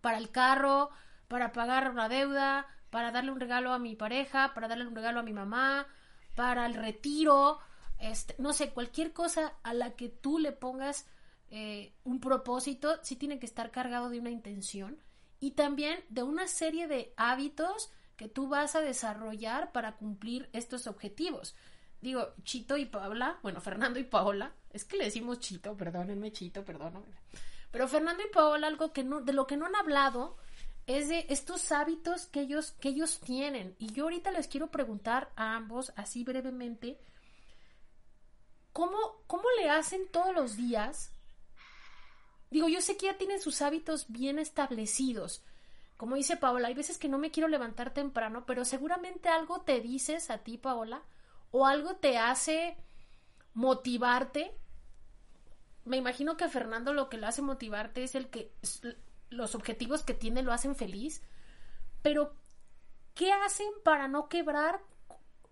¿Para 0.01 0.17
el 0.17 0.31
carro? 0.31 0.89
¿Para 1.27 1.51
pagar 1.53 1.89
una 1.89 2.09
deuda? 2.09 2.67
¿Para 2.89 3.11
darle 3.11 3.31
un 3.31 3.39
regalo 3.39 3.73
a 3.73 3.79
mi 3.79 3.95
pareja? 3.95 4.53
¿Para 4.53 4.67
darle 4.67 4.85
un 4.85 4.95
regalo 4.95 5.21
a 5.21 5.23
mi 5.23 5.33
mamá? 5.33 5.87
¿Para 6.35 6.65
el 6.65 6.73
retiro? 6.73 7.59
Este, 8.01 8.35
no 8.39 8.51
sé, 8.51 8.71
cualquier 8.71 9.13
cosa 9.13 9.53
a 9.61 9.75
la 9.75 9.95
que 9.95 10.09
tú 10.09 10.39
le 10.39 10.51
pongas 10.51 11.05
eh, 11.51 11.93
un 12.03 12.19
propósito, 12.19 12.97
sí 13.03 13.15
tiene 13.15 13.37
que 13.37 13.45
estar 13.45 13.69
cargado 13.69 14.09
de 14.09 14.19
una 14.19 14.31
intención 14.31 14.97
y 15.39 15.51
también 15.51 16.03
de 16.09 16.23
una 16.23 16.47
serie 16.47 16.87
de 16.87 17.13
hábitos 17.15 17.91
que 18.15 18.27
tú 18.27 18.47
vas 18.47 18.75
a 18.75 18.81
desarrollar 18.81 19.71
para 19.71 19.97
cumplir 19.97 20.49
estos 20.51 20.87
objetivos. 20.87 21.55
Digo, 22.01 22.33
Chito 22.43 22.75
y 22.75 22.85
Paola, 22.85 23.37
bueno, 23.43 23.61
Fernando 23.61 23.99
y 23.99 24.03
Paola, 24.03 24.51
es 24.71 24.83
que 24.83 24.97
le 24.97 25.05
decimos 25.05 25.39
Chito, 25.39 25.77
perdónenme, 25.77 26.31
Chito, 26.31 26.65
perdónenme. 26.65 27.15
Pero 27.69 27.87
Fernando 27.87 28.23
y 28.27 28.33
Paola, 28.33 28.65
algo 28.65 28.91
que 28.93 29.03
no, 29.03 29.21
de 29.21 29.33
lo 29.33 29.45
que 29.45 29.57
no 29.57 29.67
han 29.67 29.75
hablado 29.75 30.37
es 30.87 31.09
de 31.09 31.27
estos 31.29 31.71
hábitos 31.71 32.25
que 32.25 32.41
ellos, 32.41 32.71
que 32.79 32.89
ellos 32.89 33.19
tienen. 33.19 33.75
Y 33.77 33.93
yo 33.93 34.05
ahorita 34.05 34.31
les 34.31 34.47
quiero 34.47 34.71
preguntar 34.71 35.31
a 35.35 35.55
ambos, 35.55 35.93
así 35.95 36.23
brevemente, 36.23 36.99
¿cómo, 38.73 38.97
cómo 39.27 39.43
le 39.59 39.69
hacen 39.69 40.07
todos 40.09 40.33
los 40.33 40.55
días 40.55 41.11
Digo, 42.51 42.67
yo 42.67 42.81
sé 42.81 42.97
que 42.97 43.05
ya 43.05 43.17
tienen 43.17 43.41
sus 43.41 43.61
hábitos 43.61 44.07
bien 44.09 44.37
establecidos. 44.37 45.41
Como 45.95 46.17
dice 46.17 46.35
Paola, 46.35 46.67
hay 46.67 46.73
veces 46.73 46.97
que 46.97 47.07
no 47.07 47.17
me 47.17 47.31
quiero 47.31 47.47
levantar 47.47 47.93
temprano, 47.93 48.45
pero 48.45 48.65
seguramente 48.65 49.29
algo 49.29 49.61
te 49.61 49.79
dices 49.79 50.29
a 50.29 50.39
ti, 50.39 50.57
Paola, 50.57 51.01
o 51.51 51.65
algo 51.65 51.95
te 51.95 52.17
hace 52.17 52.75
motivarte. 53.53 54.53
Me 55.85 55.95
imagino 55.95 56.35
que 56.35 56.49
Fernando 56.49 56.93
lo 56.93 57.07
que 57.07 57.17
lo 57.17 57.27
hace 57.27 57.41
motivarte 57.41 58.03
es 58.03 58.15
el 58.15 58.29
que 58.29 58.51
los 59.29 59.55
objetivos 59.55 60.03
que 60.03 60.13
tiene 60.13 60.43
lo 60.43 60.51
hacen 60.51 60.75
feliz. 60.75 61.21
Pero, 62.01 62.35
¿qué 63.13 63.31
hacen 63.31 63.69
para 63.85 64.09
no 64.09 64.27
quebrar 64.27 64.81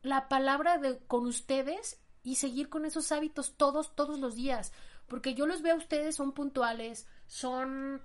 la 0.02 0.28
palabra 0.28 0.80
de, 0.80 1.00
con 1.06 1.26
ustedes 1.28 2.02
y 2.24 2.36
seguir 2.36 2.70
con 2.70 2.86
esos 2.86 3.12
hábitos 3.12 3.56
todos, 3.58 3.96
todos 3.96 4.20
los 4.20 4.36
días? 4.36 4.72
Porque 5.08 5.34
yo 5.34 5.46
los 5.46 5.62
veo 5.62 5.76
a 5.76 5.78
ustedes, 5.78 6.15
son 6.15 6.34
puntuales, 6.34 7.08
son, 7.28 8.02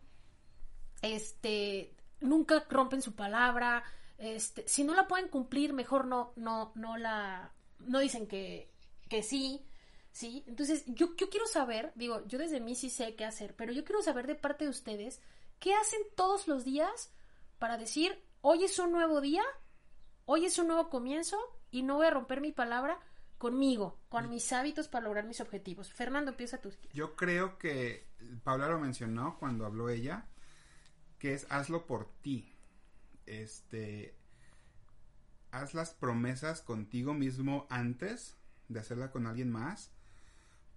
este, 1.03 1.95
nunca 2.21 2.65
rompen 2.69 3.03
su 3.03 3.15
palabra, 3.15 3.85
este, 4.19 4.67
si 4.67 4.85
no 4.85 4.95
la 4.95 5.09
pueden 5.09 5.29
cumplir, 5.29 5.73
mejor 5.73 6.07
no, 6.07 6.33
no, 6.37 6.73
no 6.75 6.97
la, 6.97 7.53
no 7.81 7.99
dicen 7.99 8.27
que, 8.27 8.73
que 9.09 9.23
sí, 9.23 9.67
¿sí? 10.13 10.45
Entonces, 10.47 10.85
yo, 10.87 11.15
yo 11.17 11.29
quiero 11.29 11.47
saber, 11.47 11.93
digo, 11.95 12.25
yo 12.27 12.39
desde 12.39 12.61
mí 12.61 12.75
sí 12.75 12.91
sé 12.91 13.17
qué 13.17 13.25
hacer, 13.25 13.55
pero 13.57 13.73
yo 13.73 13.85
quiero 13.85 14.03
saber 14.03 14.27
de 14.27 14.35
parte 14.35 14.65
de 14.65 14.71
ustedes, 14.71 15.21
¿qué 15.59 15.75
hacen 15.75 16.01
todos 16.15 16.49
los 16.49 16.65
días 16.65 17.13
para 17.59 17.77
decir, 17.77 18.23
hoy 18.41 18.65
es 18.65 18.79
un 18.79 18.93
nuevo 18.93 19.21
día, 19.21 19.43
hoy 20.25 20.47
es 20.47 20.59
un 20.59 20.69
nuevo 20.69 20.89
comienzo 20.89 21.39
y 21.71 21.83
no 21.83 21.97
voy 21.97 22.07
a 22.07 22.11
romper 22.11 22.41
mi 22.41 22.53
palabra 22.53 22.99
conmigo, 23.39 23.99
con 24.09 24.31
mis 24.31 24.53
hábitos 24.53 24.89
para 24.89 25.05
lograr 25.05 25.27
mis 25.27 25.41
objetivos. 25.41 25.93
Fernando, 25.93 26.31
empieza 26.31 26.59
tú. 26.59 26.73
Yo 26.93 27.17
creo 27.17 27.59
que 27.59 28.07
Paula 28.43 28.69
lo 28.69 28.79
mencionó 28.79 29.37
cuando 29.39 29.67
habló 29.67 29.89
ella, 29.89 30.27
que 31.19 31.35
es 31.35 31.47
hazlo 31.51 31.87
por 31.87 32.09
ti. 32.23 32.53
Este 33.27 34.17
haz 35.51 35.73
las 35.73 35.95
promesas 35.95 36.63
contigo 36.63 37.15
mismo 37.15 37.67
antes 37.71 38.37
de 38.69 38.81
hacerla 38.81 39.11
con 39.11 39.27
alguien 39.27 39.51
más. 39.51 39.93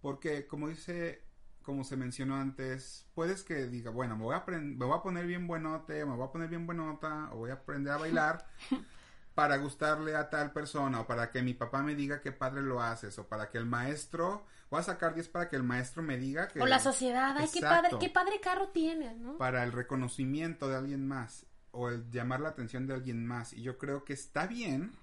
Porque 0.01 0.47
como 0.47 0.69
dice, 0.69 1.23
como 1.63 1.83
se 1.83 1.97
mencionó 1.97 2.35
antes, 2.35 3.07
puedes 3.13 3.43
que 3.43 3.67
diga, 3.67 3.91
bueno, 3.91 4.15
me 4.15 4.23
voy 4.23 4.35
a, 4.35 4.43
me 4.47 4.85
voy 4.85 4.97
a 4.97 5.01
poner 5.01 5.25
bien 5.25 5.47
buenote, 5.47 6.05
me 6.05 6.15
voy 6.15 6.27
a 6.27 6.31
poner 6.31 6.49
bien 6.49 6.65
buenota, 6.65 7.29
o 7.33 7.37
voy 7.37 7.49
a 7.49 7.55
aprender 7.55 7.93
a 7.93 7.97
bailar 7.97 8.45
para 9.37 9.57
gustarle 9.57 10.15
a 10.15 10.31
tal 10.31 10.51
persona, 10.51 11.01
o 11.01 11.05
para 11.05 11.29
que 11.29 11.43
mi 11.43 11.53
papá 11.53 11.83
me 11.83 11.93
diga 11.93 12.21
qué 12.21 12.31
padre 12.31 12.63
lo 12.63 12.81
haces, 12.81 13.19
o 13.19 13.27
para 13.27 13.51
que 13.51 13.59
el 13.59 13.67
maestro, 13.67 14.43
voy 14.71 14.79
a 14.79 14.83
sacar 14.83 15.13
10 15.13 15.27
para 15.27 15.47
que 15.47 15.55
el 15.55 15.61
maestro 15.61 16.01
me 16.01 16.17
diga 16.17 16.47
que... 16.47 16.59
O 16.59 16.65
la 16.65 16.79
sociedad, 16.79 17.35
ay, 17.37 17.47
qué 17.53 17.61
padre, 17.61 17.91
qué 17.99 18.09
padre 18.09 18.39
carro 18.41 18.69
tienes, 18.69 19.15
¿no? 19.15 19.37
Para 19.37 19.63
el 19.63 19.73
reconocimiento 19.73 20.67
de 20.67 20.77
alguien 20.77 21.07
más 21.07 21.45
o 21.69 21.89
el 21.89 22.09
llamar 22.09 22.39
la 22.39 22.49
atención 22.49 22.87
de 22.87 22.95
alguien 22.95 23.27
más. 23.27 23.53
Y 23.53 23.61
yo 23.61 23.77
creo 23.77 24.03
que 24.05 24.13
está 24.13 24.47
bien. 24.47 24.97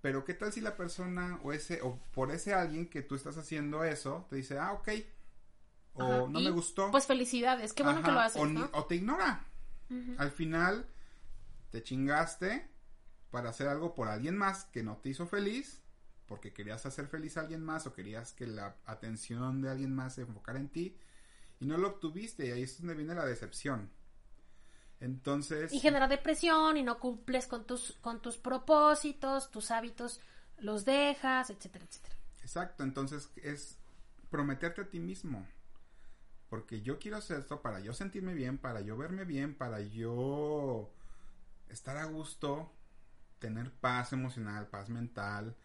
Pero 0.00 0.24
qué 0.24 0.34
tal 0.34 0.52
si 0.52 0.60
la 0.60 0.76
persona 0.76 1.38
o 1.44 1.52
ese 1.52 1.82
o 1.82 1.96
por 2.12 2.32
ese 2.32 2.54
alguien 2.54 2.90
que 2.90 3.02
tú 3.02 3.14
estás 3.14 3.36
haciendo 3.38 3.84
eso 3.84 4.26
te 4.30 4.34
dice, 4.34 4.58
"Ah, 4.58 4.72
ok." 4.72 4.88
O 5.92 6.26
no 6.26 6.40
me 6.40 6.50
gustó. 6.50 6.90
Pues 6.90 7.06
felicidades, 7.06 7.72
qué 7.72 7.84
bueno 7.84 8.02
que 8.02 8.10
lo 8.10 8.18
haces, 8.18 8.42
o, 8.72 8.84
te 8.86 8.96
ignora. 8.96 9.46
Al 10.18 10.32
final 10.32 10.88
te 11.70 11.84
chingaste 11.84 12.68
para 13.30 13.50
hacer 13.50 13.68
algo 13.68 13.94
por 13.94 14.08
alguien 14.08 14.36
más 14.36 14.64
que 14.66 14.82
no 14.82 14.96
te 14.98 15.10
hizo 15.10 15.26
feliz, 15.26 15.80
porque 16.26 16.52
querías 16.52 16.86
hacer 16.86 17.06
feliz 17.06 17.36
a 17.36 17.40
alguien 17.40 17.62
más 17.62 17.86
o 17.86 17.92
querías 17.92 18.32
que 18.32 18.46
la 18.46 18.76
atención 18.86 19.62
de 19.62 19.70
alguien 19.70 19.94
más 19.94 20.14
se 20.14 20.22
enfocara 20.22 20.58
en 20.58 20.68
ti 20.68 20.96
y 21.60 21.66
no 21.66 21.76
lo 21.76 21.88
obtuviste 21.88 22.46
y 22.46 22.50
ahí 22.50 22.62
es 22.62 22.78
donde 22.78 22.94
viene 22.94 23.14
la 23.14 23.26
decepción. 23.26 23.90
Entonces... 25.00 25.72
Y 25.72 25.80
genera 25.80 26.08
depresión 26.08 26.76
y 26.76 26.82
no 26.82 26.98
cumples 26.98 27.46
con 27.46 27.66
tus, 27.66 27.92
con 28.00 28.20
tus 28.20 28.36
propósitos, 28.36 29.50
tus 29.50 29.70
hábitos 29.70 30.20
los 30.58 30.84
dejas, 30.84 31.50
etcétera, 31.50 31.84
etcétera. 31.84 32.16
Exacto, 32.42 32.84
entonces 32.84 33.30
es 33.36 33.78
prometerte 34.30 34.82
a 34.82 34.88
ti 34.88 35.00
mismo. 35.00 35.46
Porque 36.48 36.82
yo 36.82 36.98
quiero 36.98 37.16
hacer 37.16 37.38
esto 37.38 37.62
para 37.62 37.80
yo 37.80 37.92
sentirme 37.92 38.34
bien, 38.34 38.58
para 38.58 38.80
yo 38.80 38.96
verme 38.96 39.24
bien, 39.24 39.54
para 39.54 39.80
yo 39.80 40.90
estar 41.68 41.96
a 41.96 42.04
gusto, 42.04 42.72
tener 43.40 43.72
paz 43.72 44.12
emocional, 44.12 44.68
paz 44.68 44.88
mental, 44.88 45.56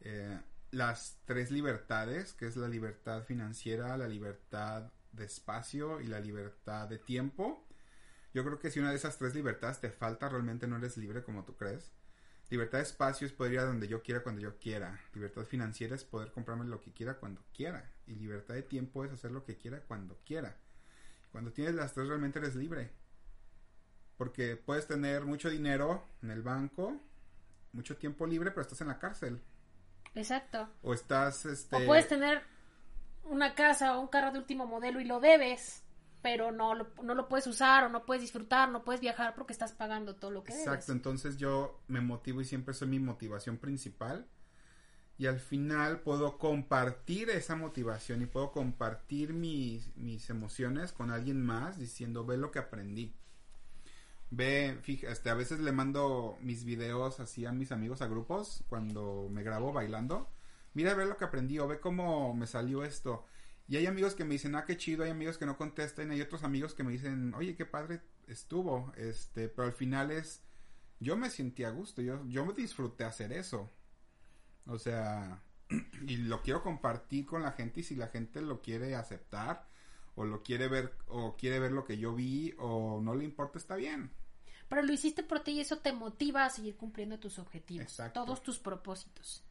eh, 0.00 0.38
las 0.70 1.18
tres 1.24 1.50
libertades, 1.50 2.32
que 2.32 2.46
es 2.46 2.56
la 2.56 2.68
libertad 2.68 3.24
financiera, 3.24 3.96
la 3.96 4.08
libertad 4.08 4.92
de 5.10 5.24
espacio 5.24 6.00
y 6.00 6.06
la 6.06 6.20
libertad 6.20 6.88
de 6.88 6.98
tiempo, 6.98 7.66
yo 8.34 8.44
creo 8.44 8.58
que 8.58 8.70
si 8.70 8.80
una 8.80 8.90
de 8.90 8.96
esas 8.96 9.18
tres 9.18 9.34
libertades 9.34 9.80
te 9.80 9.90
falta, 9.90 10.28
realmente 10.28 10.66
no 10.66 10.76
eres 10.76 10.96
libre 10.96 11.22
como 11.22 11.44
tú 11.44 11.56
crees. 11.56 11.92
Libertad 12.48 12.78
de 12.78 12.84
espacio 12.84 13.26
es 13.26 13.32
poder 13.32 13.52
ir 13.52 13.58
a 13.60 13.64
donde 13.64 13.88
yo 13.88 14.02
quiera 14.02 14.22
cuando 14.22 14.40
yo 14.40 14.58
quiera. 14.58 15.00
Libertad 15.14 15.44
financiera 15.44 15.94
es 15.94 16.04
poder 16.04 16.32
comprarme 16.32 16.64
lo 16.64 16.80
que 16.80 16.92
quiera 16.92 17.18
cuando 17.18 17.42
quiera. 17.54 17.90
Y 18.06 18.14
libertad 18.14 18.54
de 18.54 18.62
tiempo 18.62 19.04
es 19.04 19.12
hacer 19.12 19.30
lo 19.32 19.44
que 19.44 19.56
quiera 19.56 19.80
cuando 19.80 20.18
quiera. 20.24 20.56
Cuando 21.30 21.52
tienes 21.52 21.74
las 21.74 21.94
tres 21.94 22.08
realmente 22.08 22.38
eres 22.38 22.56
libre. 22.56 22.90
Porque 24.16 24.56
puedes 24.56 24.86
tener 24.86 25.24
mucho 25.24 25.50
dinero 25.50 26.06
en 26.22 26.30
el 26.30 26.42
banco, 26.42 27.00
mucho 27.72 27.96
tiempo 27.96 28.26
libre, 28.26 28.50
pero 28.50 28.62
estás 28.62 28.80
en 28.80 28.88
la 28.88 28.98
cárcel. 28.98 29.40
Exacto. 30.14 30.68
O 30.82 30.92
estás, 30.94 31.46
este... 31.46 31.76
O 31.76 31.86
puedes 31.86 32.08
tener 32.08 32.42
una 33.24 33.54
casa 33.54 33.96
o 33.96 34.00
un 34.00 34.08
carro 34.08 34.32
de 34.32 34.38
último 34.38 34.66
modelo 34.66 35.00
y 35.00 35.04
lo 35.04 35.20
debes 35.20 35.82
pero 36.22 36.52
no 36.52 36.74
lo, 36.74 36.86
no 37.02 37.14
lo 37.14 37.28
puedes 37.28 37.46
usar 37.48 37.84
o 37.84 37.88
no 37.88 38.06
puedes 38.06 38.22
disfrutar, 38.22 38.70
no 38.70 38.84
puedes 38.84 39.00
viajar 39.00 39.34
porque 39.34 39.52
estás 39.52 39.72
pagando 39.72 40.14
todo 40.14 40.30
lo 40.30 40.44
que 40.44 40.52
Exacto, 40.52 40.92
entonces 40.92 41.36
yo 41.36 41.80
me 41.88 42.00
motivo 42.00 42.40
y 42.40 42.44
siempre 42.44 42.74
soy 42.74 42.88
mi 42.88 43.00
motivación 43.00 43.58
principal 43.58 44.26
y 45.18 45.26
al 45.26 45.40
final 45.40 46.00
puedo 46.00 46.38
compartir 46.38 47.28
esa 47.30 47.56
motivación 47.56 48.22
y 48.22 48.26
puedo 48.26 48.52
compartir 48.52 49.34
mis, 49.34 49.94
mis 49.96 50.30
emociones 50.30 50.92
con 50.92 51.10
alguien 51.10 51.42
más 51.42 51.78
diciendo 51.78 52.24
ve 52.24 52.36
lo 52.36 52.50
que 52.50 52.60
aprendí. 52.60 53.14
Ve, 54.34 54.78
fíjate, 54.80 55.12
este, 55.12 55.28
a 55.28 55.34
veces 55.34 55.60
le 55.60 55.72
mando 55.72 56.38
mis 56.40 56.64
videos 56.64 57.20
así 57.20 57.44
a 57.44 57.52
mis 57.52 57.70
amigos 57.70 58.00
a 58.00 58.06
grupos 58.06 58.64
cuando 58.66 59.28
me 59.30 59.42
grabo 59.42 59.74
bailando. 59.74 60.30
Mira, 60.72 60.94
ve 60.94 61.04
lo 61.04 61.18
que 61.18 61.26
aprendí 61.26 61.58
o 61.58 61.68
ve 61.68 61.80
cómo 61.80 62.32
me 62.32 62.46
salió 62.46 62.82
esto. 62.82 63.26
Y 63.68 63.76
hay 63.76 63.84
amigos 63.84 64.14
que 64.14 64.24
me 64.24 64.32
dicen, 64.32 64.54
ah, 64.54 64.64
qué 64.64 64.78
chido, 64.78 65.04
hay 65.04 65.10
amigos 65.10 65.36
que 65.36 65.44
no 65.44 65.58
contestan, 65.58 66.10
hay 66.12 66.22
otros 66.22 66.44
amigos 66.44 66.72
que 66.72 66.82
me 66.82 66.92
dicen, 66.92 67.34
oye, 67.34 67.56
qué 67.56 67.66
padre 67.66 68.00
estuvo, 68.26 68.90
este, 68.96 69.50
pero 69.50 69.66
al 69.66 69.74
final 69.74 70.10
es, 70.10 70.42
yo 70.98 71.14
me 71.18 71.28
sentí 71.28 71.64
a 71.64 71.70
gusto, 71.70 72.00
yo, 72.00 72.26
yo 72.26 72.46
me 72.46 72.54
disfruté 72.54 73.04
hacer 73.04 73.34
eso. 73.34 73.70
O 74.64 74.78
sea, 74.78 75.42
y 76.06 76.16
lo 76.16 76.40
quiero 76.40 76.62
compartir 76.62 77.26
con 77.26 77.42
la 77.42 77.52
gente 77.52 77.80
y 77.80 77.82
si 77.82 77.96
la 77.96 78.08
gente 78.08 78.40
lo 78.40 78.62
quiere 78.62 78.96
aceptar 78.96 79.68
o 80.14 80.24
lo 80.24 80.42
quiere 80.42 80.68
ver 80.68 80.96
o 81.08 81.36
quiere 81.36 81.58
ver 81.58 81.72
lo 81.72 81.84
que 81.84 81.98
yo 81.98 82.14
vi 82.14 82.54
o 82.58 83.02
no 83.02 83.14
le 83.14 83.24
importa, 83.24 83.58
está 83.58 83.76
bien. 83.76 84.10
Pero 84.72 84.86
lo 84.86 84.92
hiciste 84.92 85.22
por 85.22 85.40
ti 85.40 85.52
y 85.52 85.60
eso 85.60 85.78
te 85.78 85.92
motiva 85.92 86.44
a 86.44 86.50
seguir 86.50 86.76
cumpliendo 86.76 87.18
tus 87.18 87.38
objetivos, 87.38 88.00
todos 88.14 88.42
tus 88.42 88.58
propósitos. 88.58 89.42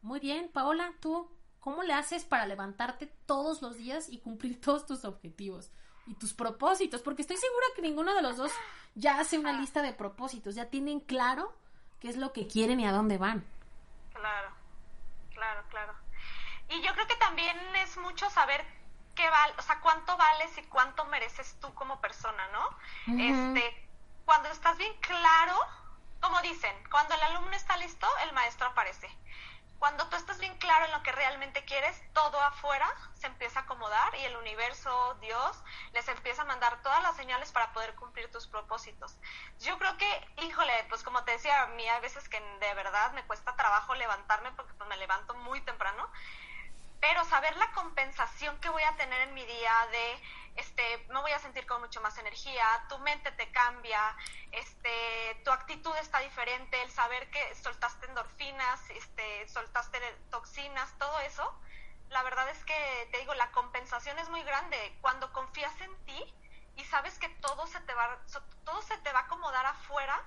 Muy 0.00 0.20
bien, 0.20 0.48
Paola, 0.48 0.94
tú 1.00 1.28
¿Cómo 1.60 1.82
le 1.82 1.92
haces 1.92 2.24
para 2.24 2.46
levantarte 2.46 3.06
todos 3.26 3.60
los 3.60 3.76
días 3.76 4.08
y 4.08 4.18
cumplir 4.18 4.60
todos 4.64 4.86
tus 4.86 5.04
objetivos 5.04 5.70
y 6.06 6.14
tus 6.14 6.32
propósitos? 6.32 7.02
Porque 7.02 7.22
estoy 7.22 7.36
segura 7.36 7.66
que 7.76 7.82
ninguno 7.82 8.14
de 8.14 8.22
los 8.22 8.38
dos 8.38 8.50
ya 8.94 9.20
hace 9.20 9.38
una 9.38 9.52
lista 9.52 9.82
de 9.82 9.92
propósitos, 9.92 10.54
ya 10.54 10.70
tienen 10.70 11.00
claro 11.00 11.54
qué 12.00 12.08
es 12.08 12.16
lo 12.16 12.32
que 12.32 12.46
quieren 12.46 12.80
y 12.80 12.86
a 12.86 12.92
dónde 12.92 13.18
van. 13.18 13.44
Claro, 14.14 14.50
claro, 15.32 15.62
claro. 15.68 15.94
Y 16.70 16.80
yo 16.82 16.92
creo 16.94 17.06
que 17.06 17.16
también 17.16 17.56
es 17.76 17.96
mucho 17.98 18.28
saber 18.30 18.64
qué 19.14 19.28
vale, 19.28 19.54
o 19.58 19.62
sea, 19.62 19.80
cuánto 19.80 20.16
vales 20.16 20.56
y 20.56 20.62
cuánto 20.62 21.04
mereces 21.06 21.56
tú 21.60 21.72
como 21.74 22.00
persona, 22.00 22.48
¿no? 22.52 23.18
Este, 23.18 23.89
cuando 24.30 24.48
estás 24.50 24.78
bien 24.78 24.94
claro, 25.00 25.58
como 26.20 26.40
dicen, 26.40 26.72
cuando 26.88 27.14
el 27.16 27.22
alumno 27.24 27.50
está 27.50 27.76
listo, 27.78 28.06
el 28.22 28.32
maestro 28.32 28.68
aparece. 28.68 29.10
Cuando 29.80 30.06
tú 30.08 30.14
estás 30.14 30.38
bien 30.38 30.56
claro 30.58 30.84
en 30.84 30.92
lo 30.92 31.02
que 31.02 31.10
realmente 31.10 31.64
quieres, 31.64 32.00
todo 32.12 32.40
afuera 32.40 32.86
se 33.14 33.26
empieza 33.26 33.58
a 33.58 33.62
acomodar 33.64 34.14
y 34.14 34.24
el 34.26 34.36
universo, 34.36 35.14
Dios, 35.20 35.60
les 35.94 36.06
empieza 36.06 36.42
a 36.42 36.44
mandar 36.44 36.80
todas 36.80 37.02
las 37.02 37.16
señales 37.16 37.50
para 37.50 37.72
poder 37.72 37.96
cumplir 37.96 38.30
tus 38.30 38.46
propósitos. 38.46 39.16
Yo 39.58 39.76
creo 39.80 39.96
que, 39.96 40.28
híjole, 40.42 40.86
pues 40.88 41.02
como 41.02 41.24
te 41.24 41.32
decía, 41.32 41.62
a 41.62 41.66
mí 41.66 41.88
hay 41.88 42.00
veces 42.00 42.28
que 42.28 42.38
de 42.38 42.74
verdad 42.74 43.10
me 43.14 43.26
cuesta 43.26 43.56
trabajo 43.56 43.96
levantarme 43.96 44.52
porque 44.52 44.74
pues 44.74 44.88
me 44.88 44.96
levanto 44.96 45.34
muy 45.34 45.60
temprano, 45.62 46.08
pero 47.00 47.24
saber 47.24 47.56
la 47.56 47.70
compensación 47.72 48.58
que 48.60 48.68
voy 48.68 48.82
a 48.82 48.96
tener 48.96 49.20
en 49.22 49.34
mi 49.34 49.44
día 49.44 49.88
de 49.90 50.22
este, 50.56 51.06
me 51.08 51.20
voy 51.20 51.32
a 51.32 51.38
sentir 51.38 51.66
con 51.66 51.80
mucho 51.80 52.00
más 52.00 52.18
energía, 52.18 52.64
tu 52.88 52.98
mente 52.98 53.30
te 53.32 53.50
cambia, 53.50 54.16
este, 54.52 55.40
tu 55.44 55.50
actitud 55.50 55.94
está 55.96 56.18
diferente, 56.18 56.82
el 56.82 56.90
saber 56.90 57.30
que 57.30 57.54
soltaste 57.54 58.06
endorfinas, 58.06 58.90
este, 58.90 59.48
soltaste 59.48 59.98
toxinas, 60.30 60.92
todo 60.98 61.18
eso, 61.20 61.58
la 62.10 62.22
verdad 62.24 62.48
es 62.50 62.64
que 62.64 63.08
te 63.12 63.18
digo, 63.18 63.34
la 63.34 63.50
compensación 63.52 64.18
es 64.18 64.28
muy 64.28 64.42
grande. 64.42 64.96
Cuando 65.00 65.32
confías 65.32 65.80
en 65.80 65.96
ti 66.04 66.34
y 66.76 66.84
sabes 66.84 67.18
que 67.18 67.28
todo 67.28 67.66
se 67.68 67.80
te 67.80 67.94
va, 67.94 68.18
todo 68.64 68.82
se 68.82 68.98
te 68.98 69.12
va 69.12 69.20
a 69.20 69.22
acomodar 69.22 69.64
afuera, 69.64 70.20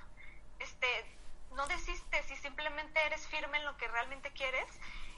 este, 0.60 1.18
no 1.52 1.68
desistes 1.68 2.32
y 2.32 2.38
simplemente 2.38 3.06
eres 3.06 3.28
firme 3.28 3.58
en 3.58 3.66
lo 3.66 3.78
que 3.78 3.88
realmente 3.90 4.32
quieres 4.32 4.68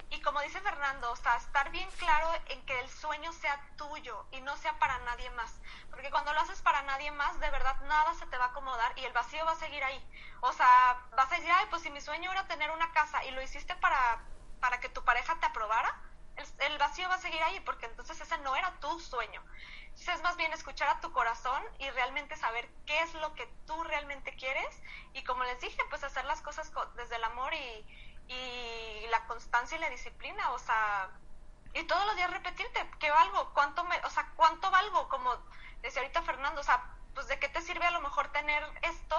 y 0.09 0.21
como 0.21 0.39
dice 0.41 0.61
Fernando, 0.61 1.11
o 1.11 1.15
sea, 1.15 1.35
estar 1.35 1.71
bien 1.71 1.89
claro 1.97 2.29
en 2.47 2.65
que 2.65 2.79
el 2.79 2.89
sueño 2.89 3.31
sea 3.33 3.59
tuyo 3.77 4.25
y 4.31 4.41
no 4.41 4.55
sea 4.57 4.77
para 4.79 4.97
nadie 4.99 5.29
más. 5.31 5.59
Porque 5.89 6.11
cuando 6.11 6.33
lo 6.33 6.41
haces 6.41 6.61
para 6.61 6.81
nadie 6.83 7.11
más, 7.11 7.39
de 7.39 7.49
verdad 7.49 7.79
nada 7.81 8.13
se 8.13 8.25
te 8.27 8.37
va 8.37 8.45
a 8.45 8.47
acomodar 8.49 8.93
y 8.97 9.05
el 9.05 9.13
vacío 9.13 9.45
va 9.45 9.51
a 9.51 9.55
seguir 9.55 9.83
ahí. 9.83 10.03
O 10.41 10.53
sea, 10.53 11.07
vas 11.15 11.31
a 11.31 11.35
decir, 11.35 11.51
ay, 11.51 11.65
pues 11.69 11.81
si 11.81 11.89
mi 11.89 12.01
sueño 12.01 12.31
era 12.31 12.47
tener 12.47 12.71
una 12.71 12.91
casa 12.91 13.23
y 13.25 13.31
lo 13.31 13.41
hiciste 13.41 13.75
para, 13.77 14.23
para 14.59 14.79
que 14.79 14.89
tu 14.89 15.03
pareja 15.03 15.39
te 15.39 15.47
aprobara, 15.47 16.01
el, 16.35 16.45
el 16.59 16.77
vacío 16.77 17.07
va 17.09 17.15
a 17.15 17.19
seguir 17.19 17.41
ahí 17.43 17.59
porque 17.61 17.85
entonces 17.85 18.19
ese 18.19 18.37
no 18.39 18.55
era 18.55 18.79
tu 18.79 18.99
sueño. 18.99 19.43
Entonces 19.85 20.15
es 20.15 20.21
más 20.23 20.35
bien 20.35 20.51
escuchar 20.51 20.89
a 20.89 20.99
tu 20.99 21.11
corazón 21.13 21.63
y 21.79 21.89
realmente 21.91 22.35
saber 22.35 22.69
qué 22.85 22.99
es 23.01 23.13
lo 23.15 23.33
que 23.33 23.47
tú 23.65 23.81
realmente 23.85 24.35
quieres 24.35 24.81
y 25.13 25.23
como 25.23 25.45
les 25.45 25.59
dije, 25.61 25.81
pues 25.89 26.03
hacer 26.03 26.25
las 26.25 26.41
cosas 26.41 26.71
desde 26.95 27.15
el 27.15 27.23
amor 27.23 27.53
y 27.53 27.85
y 28.27 29.07
la 29.09 29.25
constancia 29.27 29.77
y 29.77 29.81
la 29.81 29.89
disciplina, 29.89 30.51
o 30.51 30.59
sea, 30.59 31.09
y 31.73 31.83
todos 31.83 32.05
los 32.05 32.15
días 32.15 32.31
repetirte, 32.31 32.89
¿qué 32.99 33.11
valgo? 33.11 33.53
¿Cuánto 33.53 33.83
me, 33.83 33.97
o 34.05 34.09
sea, 34.09 34.31
cuánto 34.35 34.71
valgo? 34.71 35.09
Como 35.09 35.35
decía 35.81 36.01
ahorita 36.01 36.21
Fernando, 36.21 36.61
o 36.61 36.63
sea, 36.63 36.83
pues 37.13 37.27
de 37.27 37.37
qué 37.39 37.49
te 37.49 37.61
sirve 37.61 37.85
a 37.85 37.91
lo 37.91 38.01
mejor 38.01 38.31
tener 38.31 38.63
esto, 38.81 39.15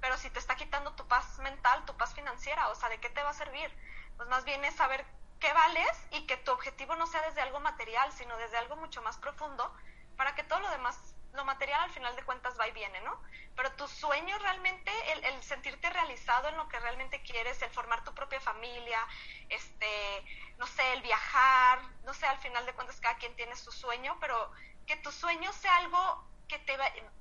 pero 0.00 0.16
si 0.16 0.30
te 0.30 0.38
está 0.38 0.56
quitando 0.56 0.92
tu 0.94 1.06
paz 1.06 1.38
mental, 1.40 1.84
tu 1.84 1.96
paz 1.96 2.14
financiera, 2.14 2.68
o 2.68 2.74
sea, 2.74 2.88
¿de 2.88 2.98
qué 2.98 3.10
te 3.10 3.22
va 3.22 3.30
a 3.30 3.34
servir? 3.34 3.70
Pues 4.16 4.28
más 4.28 4.44
bien 4.44 4.64
es 4.64 4.74
saber 4.74 5.04
qué 5.38 5.52
vales 5.52 6.06
y 6.10 6.26
que 6.26 6.36
tu 6.36 6.50
objetivo 6.52 6.96
no 6.96 7.06
sea 7.06 7.22
desde 7.22 7.42
algo 7.42 7.60
material, 7.60 8.12
sino 8.12 8.36
desde 8.38 8.58
algo 8.58 8.76
mucho 8.76 9.02
más 9.02 9.18
profundo, 9.18 9.72
para 10.16 10.34
que 10.34 10.44
todo 10.44 10.60
lo 10.60 10.70
demás, 10.70 11.14
lo 11.32 11.44
material 11.44 11.82
al 11.82 11.90
final 11.90 12.14
de 12.16 12.24
cuentas 12.24 12.58
va 12.58 12.68
y 12.68 12.72
viene, 12.72 13.00
¿no? 13.02 13.20
Pero 13.54 13.72
tu 13.72 13.86
sueño 13.88 14.38
realmente, 14.38 14.90
el, 15.12 15.24
el 15.24 15.42
sentirte 15.42 15.90
realizado 15.90 16.48
en 16.48 16.56
lo 16.56 16.68
que 16.68 16.78
realmente 16.80 17.22
quieres, 17.22 17.60
el 17.62 17.70
formar 17.70 18.04
tu 18.04 18.14
propia 18.14 18.40
familia, 18.40 19.06
este, 19.48 20.24
no 20.58 20.66
sé, 20.66 20.92
el 20.92 21.02
viajar, 21.02 21.80
no 22.04 22.14
sé, 22.14 22.26
al 22.26 22.38
final 22.38 22.64
de 22.66 22.72
cuentas 22.74 23.00
cada 23.00 23.16
quien 23.16 23.34
tiene 23.36 23.56
su 23.56 23.72
sueño, 23.72 24.16
pero 24.20 24.50
que 24.86 24.96
tu 24.96 25.12
sueño 25.12 25.52
sea 25.52 25.76
algo 25.76 26.26
que 26.48 26.58
te, 26.58 26.76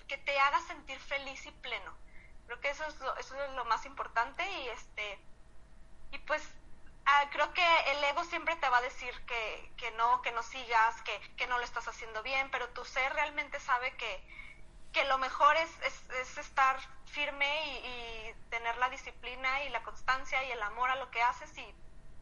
que 0.07 0.17
te 0.17 0.39
haga 0.39 0.59
sentir 0.61 0.99
feliz 0.99 1.45
y 1.45 1.51
pleno. 1.51 1.97
Creo 2.45 2.59
que 2.61 2.69
eso 2.69 2.85
es 2.85 2.99
lo, 2.99 3.15
eso 3.17 3.43
es 3.43 3.51
lo 3.51 3.65
más 3.65 3.85
importante 3.85 4.49
y 4.61 4.69
este 4.69 5.19
y 6.11 6.17
pues 6.19 6.41
ah, 7.07 7.29
creo 7.31 7.51
que 7.53 7.65
el 7.91 8.03
ego 8.03 8.23
siempre 8.25 8.55
te 8.57 8.69
va 8.69 8.77
a 8.77 8.81
decir 8.81 9.13
que, 9.25 9.71
que 9.77 9.91
no, 9.91 10.21
que 10.21 10.31
no 10.31 10.43
sigas, 10.43 11.01
que, 11.01 11.19
que, 11.35 11.47
no 11.47 11.57
lo 11.57 11.63
estás 11.63 11.87
haciendo 11.87 12.21
bien, 12.21 12.49
pero 12.51 12.69
tu 12.69 12.85
ser 12.85 13.11
realmente 13.13 13.59
sabe 13.59 13.95
que, 13.97 14.23
que 14.93 15.05
lo 15.05 15.17
mejor 15.17 15.55
es, 15.57 15.69
es, 16.21 16.37
estar 16.37 16.77
firme 17.05 17.47
y, 17.65 17.87
y, 17.87 18.49
tener 18.49 18.77
la 18.77 18.89
disciplina 18.89 19.63
y 19.63 19.69
la 19.69 19.83
constancia 19.83 20.43
y 20.45 20.51
el 20.51 20.61
amor 20.61 20.89
a 20.89 20.95
lo 20.95 21.09
que 21.11 21.21
haces 21.21 21.57
y 21.57 21.65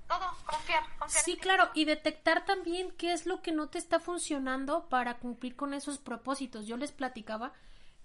todo, 0.08 0.26
confiar, 0.46 0.84
confiar. 0.98 1.24
Sí, 1.24 1.38
claro, 1.38 1.70
y 1.74 1.86
detectar 1.86 2.46
también 2.46 2.92
qué 2.92 3.14
es 3.14 3.26
lo 3.26 3.42
que 3.42 3.52
no 3.52 3.70
te 3.70 3.78
está 3.78 4.00
funcionando 4.00 4.88
para 4.88 5.18
cumplir 5.18 5.56
con 5.56 5.74
esos 5.74 5.98
propósitos. 5.98 6.68
Yo 6.68 6.78
les 6.78 6.92
platicaba, 6.92 7.54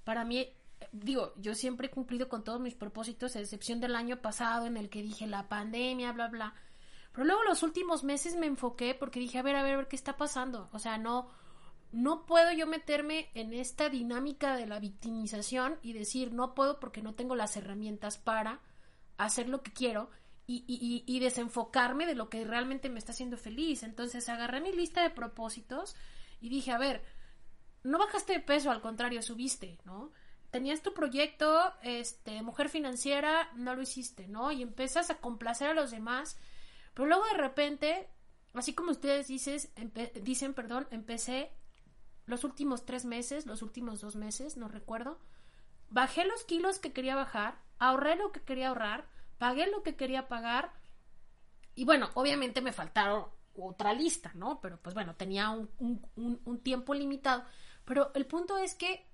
para 0.04 0.24
mí 0.24 0.54
digo, 0.92 1.32
yo 1.36 1.54
siempre 1.54 1.88
he 1.88 1.90
cumplido 1.90 2.28
con 2.28 2.44
todos 2.44 2.60
mis 2.60 2.74
propósitos, 2.74 3.36
a 3.36 3.40
excepción 3.40 3.80
del 3.80 3.96
año 3.96 4.20
pasado 4.20 4.66
en 4.66 4.76
el 4.76 4.88
que 4.88 5.02
dije 5.02 5.26
la 5.26 5.48
pandemia, 5.48 6.12
bla, 6.12 6.28
bla. 6.28 6.54
Pero 7.12 7.24
luego 7.24 7.42
los 7.44 7.62
últimos 7.62 8.04
meses 8.04 8.36
me 8.36 8.46
enfoqué 8.46 8.94
porque 8.94 9.20
dije, 9.20 9.38
a 9.38 9.42
ver, 9.42 9.56
a 9.56 9.62
ver, 9.62 9.74
a 9.74 9.76
ver 9.78 9.88
qué 9.88 9.96
está 9.96 10.16
pasando. 10.16 10.68
O 10.72 10.78
sea, 10.78 10.98
no, 10.98 11.28
no 11.92 12.26
puedo 12.26 12.52
yo 12.52 12.66
meterme 12.66 13.30
en 13.34 13.52
esta 13.52 13.88
dinámica 13.88 14.56
de 14.56 14.66
la 14.66 14.78
victimización 14.78 15.78
y 15.82 15.92
decir, 15.92 16.32
no 16.32 16.54
puedo 16.54 16.78
porque 16.80 17.02
no 17.02 17.14
tengo 17.14 17.34
las 17.34 17.56
herramientas 17.56 18.18
para 18.18 18.60
hacer 19.16 19.48
lo 19.48 19.62
que 19.62 19.72
quiero 19.72 20.10
y, 20.46 20.64
y, 20.66 21.04
y 21.06 21.20
desenfocarme 21.20 22.06
de 22.06 22.14
lo 22.14 22.28
que 22.28 22.44
realmente 22.44 22.88
me 22.88 22.98
está 22.98 23.12
haciendo 23.12 23.36
feliz. 23.36 23.82
Entonces 23.82 24.28
agarré 24.28 24.60
mi 24.60 24.72
lista 24.72 25.02
de 25.02 25.10
propósitos 25.10 25.96
y 26.40 26.48
dije, 26.48 26.72
a 26.72 26.78
ver, 26.78 27.04
no 27.82 27.98
bajaste 27.98 28.34
de 28.34 28.40
peso, 28.40 28.70
al 28.70 28.80
contrario, 28.80 29.22
subiste, 29.22 29.78
¿no? 29.84 30.12
tenías 30.50 30.82
tu 30.82 30.92
proyecto, 30.92 31.72
este, 31.82 32.42
mujer 32.42 32.68
financiera, 32.68 33.50
no 33.54 33.74
lo 33.74 33.82
hiciste, 33.82 34.26
¿no? 34.28 34.52
Y 34.52 34.62
empiezas 34.62 35.10
a 35.10 35.18
complacer 35.18 35.68
a 35.68 35.74
los 35.74 35.90
demás, 35.90 36.38
pero 37.00 37.08
luego 37.08 37.24
de 37.32 37.38
repente, 37.38 38.10
así 38.52 38.74
como 38.74 38.90
ustedes 38.90 39.26
dices, 39.26 39.72
dicen, 40.22 40.52
perdón, 40.52 40.86
empecé 40.90 41.50
los 42.26 42.44
últimos 42.44 42.84
tres 42.84 43.06
meses, 43.06 43.46
los 43.46 43.62
últimos 43.62 44.02
dos 44.02 44.16
meses, 44.16 44.58
no 44.58 44.68
recuerdo, 44.68 45.18
bajé 45.88 46.26
los 46.26 46.44
kilos 46.44 46.78
que 46.78 46.92
quería 46.92 47.16
bajar, 47.16 47.58
ahorré 47.78 48.16
lo 48.16 48.32
que 48.32 48.42
quería 48.42 48.68
ahorrar, 48.68 49.08
pagué 49.38 49.66
lo 49.66 49.82
que 49.82 49.96
quería 49.96 50.28
pagar, 50.28 50.74
y 51.74 51.86
bueno, 51.86 52.10
obviamente 52.12 52.60
me 52.60 52.74
faltaron 52.74 53.24
otra 53.54 53.94
lista, 53.94 54.32
¿no? 54.34 54.60
Pero 54.60 54.78
pues 54.78 54.94
bueno, 54.94 55.16
tenía 55.16 55.48
un, 55.48 55.70
un, 55.78 56.42
un 56.44 56.60
tiempo 56.60 56.92
limitado, 56.92 57.46
pero 57.86 58.12
el 58.12 58.26
punto 58.26 58.58
es 58.58 58.74
que 58.74 59.08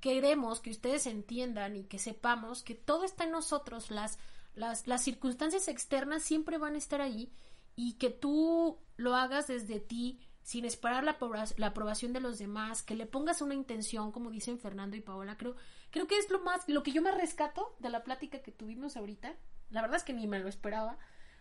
queremos 0.00 0.58
que 0.58 0.70
ustedes 0.70 1.06
entiendan 1.06 1.76
y 1.76 1.84
que 1.84 2.00
sepamos 2.00 2.64
que 2.64 2.74
todo 2.74 3.04
está 3.04 3.22
en 3.22 3.30
nosotros, 3.30 3.92
las, 3.92 4.18
las, 4.54 4.86
las 4.86 5.02
circunstancias 5.02 5.68
externas 5.68 6.22
siempre 6.22 6.58
van 6.58 6.74
a 6.74 6.78
estar 6.78 7.00
ahí 7.00 7.32
y 7.76 7.94
que 7.94 8.10
tú 8.10 8.78
lo 8.96 9.14
hagas 9.14 9.46
desde 9.48 9.80
ti 9.80 10.20
sin 10.42 10.66
esperar 10.66 11.04
la, 11.04 11.16
la, 11.56 11.66
aprobación 11.66 12.12
de 12.12 12.20
los 12.20 12.38
demás, 12.38 12.82
que 12.82 12.94
le 12.94 13.06
pongas 13.06 13.40
una 13.40 13.54
intención, 13.54 14.12
como 14.12 14.30
dicen 14.30 14.58
Fernando 14.58 14.94
y 14.94 15.00
Paola, 15.00 15.38
creo, 15.38 15.56
creo 15.90 16.06
que 16.06 16.18
es 16.18 16.28
lo 16.30 16.40
más, 16.40 16.68
lo 16.68 16.82
que 16.82 16.92
yo 16.92 17.00
me 17.00 17.10
rescato 17.10 17.74
de 17.78 17.88
la 17.88 18.04
plática 18.04 18.42
que 18.42 18.52
tuvimos 18.52 18.98
ahorita, 18.98 19.34
la 19.70 19.80
verdad 19.80 19.96
es 19.96 20.04
que 20.04 20.12
ni 20.12 20.26
me 20.26 20.38
lo 20.38 20.48
esperaba, 20.48 20.98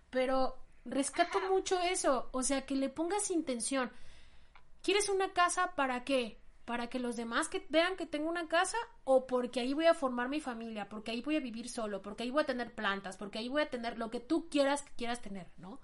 pero 0.10 0.58
rescato 0.86 1.40
mucho 1.50 1.80
eso, 1.82 2.30
o 2.32 2.44
sea, 2.44 2.66
que 2.66 2.76
le 2.76 2.90
pongas 2.90 3.30
intención. 3.30 3.92
¿Quieres 4.82 5.10
una 5.10 5.34
casa 5.34 5.76
para 5.76 6.06
qué? 6.06 6.42
Para 6.66 6.88
que 6.88 7.00
los 7.00 7.16
demás 7.16 7.50
que 7.50 7.66
vean 7.70 7.98
que 7.98 8.06
tengo 8.06 8.30
una 8.30 8.48
casa 8.48 8.78
o 9.04 9.28
porque 9.28 9.60
ahí 9.60 9.74
voy 9.74 9.86
a 9.86 9.94
formar 9.94 10.30
mi 10.30 10.40
familia, 10.40 10.88
porque 10.88 11.12
ahí 11.12 11.22
voy 11.22 11.36
a 11.36 11.42
vivir 11.42 11.70
solo, 11.70 12.02
porque 12.02 12.24
ahí 12.24 12.32
voy 12.32 12.44
a 12.44 12.46
tener 12.46 12.74
plantas, 12.74 13.18
porque 13.18 13.40
ahí 13.40 13.50
voy 13.50 13.64
a 13.64 13.70
tener 13.70 13.98
lo 13.98 14.10
que 14.10 14.20
tú 14.20 14.50
quieras 14.50 14.82
que 14.84 14.92
quieras 14.94 15.22
tener, 15.22 15.48
¿no? 15.58 15.80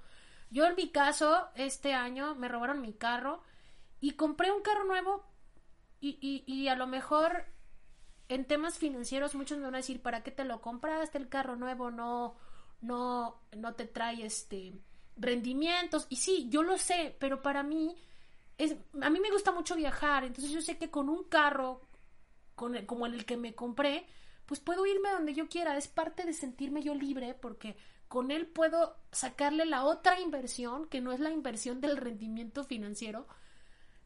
Yo 0.51 0.65
en 0.65 0.75
mi 0.75 0.89
caso, 0.89 1.49
este 1.55 1.93
año 1.93 2.35
me 2.35 2.47
robaron 2.47 2.81
mi 2.81 2.93
carro 2.93 3.43
y 3.99 4.11
compré 4.11 4.51
un 4.51 4.61
carro 4.61 4.85
nuevo 4.85 5.25
y, 5.99 6.17
y, 6.21 6.51
y 6.51 6.69
a 6.69 6.75
lo 6.75 6.87
mejor 6.87 7.45
en 8.29 8.45
temas 8.45 8.77
financieros 8.77 9.35
muchos 9.35 9.57
me 9.57 9.65
van 9.65 9.75
a 9.75 9.79
decir, 9.79 10.01
¿para 10.01 10.23
qué 10.23 10.31
te 10.31 10.45
lo 10.45 10.61
compraste? 10.61 11.17
El 11.17 11.29
carro 11.29 11.55
nuevo 11.55 11.91
no, 11.91 12.35
no, 12.81 13.41
no 13.55 13.73
te 13.73 13.85
trae 13.85 14.25
este 14.25 14.73
rendimientos. 15.17 16.07
Y 16.09 16.15
sí, 16.15 16.47
yo 16.49 16.63
lo 16.63 16.77
sé, 16.77 17.15
pero 17.19 17.41
para 17.41 17.63
mí 17.63 17.95
a 19.01 19.09
mí 19.09 19.19
me 19.19 19.31
gusta 19.31 19.51
mucho 19.51 19.75
viajar, 19.75 20.23
entonces 20.23 20.51
yo 20.51 20.61
sé 20.61 20.77
que 20.77 20.89
con 20.89 21.09
un 21.09 21.23
carro 21.25 21.81
con 22.55 22.75
como 22.85 23.05
el 23.05 23.25
que 23.25 23.37
me 23.37 23.55
compré, 23.55 24.05
pues 24.45 24.59
puedo 24.59 24.85
irme 24.85 25.11
donde 25.11 25.33
yo 25.33 25.47
quiera, 25.47 25.77
es 25.77 25.87
parte 25.87 26.25
de 26.25 26.33
sentirme 26.33 26.83
yo 26.83 26.93
libre 26.93 27.33
porque 27.33 27.77
con 28.09 28.31
él 28.31 28.47
puedo 28.47 28.97
sacarle 29.11 29.65
la 29.65 29.85
otra 29.85 30.19
inversión, 30.19 30.87
que 30.87 30.99
no 30.99 31.13
es 31.13 31.19
la 31.19 31.29
inversión 31.29 31.79
del 31.79 31.95
rendimiento 31.95 32.63
financiero, 32.65 33.27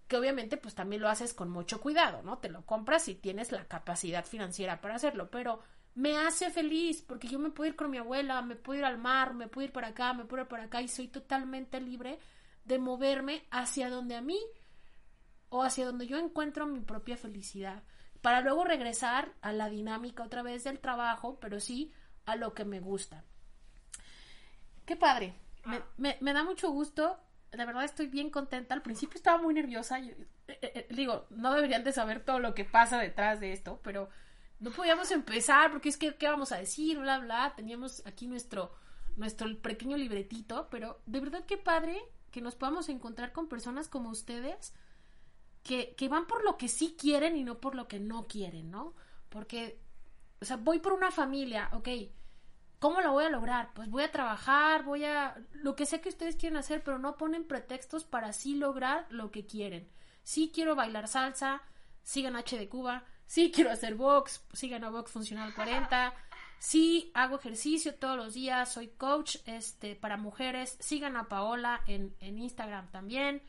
que 0.08 0.18
obviamente 0.18 0.58
pues 0.58 0.76
también 0.76 1.02
lo 1.02 1.10
haces 1.10 1.34
con 1.34 1.50
mucho 1.50 1.82
cuidado, 1.82 2.22
¿no? 2.22 2.38
Te 2.38 2.50
lo 2.50 2.66
compras 2.66 3.04
si 3.04 3.16
tienes 3.16 3.52
la 3.52 3.68
capacidad 3.68 4.26
financiera 4.26 4.82
para 4.82 4.96
hacerlo, 4.96 5.32
pero 5.32 5.62
me 5.96 6.18
hace 6.18 6.52
feliz 6.52 7.02
porque 7.02 7.28
yo 7.28 7.40
me 7.40 7.50
puedo 7.50 7.70
ir 7.70 7.76
con 7.76 7.90
mi 7.90 7.98
abuela, 7.98 8.42
me 8.42 8.56
puedo 8.56 8.80
ir 8.80 8.86
al 8.86 8.98
mar, 8.98 9.34
me 9.34 9.48
puedo 9.48 9.66
ir 9.66 9.74
para 9.74 9.88
acá, 9.88 10.14
me 10.14 10.26
puedo 10.26 10.44
ir 10.44 10.50
para 10.50 10.66
acá 10.66 10.82
y 10.82 10.88
soy 10.88 11.08
totalmente 11.08 11.80
libre 11.80 12.20
de 12.66 12.80
moverme 12.80 13.46
hacia 13.52 13.90
donde 13.90 14.16
a 14.16 14.22
mí 14.22 14.40
o 15.50 15.64
hacia 15.64 15.86
donde 15.86 16.08
yo 16.08 16.18
encuentro 16.18 16.66
mi 16.66 16.80
propia 16.80 17.16
felicidad, 17.16 17.84
para 18.22 18.42
luego 18.42 18.64
regresar 18.64 19.34
a 19.42 19.52
la 19.52 19.70
dinámica 19.70 20.24
otra 20.24 20.42
vez 20.42 20.64
del 20.64 20.80
trabajo, 20.80 21.38
pero 21.40 21.60
sí 21.60 21.94
a 22.26 22.36
lo 22.36 22.54
que 22.54 22.66
me 22.66 22.80
gusta. 22.80 23.24
Qué 24.86 24.96
padre, 24.96 25.36
me, 25.98 26.34
da 26.34 26.44
mucho 26.44 26.72
gusto, 26.72 27.20
de 27.52 27.66
verdad 27.66 27.84
estoy 27.84 28.08
bien 28.08 28.30
contenta, 28.30 28.74
al 28.74 28.82
principio 28.82 29.16
estaba 29.16 29.42
muy 29.42 29.54
nerviosa, 29.54 30.00
eh, 30.00 30.28
eh, 30.48 30.60
eh, 30.62 30.88
digo, 30.90 31.28
no 31.30 31.54
deberían 31.54 31.84
de 31.84 31.92
saber 31.92 32.26
todo 32.26 32.40
lo 32.40 32.54
que 32.56 32.66
pasa 32.66 32.98
detrás 33.00 33.40
de 33.40 33.54
esto, 33.54 33.80
pero 33.84 34.10
no 34.60 34.72
podíamos 34.72 35.12
empezar 35.12 35.72
porque 35.72 35.90
es 35.90 35.98
que, 35.98 36.16
¿qué 36.16 36.28
vamos 36.28 36.52
a 36.52 36.58
decir? 36.58 36.98
Bla, 37.00 37.20
bla, 37.20 37.54
teníamos 37.56 38.06
aquí 38.06 38.28
nuestro, 38.28 38.74
nuestro 39.18 39.56
pequeño 39.62 39.98
libretito, 39.98 40.68
pero 40.72 41.02
de 41.06 41.20
verdad 41.20 41.46
qué 41.46 41.58
padre 41.58 42.02
que 42.34 42.42
nos 42.42 42.56
podamos 42.56 42.90
encontrar 42.90 43.32
con 43.32 43.48
personas 43.48 43.88
como 43.88 44.10
ustedes 44.10 44.74
que, 45.62 45.94
que 45.96 46.10
van 46.10 46.26
por 46.26 46.44
lo 46.44 46.58
que 46.58 46.68
sí 46.68 46.98
quieren 47.00 47.38
y 47.38 47.44
no 47.44 47.62
por 47.62 47.76
lo 47.76 47.88
que 47.88 48.00
no 48.00 48.28
quieren, 48.28 48.72
¿no? 48.72 48.96
Porque, 49.30 49.80
o 50.42 50.46
sea, 50.46 50.58
voy 50.58 50.80
por 50.80 50.94
una 50.94 51.12
familia, 51.12 51.70
ok, 51.74 51.88
¿cómo 52.80 53.02
lo 53.02 53.12
voy 53.12 53.26
a 53.26 53.30
lograr? 53.30 53.72
Pues 53.76 53.88
voy 53.88 54.02
a 54.02 54.12
trabajar, 54.12 54.84
voy 54.84 55.06
a... 55.06 55.38
lo 55.52 55.76
que 55.76 55.86
sé 55.86 56.02
que 56.02 56.10
ustedes 56.10 56.36
quieren 56.36 56.58
hacer, 56.58 56.84
pero 56.84 56.98
no 56.98 57.18
ponen 57.18 57.48
pretextos 57.48 58.04
para 58.04 58.34
sí 58.34 58.56
lograr 58.56 59.06
lo 59.12 59.30
que 59.30 59.46
quieren. 59.46 59.88
Sí 60.24 60.52
quiero 60.54 60.76
bailar 60.76 61.08
salsa, 61.08 61.62
sigan 62.02 62.36
H 62.36 62.58
de 62.58 62.68
Cuba, 62.68 63.06
sí 63.28 63.52
quiero 63.54 63.70
hacer 63.70 63.94
box, 63.94 64.44
sigan 64.54 64.84
a 64.84 64.90
Box 64.90 65.12
Funcional 65.12 65.54
40, 65.54 66.16
Sí, 66.60 67.12
hago 67.14 67.40
ejercicio 67.40 67.96
todos 67.96 68.16
los 68.16 68.34
días, 68.34 68.72
soy 68.72 68.88
coach 68.88 69.38
este, 69.46 69.96
para 69.96 70.18
mujeres. 70.18 70.78
Sigan 70.80 71.18
a 71.18 71.28
Paola 71.28 71.82
en, 71.88 72.16
en 72.20 72.38
Instagram 72.40 72.90
también. 72.90 73.42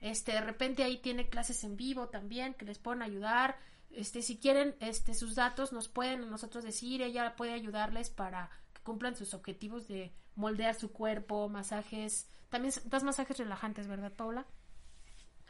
Este, 0.00 0.32
de 0.32 0.40
repente 0.40 0.82
ahí 0.82 0.98
tiene 0.98 1.28
clases 1.28 1.62
en 1.62 1.76
vivo 1.76 2.08
también 2.08 2.54
que 2.54 2.64
les 2.64 2.78
pueden 2.78 3.02
ayudar. 3.02 3.58
Este, 3.90 4.22
si 4.22 4.38
quieren 4.38 4.74
este, 4.80 5.14
sus 5.14 5.34
datos, 5.34 5.72
nos 5.72 5.88
pueden 5.88 6.28
nosotros 6.30 6.64
decir, 6.64 7.02
ella 7.02 7.36
puede 7.36 7.52
ayudarles 7.52 8.10
para 8.10 8.50
que 8.72 8.82
cumplan 8.82 9.14
sus 9.14 9.34
objetivos 9.34 9.86
de 9.86 10.12
moldear 10.34 10.74
su 10.74 10.90
cuerpo, 10.90 11.48
masajes. 11.48 12.28
También 12.48 12.74
das 12.86 13.04
masajes 13.04 13.38
relajantes, 13.38 13.86
¿verdad, 13.86 14.12
Paola? 14.12 14.46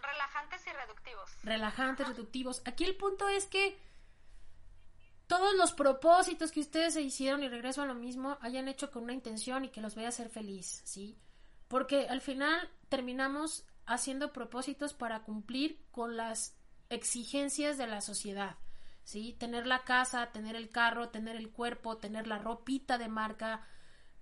Relajantes 0.03 0.67
y 0.67 0.71
reductivos. 0.71 1.31
Relajantes, 1.45 2.09
reductivos. 2.09 2.63
Aquí 2.67 2.85
el 2.85 2.97
punto 2.97 3.29
es 3.29 3.47
que 3.47 3.79
todos 5.33 5.55
los 5.55 5.73
propósitos 5.73 6.53
que 6.53 6.61
ustedes 6.61 6.93
se 6.93 7.01
hicieron 7.01 7.43
y 7.43 7.49
regreso 7.49 7.81
a 7.81 7.87
lo 7.87 7.95
mismo 7.95 8.37
hayan 8.43 8.69
hecho 8.69 8.91
con 8.91 9.05
una 9.05 9.15
intención 9.15 9.65
y 9.65 9.71
que 9.71 9.81
los 9.81 9.95
vaya 9.95 10.09
a 10.09 10.11
hacer 10.11 10.29
feliz, 10.29 10.83
¿sí? 10.85 11.17
Porque 11.69 12.07
al 12.07 12.21
final 12.21 12.69
terminamos 12.91 13.65
haciendo 13.87 14.35
propósitos 14.35 14.93
para 14.93 15.23
cumplir 15.23 15.81
con 15.91 16.19
las 16.19 16.55
exigencias 16.91 17.79
de 17.79 17.87
la 17.87 18.03
sociedad, 18.03 18.57
¿sí? 19.05 19.35
Tener 19.39 19.67
la 19.67 19.85
casa, 19.85 20.33
tener 20.33 20.55
el 20.55 20.69
carro, 20.69 21.09
tener 21.09 21.37
el 21.37 21.51
cuerpo, 21.51 21.97
tener 21.97 22.27
la 22.27 22.37
ropita 22.37 22.99
de 22.99 23.09
marca, 23.09 23.67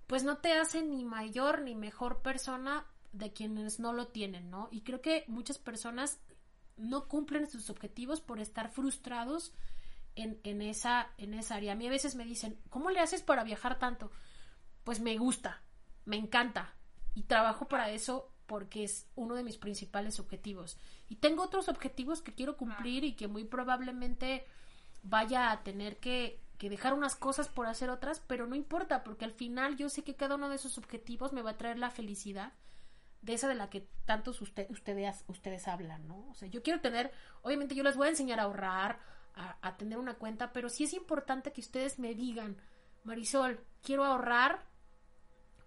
pues 0.07 0.23
no 0.23 0.37
te 0.37 0.53
hace 0.53 0.81
ni 0.81 1.03
mayor 1.03 1.61
ni 1.61 1.75
mejor 1.75 2.21
persona 2.21 2.85
de 3.11 3.33
quienes 3.33 3.81
no 3.81 3.91
lo 3.91 4.07
tienen, 4.07 4.49
¿no? 4.49 4.69
Y 4.71 4.79
creo 4.83 5.01
que 5.01 5.25
muchas 5.27 5.57
personas 5.57 6.21
no 6.77 7.09
cumplen 7.09 7.49
sus 7.49 7.69
objetivos 7.69 8.21
por 8.21 8.39
estar 8.39 8.71
frustrados 8.71 9.51
en, 10.15 10.39
en, 10.43 10.61
esa, 10.61 11.09
en 11.17 11.33
esa 11.33 11.55
área. 11.55 11.73
A 11.73 11.75
mí 11.75 11.87
a 11.87 11.91
veces 11.91 12.15
me 12.15 12.25
dicen, 12.25 12.59
¿cómo 12.69 12.89
le 12.89 12.99
haces 12.99 13.21
para 13.21 13.43
viajar 13.43 13.79
tanto? 13.79 14.11
Pues 14.83 14.99
me 14.99 15.17
gusta, 15.17 15.61
me 16.05 16.17
encanta 16.17 16.73
y 17.13 17.23
trabajo 17.23 17.67
para 17.67 17.89
eso 17.89 18.31
porque 18.45 18.83
es 18.83 19.07
uno 19.15 19.35
de 19.35 19.43
mis 19.43 19.57
principales 19.57 20.19
objetivos. 20.19 20.77
Y 21.07 21.15
tengo 21.15 21.43
otros 21.43 21.69
objetivos 21.69 22.21
que 22.21 22.33
quiero 22.33 22.57
cumplir 22.57 23.03
y 23.03 23.15
que 23.15 23.27
muy 23.27 23.45
probablemente 23.45 24.45
vaya 25.03 25.51
a 25.51 25.63
tener 25.63 25.97
que, 25.97 26.41
que 26.57 26.69
dejar 26.69 26.93
unas 26.93 27.15
cosas 27.15 27.47
por 27.47 27.67
hacer 27.67 27.89
otras, 27.89 28.19
pero 28.19 28.47
no 28.47 28.55
importa, 28.55 29.03
porque 29.03 29.25
al 29.25 29.31
final 29.31 29.77
yo 29.77 29.89
sé 29.89 30.03
que 30.03 30.15
cada 30.15 30.35
uno 30.35 30.49
de 30.49 30.55
esos 30.55 30.77
objetivos 30.77 31.31
me 31.31 31.41
va 31.41 31.51
a 31.51 31.57
traer 31.57 31.79
la 31.79 31.91
felicidad 31.91 32.53
de 33.21 33.33
esa 33.33 33.47
de 33.47 33.55
la 33.55 33.69
que 33.69 33.87
tantos 34.05 34.41
usted, 34.41 34.69
ustedes, 34.69 35.23
ustedes 35.27 35.67
hablan, 35.67 36.07
¿no? 36.07 36.27
O 36.29 36.33
sea, 36.33 36.47
yo 36.47 36.63
quiero 36.63 36.81
tener, 36.81 37.11
obviamente 37.43 37.75
yo 37.75 37.83
les 37.83 37.95
voy 37.95 38.07
a 38.07 38.11
enseñar 38.11 38.39
a 38.39 38.43
ahorrar, 38.43 38.99
a, 39.33 39.77
tener 39.77 39.97
una 39.97 40.15
cuenta, 40.15 40.51
pero 40.51 40.69
sí 40.69 40.83
es 40.83 40.93
importante 40.93 41.51
que 41.51 41.61
ustedes 41.61 41.99
me 41.99 42.13
digan, 42.13 42.57
Marisol, 43.03 43.63
quiero 43.81 44.05
ahorrar 44.05 44.65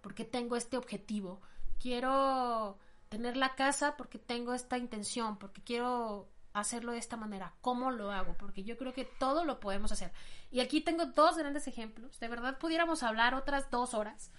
porque 0.01 0.23
tengo 0.23 0.55
este 0.55 0.77
objetivo, 0.77 1.41
quiero 1.79 2.77
tener 3.09 3.37
la 3.37 3.55
casa 3.55 3.97
porque 3.97 4.19
tengo 4.19 4.53
esta 4.53 4.77
intención, 4.77 5.37
porque 5.37 5.63
quiero 5.63 6.29
hacerlo 6.53 6.93
de 6.93 6.99
esta 6.99 7.17
manera. 7.17 7.53
¿Cómo 7.61 7.91
lo 7.91 8.11
hago? 8.11 8.35
Porque 8.37 8.63
yo 8.63 8.77
creo 8.77 8.93
que 8.93 9.05
todo 9.05 9.43
lo 9.43 9.59
podemos 9.59 9.91
hacer. 9.91 10.13
Y 10.51 10.61
aquí 10.61 10.79
tengo 10.79 11.07
dos 11.07 11.37
grandes 11.37 11.67
ejemplos. 11.67 12.19
De 12.19 12.29
verdad 12.29 12.57
pudiéramos 12.59 13.03
hablar 13.03 13.35
otras 13.35 13.69
dos 13.71 13.93
horas 13.93 14.31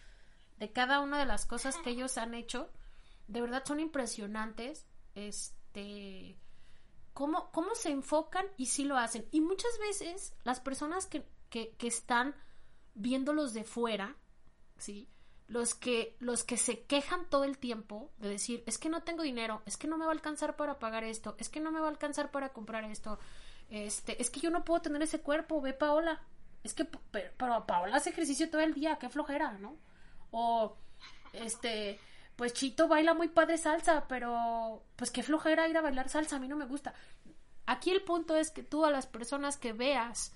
de 0.58 0.72
cada 0.72 1.00
una 1.00 1.18
de 1.18 1.26
las 1.26 1.44
cosas 1.44 1.76
que 1.78 1.90
ellos 1.90 2.16
han 2.16 2.32
hecho 2.32 2.70
de 3.28 3.40
verdad 3.40 3.64
son 3.64 3.80
impresionantes. 3.80 4.86
Este. 5.14 6.38
Cómo, 7.16 7.50
cómo 7.50 7.74
se 7.74 7.88
enfocan 7.88 8.44
y 8.58 8.66
sí 8.66 8.84
lo 8.84 8.98
hacen. 8.98 9.26
Y 9.30 9.40
muchas 9.40 9.78
veces 9.78 10.34
las 10.44 10.60
personas 10.60 11.06
que, 11.06 11.26
que, 11.48 11.74
están 11.80 12.34
viéndolos 12.94 13.54
de 13.54 13.64
fuera, 13.64 14.16
¿sí? 14.76 15.08
Los 15.48 15.74
que, 15.74 16.14
los 16.20 16.44
que 16.44 16.58
se 16.58 16.82
quejan 16.82 17.24
todo 17.30 17.44
el 17.44 17.56
tiempo 17.56 18.10
de 18.18 18.28
decir, 18.28 18.62
es 18.66 18.76
que 18.76 18.90
no 18.90 19.02
tengo 19.02 19.22
dinero, 19.22 19.62
es 19.64 19.78
que 19.78 19.88
no 19.88 19.96
me 19.96 20.04
va 20.04 20.10
a 20.10 20.14
alcanzar 20.14 20.56
para 20.56 20.78
pagar 20.78 21.04
esto, 21.04 21.36
es 21.38 21.48
que 21.48 21.58
no 21.58 21.72
me 21.72 21.80
va 21.80 21.86
a 21.86 21.90
alcanzar 21.90 22.30
para 22.30 22.52
comprar 22.52 22.84
esto, 22.84 23.18
este, 23.70 24.20
es 24.20 24.28
que 24.28 24.40
yo 24.40 24.50
no 24.50 24.66
puedo 24.66 24.82
tener 24.82 25.00
ese 25.00 25.22
cuerpo, 25.22 25.62
ve 25.62 25.72
Paola, 25.72 26.20
es 26.64 26.74
que, 26.74 26.84
pero 26.84 27.66
Paola 27.66 27.96
hace 27.96 28.10
ejercicio 28.10 28.50
todo 28.50 28.60
el 28.60 28.74
día, 28.74 28.98
qué 29.00 29.08
flojera, 29.08 29.52
¿no? 29.52 29.78
O, 30.32 30.76
este, 31.32 31.98
pues 32.37 32.53
Chito 32.53 32.87
baila 32.87 33.14
muy 33.14 33.28
padre 33.28 33.59
salsa, 33.59 34.07
pero 34.09 34.84
pues 34.97 35.11
qué 35.11 35.22
flojera 35.22 35.68
ir 35.68 35.76
a 35.76 35.82
bailar 35.82 36.09
salsa, 36.09 36.37
a 36.37 36.39
mí 36.39 36.49
no 36.49 36.57
me 36.57 36.66
gusta. 36.66 36.95
Aquí 37.64 37.91
el 37.91 38.03
punto 38.03 38.37
es 38.37 38.51
que 38.51 38.62
tú 38.62 38.84
a 38.84 38.91
las 38.91 39.07
personas 39.07 39.57
que 39.57 39.72
veas 39.72 40.32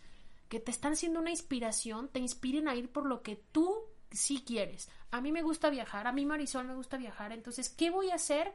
que 0.48 0.58
te 0.58 0.72
están 0.72 0.96
siendo 0.96 1.20
una 1.20 1.30
inspiración, 1.30 2.08
te 2.08 2.18
inspiren 2.18 2.66
a 2.66 2.74
ir 2.74 2.90
por 2.90 3.06
lo 3.06 3.22
que 3.22 3.36
tú 3.36 3.76
sí 4.10 4.42
quieres. 4.44 4.90
A 5.12 5.20
mí 5.20 5.30
me 5.30 5.42
gusta 5.42 5.70
viajar, 5.70 6.08
a 6.08 6.12
mí 6.12 6.26
Marisol 6.26 6.66
me 6.66 6.74
gusta 6.74 6.96
viajar, 6.96 7.32
entonces, 7.32 7.68
¿qué 7.68 7.90
voy 7.90 8.10
a 8.10 8.16
hacer 8.16 8.52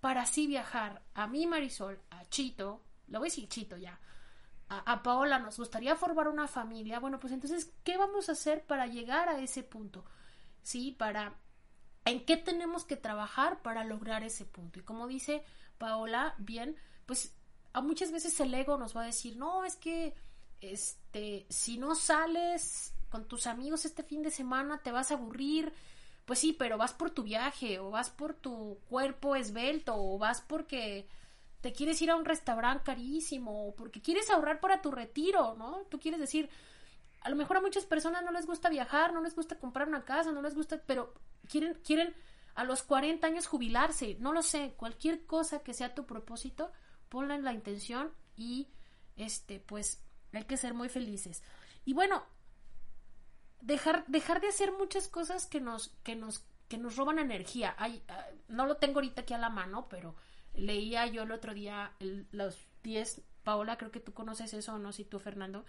para 0.00 0.22
así 0.22 0.46
viajar? 0.46 1.02
A 1.12 1.26
mí 1.26 1.46
Marisol, 1.46 2.00
a 2.10 2.24
Chito, 2.26 2.82
lo 3.08 3.18
voy 3.18 3.26
a 3.26 3.30
decir 3.30 3.48
Chito 3.48 3.76
ya, 3.76 4.00
a 4.68 5.02
Paola 5.02 5.38
nos 5.38 5.58
gustaría 5.58 5.96
formar 5.96 6.28
una 6.28 6.48
familia, 6.48 6.98
bueno, 6.98 7.18
pues 7.18 7.32
entonces, 7.34 7.74
¿qué 7.84 7.98
vamos 7.98 8.30
a 8.30 8.32
hacer 8.32 8.64
para 8.64 8.86
llegar 8.86 9.28
a 9.28 9.38
ese 9.38 9.62
punto? 9.62 10.06
Sí, 10.62 10.92
para 10.92 11.34
en 12.04 12.24
qué 12.24 12.36
tenemos 12.36 12.84
que 12.84 12.96
trabajar 12.96 13.62
para 13.62 13.84
lograr 13.84 14.22
ese 14.24 14.44
punto. 14.44 14.80
Y 14.80 14.82
como 14.82 15.06
dice 15.06 15.44
Paola, 15.78 16.34
bien, 16.38 16.76
pues 17.06 17.34
a 17.72 17.80
muchas 17.80 18.12
veces 18.12 18.38
el 18.40 18.52
ego 18.54 18.76
nos 18.76 18.96
va 18.96 19.02
a 19.02 19.06
decir, 19.06 19.36
no, 19.36 19.64
es 19.64 19.76
que 19.76 20.14
este, 20.60 21.46
si 21.48 21.78
no 21.78 21.94
sales 21.94 22.94
con 23.08 23.26
tus 23.26 23.46
amigos 23.46 23.84
este 23.84 24.02
fin 24.02 24.22
de 24.22 24.30
semana 24.30 24.78
te 24.78 24.90
vas 24.90 25.10
a 25.10 25.14
aburrir. 25.14 25.72
Pues 26.24 26.38
sí, 26.38 26.54
pero 26.56 26.78
vas 26.78 26.92
por 26.92 27.10
tu 27.10 27.24
viaje, 27.24 27.80
o 27.80 27.90
vas 27.90 28.08
por 28.08 28.32
tu 28.32 28.78
cuerpo 28.88 29.34
esbelto, 29.34 29.94
o 29.96 30.18
vas 30.18 30.40
porque 30.40 31.08
te 31.60 31.72
quieres 31.72 32.00
ir 32.00 32.10
a 32.10 32.16
un 32.16 32.24
restaurante 32.24 32.84
carísimo, 32.84 33.68
o 33.68 33.74
porque 33.74 34.00
quieres 34.00 34.30
ahorrar 34.30 34.60
para 34.60 34.80
tu 34.80 34.92
retiro, 34.92 35.54
¿no? 35.58 35.82
Tú 35.90 35.98
quieres 35.98 36.20
decir, 36.20 36.48
a 37.22 37.28
lo 37.28 37.34
mejor 37.34 37.56
a 37.56 37.60
muchas 37.60 37.86
personas 37.86 38.24
no 38.24 38.30
les 38.30 38.46
gusta 38.46 38.68
viajar, 38.68 39.12
no 39.12 39.20
les 39.20 39.34
gusta 39.34 39.58
comprar 39.58 39.88
una 39.88 40.04
casa, 40.04 40.30
no 40.30 40.42
les 40.42 40.54
gusta, 40.54 40.80
pero 40.86 41.12
quieren, 41.48 41.74
quieren 41.84 42.14
a 42.54 42.64
los 42.64 42.82
40 42.82 43.26
años 43.26 43.46
jubilarse, 43.46 44.16
no 44.20 44.32
lo 44.32 44.42
sé, 44.42 44.74
cualquier 44.76 45.24
cosa 45.26 45.62
que 45.62 45.74
sea 45.74 45.94
tu 45.94 46.06
propósito, 46.06 46.70
ponla 47.08 47.34
en 47.34 47.44
la 47.44 47.52
intención 47.52 48.12
y 48.36 48.68
este, 49.16 49.60
pues 49.60 50.02
hay 50.32 50.44
que 50.44 50.56
ser 50.56 50.74
muy 50.74 50.88
felices. 50.88 51.42
Y 51.84 51.94
bueno, 51.94 52.24
dejar, 53.60 54.04
dejar 54.06 54.40
de 54.40 54.48
hacer 54.48 54.72
muchas 54.72 55.08
cosas 55.08 55.46
que 55.46 55.60
nos, 55.60 55.88
que 56.02 56.14
nos, 56.14 56.44
que 56.68 56.78
nos 56.78 56.96
roban 56.96 57.18
energía. 57.18 57.74
Hay, 57.78 58.02
ah, 58.08 58.26
no 58.48 58.66
lo 58.66 58.76
tengo 58.76 58.96
ahorita 58.96 59.22
aquí 59.22 59.34
a 59.34 59.38
la 59.38 59.50
mano, 59.50 59.88
pero 59.88 60.14
leía 60.54 61.06
yo 61.06 61.22
el 61.22 61.32
otro 61.32 61.54
día 61.54 61.92
los 62.00 62.58
10, 62.82 63.22
Paola, 63.42 63.78
creo 63.78 63.90
que 63.90 64.00
tú 64.00 64.12
conoces 64.12 64.52
eso, 64.54 64.78
¿no? 64.78 64.92
Si 64.92 65.04
tú, 65.04 65.18
Fernando, 65.18 65.64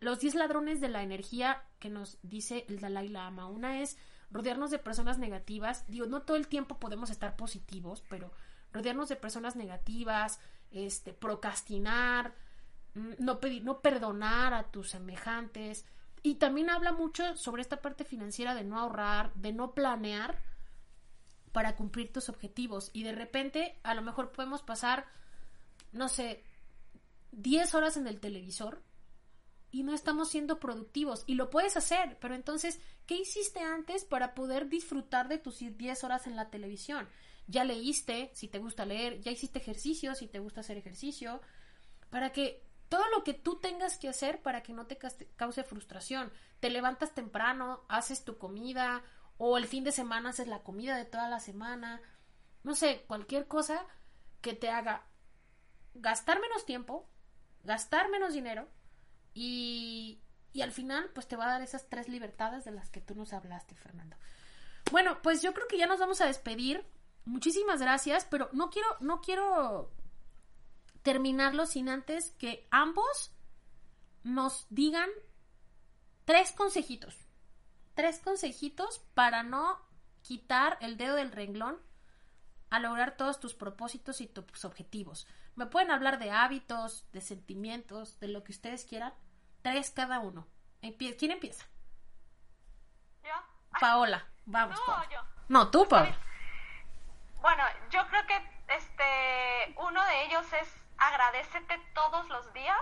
los 0.00 0.20
10 0.20 0.34
ladrones 0.36 0.80
de 0.80 0.88
la 0.88 1.02
energía 1.02 1.64
que 1.78 1.90
nos 1.90 2.18
dice 2.22 2.64
el 2.68 2.80
Dalai 2.80 3.08
Lama. 3.08 3.46
Una 3.46 3.80
es 3.80 3.98
rodearnos 4.32 4.70
de 4.70 4.78
personas 4.78 5.18
negativas. 5.18 5.84
Digo, 5.88 6.06
no 6.06 6.22
todo 6.22 6.36
el 6.36 6.48
tiempo 6.48 6.78
podemos 6.78 7.10
estar 7.10 7.36
positivos, 7.36 8.02
pero 8.08 8.32
rodearnos 8.72 9.08
de 9.08 9.16
personas 9.16 9.56
negativas, 9.56 10.40
este, 10.70 11.12
procrastinar, 11.12 12.34
mm, 12.94 13.12
no 13.18 13.40
pedir, 13.40 13.62
no 13.64 13.80
perdonar 13.80 14.54
a 14.54 14.64
tus 14.64 14.90
semejantes. 14.90 15.84
Y 16.22 16.36
también 16.36 16.70
habla 16.70 16.92
mucho 16.92 17.36
sobre 17.36 17.62
esta 17.62 17.82
parte 17.82 18.04
financiera 18.04 18.54
de 18.54 18.64
no 18.64 18.78
ahorrar, 18.78 19.32
de 19.34 19.52
no 19.52 19.72
planear 19.74 20.40
para 21.52 21.76
cumplir 21.76 22.12
tus 22.12 22.28
objetivos. 22.28 22.90
Y 22.92 23.02
de 23.02 23.12
repente, 23.12 23.78
a 23.82 23.94
lo 23.94 24.02
mejor 24.02 24.32
podemos 24.32 24.62
pasar, 24.62 25.06
no 25.92 26.08
sé, 26.08 26.44
10 27.32 27.74
horas 27.74 27.96
en 27.96 28.06
el 28.06 28.20
televisor 28.20 28.82
y 29.72 29.82
no 29.82 29.94
estamos 29.94 30.28
siendo 30.28 30.60
productivos. 30.60 31.24
Y 31.26 31.34
lo 31.34 31.50
puedes 31.50 31.76
hacer, 31.76 32.18
pero 32.20 32.34
entonces, 32.34 32.78
¿qué 33.06 33.16
hiciste 33.16 33.60
antes 33.60 34.04
para 34.04 34.34
poder 34.34 34.68
disfrutar 34.68 35.28
de 35.28 35.38
tus 35.38 35.58
10 35.58 36.04
horas 36.04 36.26
en 36.26 36.36
la 36.36 36.50
televisión? 36.50 37.08
Ya 37.48 37.64
leíste, 37.64 38.30
si 38.34 38.48
te 38.48 38.58
gusta 38.58 38.84
leer, 38.84 39.20
ya 39.22 39.32
hiciste 39.32 39.58
ejercicio, 39.58 40.14
si 40.14 40.28
te 40.28 40.38
gusta 40.38 40.60
hacer 40.60 40.76
ejercicio, 40.76 41.40
para 42.10 42.32
que 42.32 42.62
todo 42.90 43.02
lo 43.16 43.24
que 43.24 43.32
tú 43.32 43.58
tengas 43.58 43.96
que 43.96 44.10
hacer 44.10 44.42
para 44.42 44.62
que 44.62 44.74
no 44.74 44.86
te 44.86 44.98
cause 44.98 45.64
frustración. 45.64 46.30
Te 46.60 46.68
levantas 46.68 47.14
temprano, 47.14 47.82
haces 47.88 48.22
tu 48.24 48.36
comida, 48.36 49.02
o 49.38 49.56
el 49.56 49.66
fin 49.66 49.84
de 49.84 49.92
semana 49.92 50.28
haces 50.28 50.48
la 50.48 50.62
comida 50.62 50.98
de 50.98 51.06
toda 51.06 51.30
la 51.30 51.40
semana. 51.40 52.02
No 52.62 52.74
sé, 52.74 53.04
cualquier 53.06 53.48
cosa 53.48 53.86
que 54.42 54.52
te 54.52 54.68
haga 54.68 55.06
gastar 55.94 56.40
menos 56.42 56.66
tiempo, 56.66 57.08
gastar 57.64 58.10
menos 58.10 58.34
dinero 58.34 58.68
y, 59.34 60.20
al 60.60 60.72
final, 60.72 61.10
pues 61.14 61.26
te 61.26 61.36
va 61.36 61.44
a 61.46 61.52
dar 61.52 61.62
esas 61.62 61.88
tres 61.88 62.08
libertades 62.08 62.64
de 62.64 62.72
las 62.72 62.90
que 62.90 63.00
tú 63.00 63.14
nos 63.14 63.32
hablaste, 63.32 63.74
Fernando. 63.74 64.16
Bueno, 64.90 65.20
pues 65.22 65.42
yo 65.42 65.54
creo 65.54 65.66
que 65.68 65.78
ya 65.78 65.86
nos 65.86 66.00
vamos 66.00 66.20
a 66.20 66.26
despedir. 66.26 66.84
Muchísimas 67.24 67.80
gracias, 67.80 68.26
pero 68.30 68.48
no 68.52 68.70
quiero, 68.70 68.88
no 69.00 69.20
quiero 69.20 69.92
terminarlo 71.02 71.66
sin 71.66 71.88
antes 71.88 72.32
que 72.32 72.66
ambos 72.70 73.32
nos 74.24 74.66
digan 74.70 75.08
tres 76.24 76.52
consejitos. 76.52 77.16
Tres 77.94 78.18
consejitos 78.20 79.00
para 79.14 79.42
no 79.42 79.78
quitar 80.22 80.78
el 80.80 80.96
dedo 80.96 81.16
del 81.16 81.32
renglón 81.32 81.78
a 82.70 82.78
lograr 82.78 83.16
todos 83.16 83.38
tus 83.38 83.54
propósitos 83.54 84.20
y 84.20 84.26
tus 84.26 84.64
objetivos. 84.64 85.26
Me 85.54 85.66
pueden 85.66 85.90
hablar 85.90 86.18
de 86.18 86.30
hábitos, 86.30 87.10
de 87.12 87.20
sentimientos, 87.20 88.18
de 88.20 88.28
lo 88.28 88.42
que 88.42 88.52
ustedes 88.52 88.84
quieran. 88.84 89.12
Tres 89.62 89.90
cada 89.90 90.18
uno. 90.20 90.46
¿Quién 91.18 91.30
empieza? 91.30 91.66
¿Yo? 93.22 93.30
Paola. 93.80 94.26
Vamos. 94.46 94.78
No, 94.78 94.86
Paola. 94.86 95.08
yo. 95.10 95.20
No, 95.48 95.70
tú, 95.70 95.86
Paola. 95.88 96.16
Bueno, 97.40 97.64
yo 97.90 98.06
creo 98.08 98.26
que 98.26 98.64
este 98.68 99.74
uno 99.78 100.04
de 100.06 100.24
ellos 100.24 100.46
es 100.52 100.68
agradecete 100.98 101.78
todos 101.94 102.28
los 102.28 102.52
días 102.52 102.80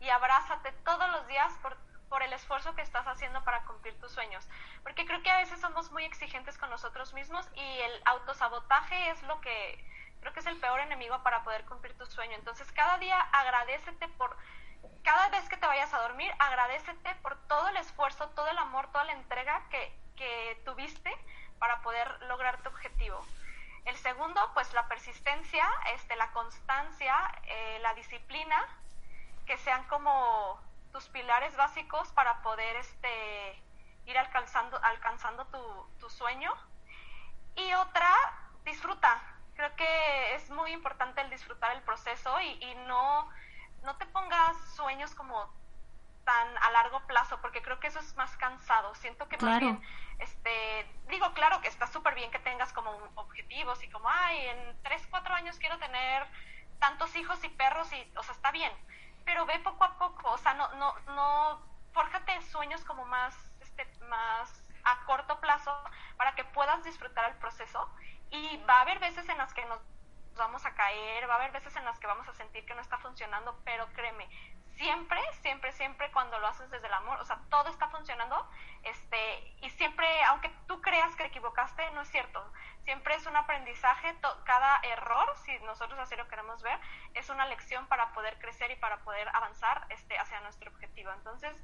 y 0.00 0.08
abrázate 0.08 0.72
todos 0.84 1.08
los 1.10 1.26
días 1.26 1.52
por, 1.62 1.76
por 2.08 2.22
el 2.22 2.32
esfuerzo 2.32 2.74
que 2.74 2.82
estás 2.82 3.06
haciendo 3.06 3.42
para 3.44 3.64
cumplir 3.64 3.98
tus 4.00 4.12
sueños. 4.12 4.46
Porque 4.82 5.06
creo 5.06 5.22
que 5.22 5.30
a 5.30 5.38
veces 5.38 5.60
somos 5.60 5.90
muy 5.92 6.04
exigentes 6.04 6.58
con 6.58 6.70
nosotros 6.70 7.14
mismos 7.14 7.48
y 7.54 7.60
el 7.60 8.02
autosabotaje 8.04 9.10
es 9.10 9.22
lo 9.24 9.40
que 9.40 9.84
creo 10.20 10.32
que 10.32 10.40
es 10.40 10.46
el 10.46 10.60
peor 10.60 10.80
enemigo 10.80 11.22
para 11.22 11.44
poder 11.44 11.64
cumplir 11.64 11.96
tu 11.96 12.06
sueño. 12.06 12.34
Entonces, 12.34 12.70
cada 12.72 12.98
día 12.98 13.20
agradecete 13.32 14.08
por 14.08 14.36
cada 15.02 15.28
vez 15.28 15.48
que 15.48 15.56
te 15.56 15.66
vayas 15.66 15.92
a 15.94 16.00
dormir, 16.00 16.32
agradecete 16.38 17.14
por 17.16 17.36
todo 17.46 17.68
el 17.68 17.76
esfuerzo, 17.76 18.28
todo 18.30 18.48
el 18.48 18.58
amor, 18.58 18.90
toda 18.90 19.04
la 19.04 19.12
entrega 19.12 19.62
que, 19.70 19.96
que 20.16 20.60
tuviste 20.64 21.12
para 21.58 21.80
poder 21.82 22.22
lograr 22.22 22.60
tu 22.62 22.68
objetivo. 22.68 23.24
El 23.84 23.96
segundo, 23.96 24.40
pues 24.52 24.72
la 24.72 24.88
persistencia, 24.88 25.64
este, 25.94 26.16
la 26.16 26.32
constancia, 26.32 27.14
eh, 27.44 27.78
la 27.82 27.94
disciplina, 27.94 28.66
que 29.46 29.56
sean 29.58 29.84
como 29.84 30.60
tus 30.92 31.08
pilares 31.08 31.56
básicos 31.56 32.08
para 32.12 32.42
poder 32.42 32.74
este, 32.76 33.62
ir 34.06 34.18
alcanzando, 34.18 34.76
alcanzando 34.82 35.46
tu, 35.46 35.88
tu 36.00 36.10
sueño. 36.10 36.52
Y 37.54 37.72
otra, 37.74 38.12
disfruta. 38.64 39.22
Creo 39.56 39.74
que 39.74 40.34
es 40.34 40.50
muy 40.50 40.72
importante 40.72 41.20
el 41.20 41.30
disfrutar 41.30 41.72
el 41.72 41.82
proceso 41.82 42.40
y, 42.40 42.62
y 42.62 42.74
no, 42.86 43.28
no 43.82 43.96
te 43.96 44.06
pongas 44.06 44.56
sueños 44.74 45.14
como 45.14 45.50
tan 46.26 46.58
a 46.58 46.70
largo 46.72 47.00
plazo, 47.06 47.40
porque 47.40 47.62
creo 47.62 47.78
que 47.78 47.86
eso 47.86 48.00
es 48.00 48.16
más 48.16 48.36
cansado. 48.36 48.94
Siento 48.96 49.28
que 49.28 49.38
más 49.38 49.60
bien, 49.60 49.80
este, 50.18 50.86
digo, 51.08 51.32
claro 51.34 51.60
que 51.60 51.68
está 51.68 51.86
súper 51.86 52.14
bien 52.16 52.30
que 52.32 52.40
tengas 52.40 52.72
como 52.72 52.90
objetivos 53.14 53.82
y 53.84 53.88
como, 53.88 54.08
ay, 54.10 54.46
en 54.48 54.82
tres, 54.82 55.06
cuatro 55.08 55.32
años 55.34 55.56
quiero 55.58 55.78
tener 55.78 56.26
tantos 56.80 57.14
hijos 57.14 57.42
y 57.44 57.48
perros 57.48 57.90
y, 57.92 58.12
o 58.16 58.22
sea, 58.24 58.34
está 58.34 58.50
bien, 58.50 58.72
pero 59.24 59.46
ve 59.46 59.58
poco 59.60 59.84
a 59.84 59.96
poco, 59.98 60.32
o 60.32 60.38
sea, 60.38 60.54
no, 60.54 60.68
no, 60.74 60.94
no, 61.14 61.62
fórjate 61.92 62.42
sueños 62.42 62.84
como 62.84 63.04
más, 63.06 63.34
este, 63.60 63.86
más 64.08 64.62
a 64.84 65.04
corto 65.04 65.40
plazo 65.40 65.72
para 66.16 66.34
que 66.34 66.44
puedas 66.44 66.82
disfrutar 66.84 67.30
el 67.30 67.36
proceso 67.38 67.88
y 68.30 68.56
va 68.68 68.78
a 68.78 68.80
haber 68.82 68.98
veces 68.98 69.28
en 69.28 69.38
las 69.38 69.52
que 69.54 69.64
nos 69.66 69.80
vamos 70.36 70.64
a 70.66 70.74
caer, 70.74 71.28
va 71.28 71.34
a 71.34 71.36
haber 71.36 71.52
veces 71.52 71.74
en 71.76 71.84
las 71.84 71.98
que 71.98 72.06
vamos 72.06 72.28
a 72.28 72.34
sentir 72.34 72.64
que 72.66 72.74
no 72.74 72.80
está 72.80 72.98
funcionando, 72.98 73.58
pero 73.64 73.86
créeme, 73.94 74.28
siempre, 74.76 75.20
siempre, 75.40 75.72
siempre 75.72 76.10
cuando 76.12 76.38
lo 76.38 76.46
haces 76.46 76.70
desde 76.70 76.86
el 76.86 76.92
amor, 76.92 77.18
o 77.20 77.24
sea, 77.24 77.40
todo 77.50 77.68
está 77.68 77.88
funcionando, 77.88 78.48
este, 78.82 79.54
y 79.62 79.70
siempre, 79.70 80.06
aunque 80.24 80.50
tú 80.66 80.80
creas 80.80 81.14
que 81.16 81.24
equivocaste, 81.24 81.90
no 81.92 82.02
es 82.02 82.08
cierto. 82.08 82.44
Siempre 82.84 83.14
es 83.14 83.26
un 83.26 83.34
aprendizaje, 83.34 84.14
cada 84.44 84.78
error, 84.82 85.34
si 85.44 85.58
nosotros 85.60 85.98
así 85.98 86.14
lo 86.14 86.28
queremos 86.28 86.62
ver, 86.62 86.78
es 87.14 87.28
una 87.30 87.46
lección 87.46 87.86
para 87.86 88.12
poder 88.12 88.38
crecer 88.38 88.70
y 88.70 88.76
para 88.76 88.98
poder 88.98 89.28
avanzar 89.30 89.86
este, 89.88 90.18
hacia 90.18 90.40
nuestro 90.40 90.70
objetivo. 90.70 91.10
Entonces, 91.12 91.56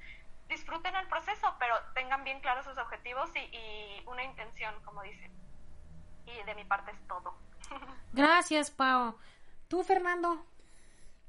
disfruten 0.49 0.97
el 0.97 1.07
proceso, 1.09 1.55
pero 1.59 1.79
tengan 1.95 2.25
bien 2.25 2.41
claros 2.41 2.65
sus 2.65 2.79
objetivos 2.79 3.31
y, 3.37 3.39
y 3.39 4.03
una 4.07 4.25
intención, 4.25 4.75
como 4.85 5.03
dicen. 5.03 5.42
Y 6.27 6.47
de 6.47 6.55
mi 6.55 6.65
parte 6.65 6.91
es 6.93 7.09
todo. 7.09 7.35
Gracias, 8.13 8.71
Pau. 8.71 9.17
¿Tú, 9.69 9.83
Fernando? 9.83 10.45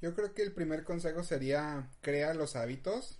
Yo 0.01 0.13
creo 0.15 0.33
que 0.33 0.41
el 0.41 0.51
primer 0.51 0.83
consejo 0.83 1.23
sería 1.23 1.89
crea 2.01 2.33
los 2.33 2.55
hábitos. 2.55 3.19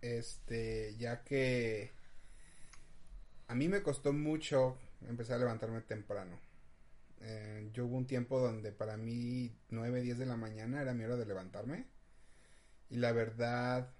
Este, 0.00 0.96
ya 0.96 1.22
que 1.22 1.92
a 3.46 3.54
mí 3.54 3.68
me 3.68 3.82
costó 3.82 4.12
mucho 4.12 4.76
empezar 5.08 5.36
a 5.36 5.40
levantarme 5.40 5.80
temprano. 5.82 6.38
Eh, 7.20 7.70
yo 7.72 7.86
hubo 7.86 7.96
un 7.96 8.06
tiempo 8.06 8.40
donde 8.40 8.72
para 8.72 8.96
mí 8.96 9.54
9, 9.70 10.02
10 10.02 10.18
de 10.18 10.26
la 10.26 10.36
mañana 10.36 10.82
era 10.82 10.92
mi 10.92 11.04
hora 11.04 11.16
de 11.16 11.26
levantarme. 11.26 11.86
Y 12.90 12.96
la 12.96 13.12
verdad, 13.12 13.90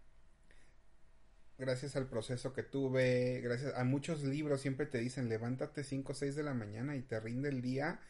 gracias 1.58 1.96
al 1.96 2.08
proceso 2.08 2.52
que 2.52 2.62
tuve, 2.62 3.40
gracias 3.42 3.74
a 3.76 3.84
muchos 3.84 4.22
libros 4.24 4.60
siempre 4.60 4.86
te 4.86 4.98
dicen 4.98 5.28
levántate 5.28 5.84
5 5.84 6.12
o 6.12 6.14
6 6.14 6.36
de 6.36 6.42
la 6.42 6.54
mañana 6.54 6.96
y 6.96 7.02
te 7.02 7.20
rinde 7.20 7.48
el 7.48 7.62
día 7.62 8.00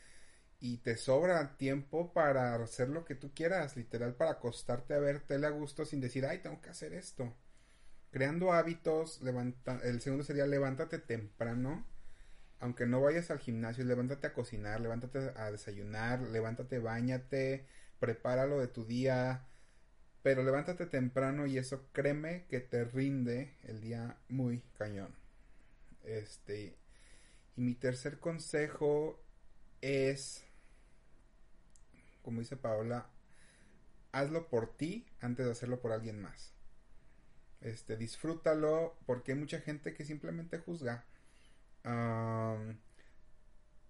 y 0.63 0.79
te 0.79 0.97
sobra 0.97 1.57
tiempo 1.57 2.13
para 2.13 2.55
hacer 2.55 2.89
lo 2.89 3.05
que 3.05 3.17
tú 3.17 3.33
quieras, 3.35 3.77
literal 3.77 4.15
para 4.15 4.33
acostarte 4.33 4.95
a 4.95 5.01
ver 5.01 5.21
tele 5.21 5.49
a 5.49 5.51
gusto 5.51 5.85
sin 5.85 6.01
decir, 6.01 6.25
ay, 6.25 6.39
tengo 6.39 6.61
que 6.61 6.71
hacer 6.71 6.93
esto. 6.93 7.37
Creando 8.13 8.53
hábitos, 8.53 9.21
levanta, 9.23 9.81
el 9.83 10.01
segundo 10.01 10.23
sería 10.23 10.47
levántate 10.47 11.01
temprano, 11.01 11.85
aunque 12.61 12.87
no 12.87 13.01
vayas 13.01 13.33
al 13.33 13.41
gimnasio, 13.41 13.85
levántate 13.85 14.29
a 14.29 14.33
cocinar, 14.35 14.81
levántate 14.81 15.33
a 15.35 15.51
desayunar, 15.51 16.21
levántate, 16.21 16.79
bañate, 16.79 17.67
prepáralo 17.99 18.61
de 18.61 18.69
tu 18.69 18.85
día, 18.85 19.49
pero 20.23 20.43
levántate 20.43 20.87
temprano 20.87 21.47
y 21.47 21.59
eso 21.59 21.89
créeme 21.93 22.45
que 22.49 22.61
te 22.61 22.85
rinde 22.85 23.55
el 23.65 23.81
día 23.81 24.17
muy 24.29 24.63
cañón. 24.79 25.15
Este, 26.05 26.77
y 27.57 27.61
mi 27.61 27.75
tercer 27.75 28.19
consejo 28.19 29.21
es 29.81 30.45
como 32.23 32.41
dice 32.41 32.57
Paola, 32.57 33.07
hazlo 34.13 34.49
por 34.49 34.77
ti 34.77 35.07
antes 35.21 35.45
de 35.45 35.53
hacerlo 35.53 35.81
por 35.81 35.93
alguien 35.93 36.21
más. 36.21 36.55
Este, 37.61 37.97
disfrútalo 37.97 38.97
porque 39.07 39.33
hay 39.33 39.39
mucha 39.39 39.61
gente 39.61 39.95
que 39.95 40.05
simplemente 40.05 40.59
juzga. 40.59 41.05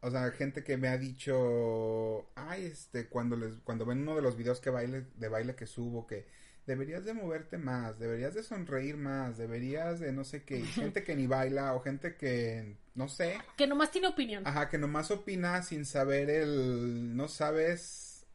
O 0.03 0.11
sea, 0.11 0.31
gente 0.33 0.65
que 0.65 0.77
me 0.77 0.89
ha 0.89 0.99
dicho, 0.99 2.29
ay, 2.35 2.67
este, 2.67 3.09
cuando 3.09 3.37
les, 3.37 3.55
cuando 3.63 3.87
ven 3.87 4.01
uno 4.01 4.17
de 4.17 4.23
los 4.23 4.37
videos 4.37 4.61
que 4.61 4.69
baile, 4.69 5.07
de 5.15 5.29
baile 5.29 5.55
que 5.55 5.67
subo, 5.67 6.09
que 6.09 6.27
deberías 6.67 7.05
de 7.05 7.15
moverte 7.15 7.57
más, 7.57 8.01
deberías 8.01 8.35
de 8.35 8.43
sonreír 8.43 8.97
más, 8.97 9.39
deberías 9.39 10.01
de 10.01 10.13
no 10.13 10.25
sé 10.25 10.43
qué, 10.43 10.61
gente 10.63 11.05
que 11.05 11.15
ni 11.15 11.29
baila 11.29 11.75
o 11.75 11.81
gente 11.81 12.17
que 12.17 12.79
no 12.97 13.09
sé. 13.09 13.39
Que 13.57 13.69
nomás 13.69 13.93
tiene 13.93 14.09
opinión. 14.09 14.45
Ajá, 14.45 14.69
que 14.69 14.77
nomás 14.77 15.13
opina 15.13 15.63
sin 15.63 15.85
saber 15.87 16.31
el, 16.31 17.17
no 17.17 17.29
sabes 17.29 18.27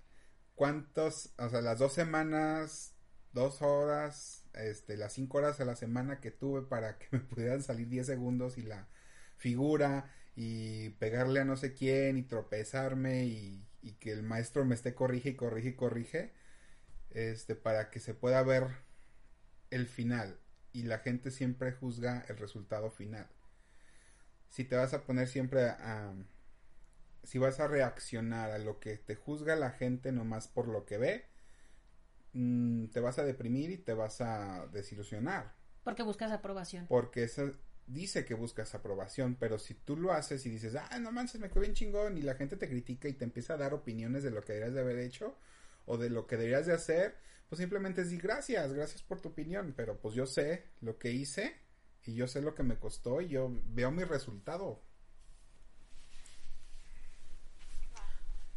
cuántos, 0.55 1.33
o 1.37 1.49
sea, 1.49 1.61
las 1.61 1.79
dos 1.79 1.91
semanas, 1.91 2.93
dos 3.33 3.61
horas, 3.61 4.45
este, 4.53 4.95
las 4.95 5.11
cinco 5.11 5.39
horas 5.39 5.59
a 5.59 5.65
la 5.65 5.75
semana 5.75 6.21
que 6.21 6.31
tuve 6.31 6.61
para 6.61 6.97
que 6.97 7.07
me 7.11 7.19
pudieran 7.19 7.61
salir 7.61 7.89
diez 7.89 8.07
segundos 8.07 8.57
y 8.57 8.61
la 8.61 8.87
figura 9.35 10.09
y 10.39 10.91
pegarle 10.91 11.39
a 11.39 11.45
no 11.45 11.57
sé 11.57 11.73
quién 11.73 12.15
y 12.15 12.21
tropezarme 12.21 13.25
y, 13.25 13.67
y 13.81 13.93
que 13.93 14.11
el 14.11 14.21
maestro 14.21 14.65
me 14.65 14.75
esté 14.75 14.93
corrige 14.93 15.29
y 15.29 15.35
corrige 15.35 15.69
y 15.69 15.75
corrige, 15.75 16.31
este, 17.09 17.55
para 17.55 17.89
que 17.89 17.99
se 17.99 18.13
pueda 18.13 18.43
ver 18.43 18.67
el 19.71 19.87
final 19.87 20.39
y 20.73 20.83
la 20.83 20.99
gente 20.99 21.31
siempre 21.31 21.71
juzga 21.71 22.23
el 22.29 22.37
resultado 22.37 22.91
final. 22.91 23.27
Si 24.49 24.63
te 24.63 24.75
vas 24.75 24.93
a 24.93 25.05
poner 25.05 25.27
siempre 25.27 25.69
a 25.69 26.13
si 27.23 27.39
vas 27.39 27.59
a 27.59 27.67
reaccionar 27.67 28.51
a 28.51 28.59
lo 28.59 28.79
que 28.79 28.95
te 28.95 29.15
juzga 29.15 29.55
la 29.55 29.71
gente 29.71 30.11
nomás 30.11 30.47
por 30.47 30.67
lo 30.67 30.85
que 30.85 30.99
ve, 30.99 31.25
mm, 32.33 32.89
te 32.89 32.99
vas 32.99 33.17
a 33.17 33.25
deprimir 33.25 33.71
y 33.71 33.77
te 33.77 33.95
vas 33.95 34.21
a 34.21 34.67
desilusionar. 34.67 35.55
Porque 35.83 36.03
buscas 36.03 36.31
aprobación. 36.31 36.85
Porque 36.85 37.23
eso 37.23 37.51
dice 37.87 38.25
que 38.25 38.33
buscas 38.33 38.75
aprobación, 38.75 39.35
pero 39.39 39.57
si 39.57 39.73
tú 39.73 39.95
lo 39.97 40.11
haces 40.11 40.45
y 40.45 40.49
dices, 40.49 40.75
ah, 40.75 40.99
no 40.99 41.11
manches, 41.11 41.39
me 41.39 41.49
quedó 41.49 41.61
bien 41.61 41.73
chingón, 41.73 42.17
y 42.17 42.21
la 42.21 42.35
gente 42.35 42.57
te 42.57 42.69
critica 42.69 43.07
y 43.07 43.13
te 43.13 43.23
empieza 43.23 43.53
a 43.53 43.57
dar 43.57 43.73
opiniones 43.73 44.23
de 44.23 44.31
lo 44.31 44.41
que 44.41 44.53
deberías 44.53 44.75
de 44.75 44.81
haber 44.81 44.99
hecho 44.99 45.35
o 45.85 45.97
de 45.97 46.09
lo 46.09 46.27
que 46.27 46.35
deberías 46.35 46.65
de 46.65 46.73
hacer, 46.73 47.15
pues 47.49 47.59
simplemente 47.59 48.01
es 48.01 48.07
decir 48.07 48.21
gracias, 48.21 48.73
gracias 48.73 49.01
por 49.01 49.21
tu 49.21 49.29
opinión, 49.29 49.73
pero 49.75 49.97
pues 49.99 50.13
yo 50.13 50.25
sé 50.25 50.65
lo 50.81 50.97
que 50.99 51.11
hice 51.11 51.55
y 52.03 52.13
yo 52.13 52.27
sé 52.27 52.41
lo 52.41 52.53
que 52.53 52.63
me 52.63 52.77
costó 52.77 53.21
y 53.21 53.29
yo 53.29 53.49
veo 53.67 53.89
mi 53.89 54.03
resultado. 54.03 54.81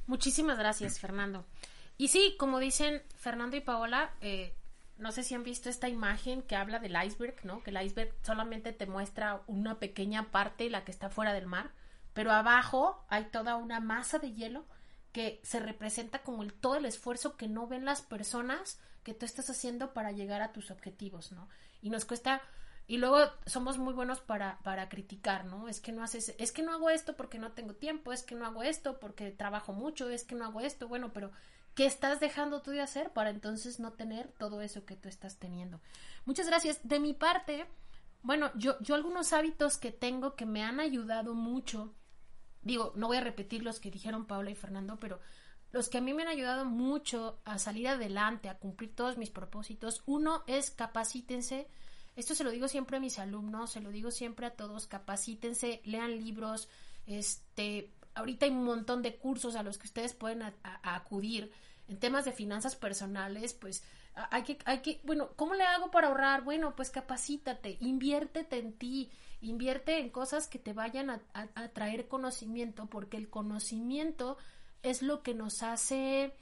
Muchísimas 0.06 0.58
gracias, 0.58 0.98
Fernando. 0.98 1.46
Y 1.96 2.08
sí, 2.08 2.34
como 2.36 2.58
dicen 2.58 3.00
Fernando 3.14 3.56
y 3.56 3.60
Paola, 3.60 4.12
eh, 4.20 4.54
no 5.00 5.12
sé 5.12 5.22
si 5.22 5.34
han 5.34 5.42
visto 5.42 5.68
esta 5.68 5.88
imagen 5.88 6.42
que 6.42 6.56
habla 6.56 6.78
del 6.78 6.96
iceberg, 7.02 7.44
¿no? 7.44 7.62
Que 7.62 7.70
el 7.70 7.82
iceberg 7.82 8.14
solamente 8.22 8.72
te 8.72 8.86
muestra 8.86 9.42
una 9.46 9.78
pequeña 9.78 10.30
parte, 10.30 10.70
la 10.70 10.84
que 10.84 10.92
está 10.92 11.10
fuera 11.10 11.32
del 11.32 11.46
mar, 11.46 11.72
pero 12.12 12.32
abajo 12.32 13.04
hay 13.08 13.24
toda 13.24 13.56
una 13.56 13.80
masa 13.80 14.18
de 14.18 14.32
hielo 14.32 14.66
que 15.12 15.40
se 15.42 15.58
representa 15.58 16.20
como 16.20 16.42
el, 16.42 16.52
todo 16.52 16.76
el 16.76 16.84
esfuerzo 16.84 17.36
que 17.36 17.48
no 17.48 17.66
ven 17.66 17.84
las 17.84 18.02
personas 18.02 18.78
que 19.02 19.14
tú 19.14 19.24
estás 19.24 19.50
haciendo 19.50 19.92
para 19.92 20.12
llegar 20.12 20.42
a 20.42 20.52
tus 20.52 20.70
objetivos, 20.70 21.32
¿no? 21.32 21.48
Y 21.82 21.90
nos 21.90 22.04
cuesta 22.04 22.42
y 22.86 22.98
luego 22.98 23.18
somos 23.46 23.78
muy 23.78 23.94
buenos 23.94 24.20
para, 24.20 24.58
para 24.64 24.88
criticar, 24.88 25.44
¿no? 25.44 25.68
Es 25.68 25.80
que 25.80 25.92
no 25.92 26.02
haces, 26.02 26.34
es 26.38 26.52
que 26.52 26.62
no 26.62 26.72
hago 26.72 26.90
esto 26.90 27.16
porque 27.16 27.38
no 27.38 27.52
tengo 27.52 27.74
tiempo, 27.74 28.12
es 28.12 28.22
que 28.22 28.34
no 28.34 28.44
hago 28.44 28.62
esto 28.64 28.98
porque 28.98 29.30
trabajo 29.30 29.72
mucho, 29.72 30.10
es 30.10 30.24
que 30.24 30.34
no 30.34 30.44
hago 30.44 30.60
esto, 30.60 30.88
bueno, 30.88 31.12
pero 31.12 31.30
¿qué 31.74 31.86
estás 31.86 32.20
dejando 32.20 32.62
tú 32.62 32.70
de 32.70 32.80
hacer 32.80 33.12
para 33.12 33.30
entonces 33.30 33.80
no 33.80 33.92
tener 33.92 34.28
todo 34.32 34.60
eso 34.60 34.84
que 34.84 34.96
tú 34.96 35.08
estás 35.08 35.38
teniendo? 35.38 35.80
Muchas 36.24 36.46
gracias. 36.46 36.80
De 36.82 37.00
mi 37.00 37.14
parte, 37.14 37.66
bueno, 38.22 38.50
yo, 38.54 38.78
yo 38.80 38.94
algunos 38.94 39.32
hábitos 39.32 39.78
que 39.78 39.92
tengo 39.92 40.36
que 40.36 40.46
me 40.46 40.62
han 40.62 40.80
ayudado 40.80 41.34
mucho, 41.34 41.94
digo, 42.62 42.92
no 42.96 43.06
voy 43.08 43.18
a 43.18 43.22
repetir 43.22 43.62
los 43.62 43.80
que 43.80 43.90
dijeron 43.90 44.26
Paula 44.26 44.50
y 44.50 44.54
Fernando, 44.54 44.98
pero 44.98 45.20
los 45.72 45.88
que 45.88 45.98
a 45.98 46.00
mí 46.00 46.12
me 46.14 46.22
han 46.22 46.28
ayudado 46.28 46.64
mucho 46.64 47.40
a 47.44 47.58
salir 47.58 47.88
adelante, 47.88 48.48
a 48.48 48.58
cumplir 48.58 48.94
todos 48.94 49.18
mis 49.18 49.30
propósitos, 49.30 50.02
uno 50.06 50.42
es 50.46 50.70
capacítense 50.70 51.68
esto 52.16 52.34
se 52.34 52.44
lo 52.44 52.50
digo 52.50 52.68
siempre 52.68 52.96
a 52.96 53.00
mis 53.00 53.18
alumnos, 53.18 53.70
se 53.70 53.80
lo 53.80 53.90
digo 53.90 54.10
siempre 54.10 54.46
a 54.46 54.50
todos, 54.50 54.86
capacítense, 54.86 55.80
lean 55.84 56.18
libros, 56.18 56.68
este, 57.06 57.90
ahorita 58.20 58.46
hay 58.46 58.52
un 58.52 58.64
montón 58.64 59.02
de 59.02 59.16
cursos 59.16 59.56
a 59.56 59.62
los 59.62 59.78
que 59.78 59.86
ustedes 59.86 60.14
pueden 60.14 60.42
acudir 60.82 61.52
en 61.88 61.98
temas 61.98 62.24
de 62.24 62.32
finanzas 62.32 62.76
personales, 62.76 63.52
pues 63.52 63.82
hay 64.14 64.42
que, 64.42 64.58
hay 64.64 64.78
que, 64.80 65.00
bueno, 65.04 65.30
¿cómo 65.36 65.54
le 65.54 65.64
hago 65.64 65.90
para 65.90 66.08
ahorrar? 66.08 66.42
Bueno, 66.42 66.74
pues 66.76 66.90
capacítate, 66.90 67.76
inviértete 67.80 68.58
en 68.58 68.72
ti, 68.72 69.10
invierte 69.40 69.98
en 69.98 70.10
cosas 70.10 70.46
que 70.46 70.58
te 70.58 70.72
vayan 70.72 71.10
a, 71.10 71.20
a 71.32 71.68
traer 71.68 72.08
conocimiento, 72.08 72.86
porque 72.86 73.16
el 73.16 73.28
conocimiento 73.28 74.38
es 74.82 75.02
lo 75.02 75.22
que 75.22 75.34
nos 75.34 75.62
hace 75.62 76.32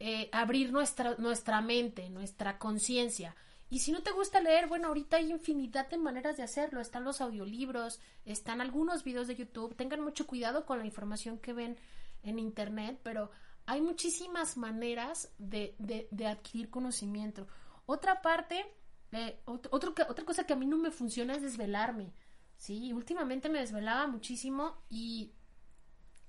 eh, 0.00 0.28
abrir 0.30 0.72
nuestra, 0.72 1.16
nuestra 1.18 1.60
mente, 1.60 2.08
nuestra 2.08 2.58
conciencia. 2.58 3.34
Y 3.70 3.80
si 3.80 3.92
no 3.92 4.02
te 4.02 4.12
gusta 4.12 4.40
leer, 4.40 4.66
bueno, 4.66 4.88
ahorita 4.88 5.18
hay 5.18 5.30
infinidad 5.30 5.88
de 5.88 5.98
maneras 5.98 6.36
de 6.36 6.42
hacerlo. 6.42 6.80
Están 6.80 7.04
los 7.04 7.20
audiolibros, 7.20 8.00
están 8.24 8.60
algunos 8.60 9.04
videos 9.04 9.28
de 9.28 9.36
YouTube. 9.36 9.76
Tengan 9.76 10.00
mucho 10.00 10.26
cuidado 10.26 10.64
con 10.64 10.78
la 10.78 10.86
información 10.86 11.38
que 11.38 11.52
ven 11.52 11.76
en 12.22 12.38
Internet, 12.38 12.98
pero 13.02 13.30
hay 13.66 13.82
muchísimas 13.82 14.56
maneras 14.56 15.30
de, 15.36 15.76
de, 15.78 16.26
adquirir 16.26 16.70
conocimiento. 16.70 17.46
Otra 17.84 18.22
parte, 18.22 18.64
eh, 19.12 19.40
otra 19.44 20.24
cosa 20.24 20.44
que 20.44 20.54
a 20.54 20.56
mí 20.56 20.64
no 20.64 20.78
me 20.78 20.90
funciona 20.90 21.34
es 21.34 21.42
desvelarme. 21.42 22.14
Sí, 22.56 22.92
últimamente 22.94 23.50
me 23.50 23.60
desvelaba 23.60 24.06
muchísimo 24.06 24.82
y, 24.88 25.32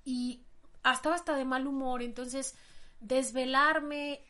y 0.04 0.44
estaba 0.84 1.14
hasta 1.14 1.34
de 1.34 1.46
mal 1.46 1.66
humor. 1.66 2.02
Entonces, 2.02 2.54
desvelarme, 3.00 4.26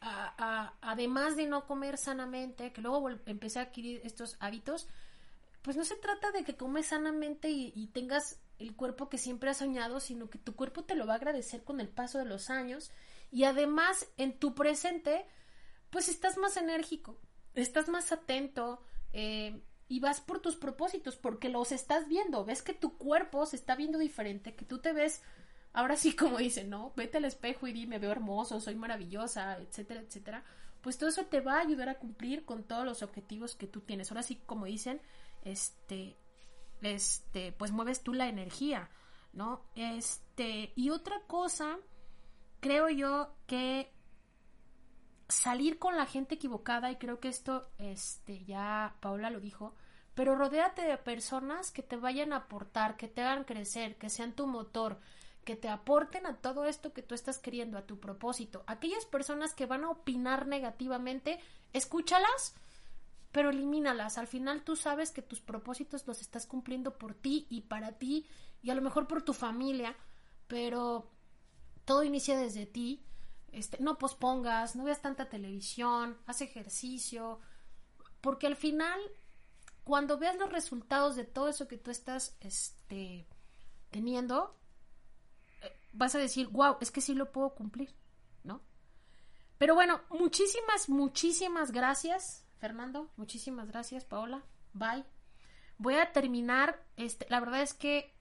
además 0.81 1.37
de 1.37 1.47
no 1.47 1.67
comer 1.67 1.99
sanamente, 1.99 2.73
que 2.73 2.81
luego 2.81 3.11
empecé 3.27 3.59
a 3.59 3.63
adquirir 3.63 4.01
estos 4.05 4.37
hábitos, 4.41 4.87
pues 5.63 5.77
no 5.77 5.85
se 5.85 5.97
trata 5.97 6.31
de 6.31 6.45
que 6.45 6.57
comes 6.57 6.87
sanamente 6.87 7.51
y, 7.51 7.87
tengas 7.93 8.39
el 8.59 8.75
cuerpo 8.77 9.09
que 9.09 9.19
siempre 9.19 9.51
has 9.51 9.59
soñado, 9.59 10.01
sino 10.01 10.31
que 10.31 10.39
tu 10.39 10.55
cuerpo 10.55 10.85
te 10.85 10.95
lo 10.95 11.07
va 11.07 11.15
a 11.15 11.17
agradecer 11.17 11.65
con 11.65 11.81
el 11.81 11.89
paso 11.89 12.19
de 12.19 12.25
los 12.25 12.49
años. 12.49 12.91
Y 13.31 13.45
además 13.45 14.09
en 14.17 14.39
tu 14.39 14.55
presente, 14.55 15.27
pues 15.91 16.09
estás 16.09 16.37
más 16.37 16.57
enérgico, 16.57 17.19
estás 17.55 17.89
más 17.89 18.13
atento 18.13 18.83
eh, 19.13 19.63
y 19.89 20.01
vas 20.01 20.21
por 20.21 20.41
tus 20.41 20.57
propósitos 20.57 21.17
porque 21.17 21.49
los 21.49 21.73
estás 21.73 22.09
viendo, 22.09 22.45
ves 22.45 22.63
que 22.63 22.75
tu 22.75 22.97
cuerpo 22.97 23.45
se 23.47 23.57
está 23.57 23.77
viendo 23.77 23.99
diferente, 23.99 24.55
que 24.55 24.65
tú 24.65 24.79
te 24.79 24.93
ves 24.93 25.23
ahora 25.73 25.97
sí 25.97 26.15
como 26.17 26.39
dicen, 26.39 26.71
¿no? 26.71 26.93
Vete 26.97 27.19
al 27.19 27.25
espejo 27.25 27.67
y 27.67 27.73
dime, 27.73 27.99
veo 27.99 28.13
hermoso, 28.13 28.61
soy 28.61 28.75
maravillosa, 28.75 29.59
etcétera, 29.59 30.01
etcétera. 30.01 30.45
Pues 30.81 30.97
todo 30.97 31.11
eso 31.11 31.27
te 31.27 31.41
va 31.41 31.57
a 31.57 31.61
ayudar 31.61 31.89
a 31.89 31.99
cumplir 31.99 32.45
con 32.45 32.65
todos 32.65 32.85
los 32.85 33.03
objetivos 33.03 33.55
que 33.55 33.67
tú 33.67 33.81
tienes. 33.81 34.11
Ahora 34.11 34.23
sí, 34.23 34.37
como 34.47 34.65
dicen, 34.65 35.01
este, 35.43 36.17
este, 36.81 37.53
pues 37.53 37.71
mueves 37.73 38.03
tú 38.03 38.15
la 38.15 38.29
energía, 38.29 38.91
¿no? 39.33 39.63
Este, 39.75 40.73
y 40.75 40.91
otra 40.91 41.21
cosa, 41.27 41.79
creo 42.61 42.89
yo 42.89 43.35
que 43.47 43.93
salir 45.29 45.79
con 45.79 45.97
la 45.97 46.07
gente 46.07 46.37
equivocada, 46.37 46.91
y 46.91 46.97
creo 46.97 47.21
que 47.21 47.29
esto, 47.29 47.71
este, 47.79 48.45
ya 48.45 48.97
Paula 49.01 49.31
lo 49.31 49.41
dijo, 49.41 49.75
pero 50.15 50.35
rodéate 50.35 50.83
de 50.83 50.99
personas 50.99 51.71
que 51.71 51.83
te 51.83 51.97
vayan 51.97 52.33
a 52.33 52.37
aportar, 52.37 52.97
que 52.97 53.09
te 53.09 53.23
hagan 53.23 53.45
crecer, 53.45 53.97
que 53.97 54.11
sean 54.11 54.33
tu 54.33 54.47
motor, 54.47 54.99
que 55.45 55.57
te 55.57 55.69
aporten 55.69 56.27
a 56.27 56.37
todo 56.37 56.67
esto 56.67 56.93
que 56.93 57.03
tú 57.03 57.15
estás 57.15 57.39
queriendo, 57.39 57.79
a 57.79 57.87
tu 57.87 57.99
propósito. 57.99 58.63
Aquellas 58.67 59.05
personas 59.05 59.55
que 59.55 59.67
van 59.67 59.85
a 59.85 59.91
opinar 59.91 60.47
negativamente, 60.47 61.41
escúchalas, 61.73 62.55
pero 63.33 63.51
elimínalas. 63.51 64.19
Al 64.19 64.27
final 64.27 64.63
tú 64.63 64.77
sabes 64.77 65.11
que 65.11 65.23
tus 65.23 65.41
propósitos 65.41 66.07
los 66.07 66.21
estás 66.21 66.47
cumpliendo 66.47 66.99
por 66.99 67.15
ti 67.15 67.47
y 67.49 67.63
para 67.63 67.93
ti 67.93 68.27
y 68.63 68.71
a 68.71 68.75
lo 68.75 68.83
mejor 68.83 69.07
por 69.07 69.23
tu 69.23 69.33
familia, 69.33 69.97
pero 70.47 71.11
todo 71.85 72.03
inicia 72.03 72.39
desde 72.39 72.67
ti. 72.67 73.03
Este, 73.53 73.79
no 73.81 73.99
pospongas, 73.99 74.77
no 74.77 74.85
veas 74.85 75.03
tanta 75.03 75.29
televisión, 75.29 76.17
haz 76.27 76.41
ejercicio, 76.41 77.41
porque 78.21 78.47
al 78.47 78.55
final 78.55 79.01
cuando 79.85 80.19
veas 80.19 80.37
los 80.37 80.53
resultados 80.53 81.17
de 81.17 81.25
todo 81.25 81.49
eso 81.49 81.67
que 81.67 81.79
tú 81.79 81.91
estás 81.91 82.37
este, 82.41 83.27
teniendo, 83.91 84.57
vas 85.93 86.15
a 86.15 86.19
decir, 86.19 86.49
wow, 86.49 86.77
es 86.81 86.91
que 86.91 87.01
sí 87.01 87.15
lo 87.15 87.33
puedo 87.33 87.55
cumplir, 87.55 87.95
¿no? 88.45 88.63
Pero 89.59 89.75
bueno, 89.75 90.01
muchísimas, 90.11 90.89
muchísimas 90.89 91.73
gracias, 91.73 92.47
Fernando. 92.59 93.11
Muchísimas 93.17 93.69
gracias, 93.69 94.05
Paola. 94.05 94.45
Bye. 94.73 95.05
Voy 95.79 95.95
a 95.95 96.13
terminar, 96.13 96.85
este, 96.97 97.27
la 97.29 97.41
verdad 97.41 97.63
es 97.63 97.75
que 97.75 98.15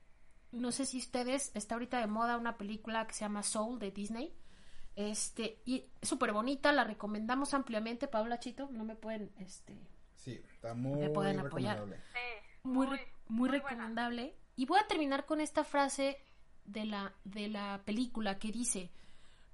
no 0.51 0.71
sé 0.71 0.85
si 0.85 0.97
ustedes, 0.97 1.51
está 1.53 1.75
ahorita 1.75 1.99
de 1.99 2.07
moda 2.07 2.37
una 2.37 2.57
película 2.57 3.05
que 3.05 3.13
se 3.13 3.21
llama 3.21 3.43
Soul 3.43 3.79
de 3.79 3.91
Disney. 3.91 4.35
Este, 4.95 5.61
y 5.65 5.85
súper 6.01 6.33
bonita, 6.33 6.71
la 6.71 6.83
recomendamos 6.83 7.53
ampliamente, 7.53 8.07
Paola 8.07 8.39
Chito, 8.39 8.69
no 8.71 8.83
me 8.83 8.95
pueden, 8.95 9.31
este... 9.37 9.79
Sí, 10.15 10.41
está 10.53 10.73
muy 10.73 10.99
me 10.99 11.09
pueden 11.09 11.39
apoyar. 11.39 11.85
muy, 12.63 12.87
muy, 13.27 13.47
recomendable. 13.47 14.35
Y 14.57 14.65
voy 14.65 14.79
a 14.79 14.87
terminar 14.87 15.25
con 15.25 15.39
esta 15.39 15.63
frase 15.63 16.17
de 16.71 16.85
la, 16.85 17.13
de 17.23 17.47
la 17.47 17.81
película 17.85 18.39
que 18.39 18.51
dice, 18.51 18.91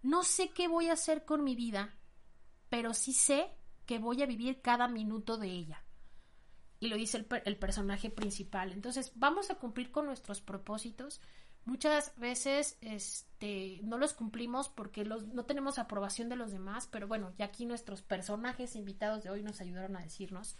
no 0.01 0.23
sé 0.23 0.49
qué 0.49 0.67
voy 0.67 0.89
a 0.89 0.93
hacer 0.93 1.25
con 1.25 1.43
mi 1.43 1.55
vida, 1.55 1.95
pero 2.69 2.93
sí 2.93 3.13
sé 3.13 3.49
que 3.85 3.99
voy 3.99 4.21
a 4.21 4.25
vivir 4.25 4.61
cada 4.61 4.87
minuto 4.87 5.37
de 5.37 5.47
ella. 5.47 5.83
Y 6.79 6.87
lo 6.87 6.97
dice 6.97 7.17
el, 7.17 7.27
el 7.45 7.57
personaje 7.57 8.09
principal. 8.09 8.71
Entonces, 8.71 9.11
vamos 9.15 9.49
a 9.49 9.55
cumplir 9.55 9.91
con 9.91 10.05
nuestros 10.05 10.41
propósitos. 10.41 11.21
Muchas 11.63 12.13
veces 12.17 12.77
este, 12.81 13.79
no 13.83 13.97
los 13.97 14.13
cumplimos 14.13 14.69
porque 14.69 15.05
los, 15.05 15.27
no 15.27 15.45
tenemos 15.45 15.79
aprobación 15.79 16.29
de 16.29 16.35
los 16.35 16.51
demás, 16.51 16.87
pero 16.91 17.07
bueno, 17.07 17.33
ya 17.37 17.45
aquí 17.45 17.65
nuestros 17.65 18.01
personajes 18.01 18.75
invitados 18.75 19.23
de 19.23 19.29
hoy 19.29 19.41
nos 19.41 19.61
ayudaron 19.61 19.95
a 19.95 20.01
decirnos 20.01 20.57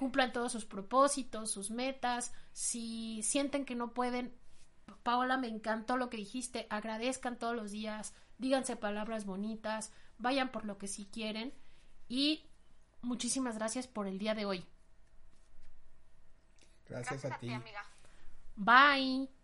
cumplan 0.00 0.32
todos 0.32 0.50
sus 0.50 0.64
propósitos, 0.64 1.50
sus 1.50 1.70
metas, 1.70 2.32
si 2.52 3.22
sienten 3.22 3.66
que 3.66 3.74
no 3.74 3.92
pueden, 3.92 4.34
Paola, 5.02 5.36
me 5.36 5.48
encantó 5.48 5.96
lo 5.96 6.10
que 6.10 6.16
dijiste, 6.16 6.66
agradezcan 6.70 7.38
todos 7.38 7.56
los 7.56 7.70
días, 7.70 8.14
díganse 8.38 8.76
palabras 8.76 9.24
bonitas, 9.24 9.92
vayan 10.18 10.50
por 10.50 10.64
lo 10.64 10.78
que 10.78 10.88
sí 10.88 11.08
quieren 11.10 11.52
y 12.08 12.44
muchísimas 13.02 13.56
gracias 13.56 13.86
por 13.86 14.06
el 14.06 14.18
día 14.18 14.34
de 14.34 14.46
hoy. 14.46 14.64
Gracias, 16.88 17.24
a, 17.24 17.38
ti. 17.38 17.50
amiga. 17.50 17.84
Bye. 18.56 19.39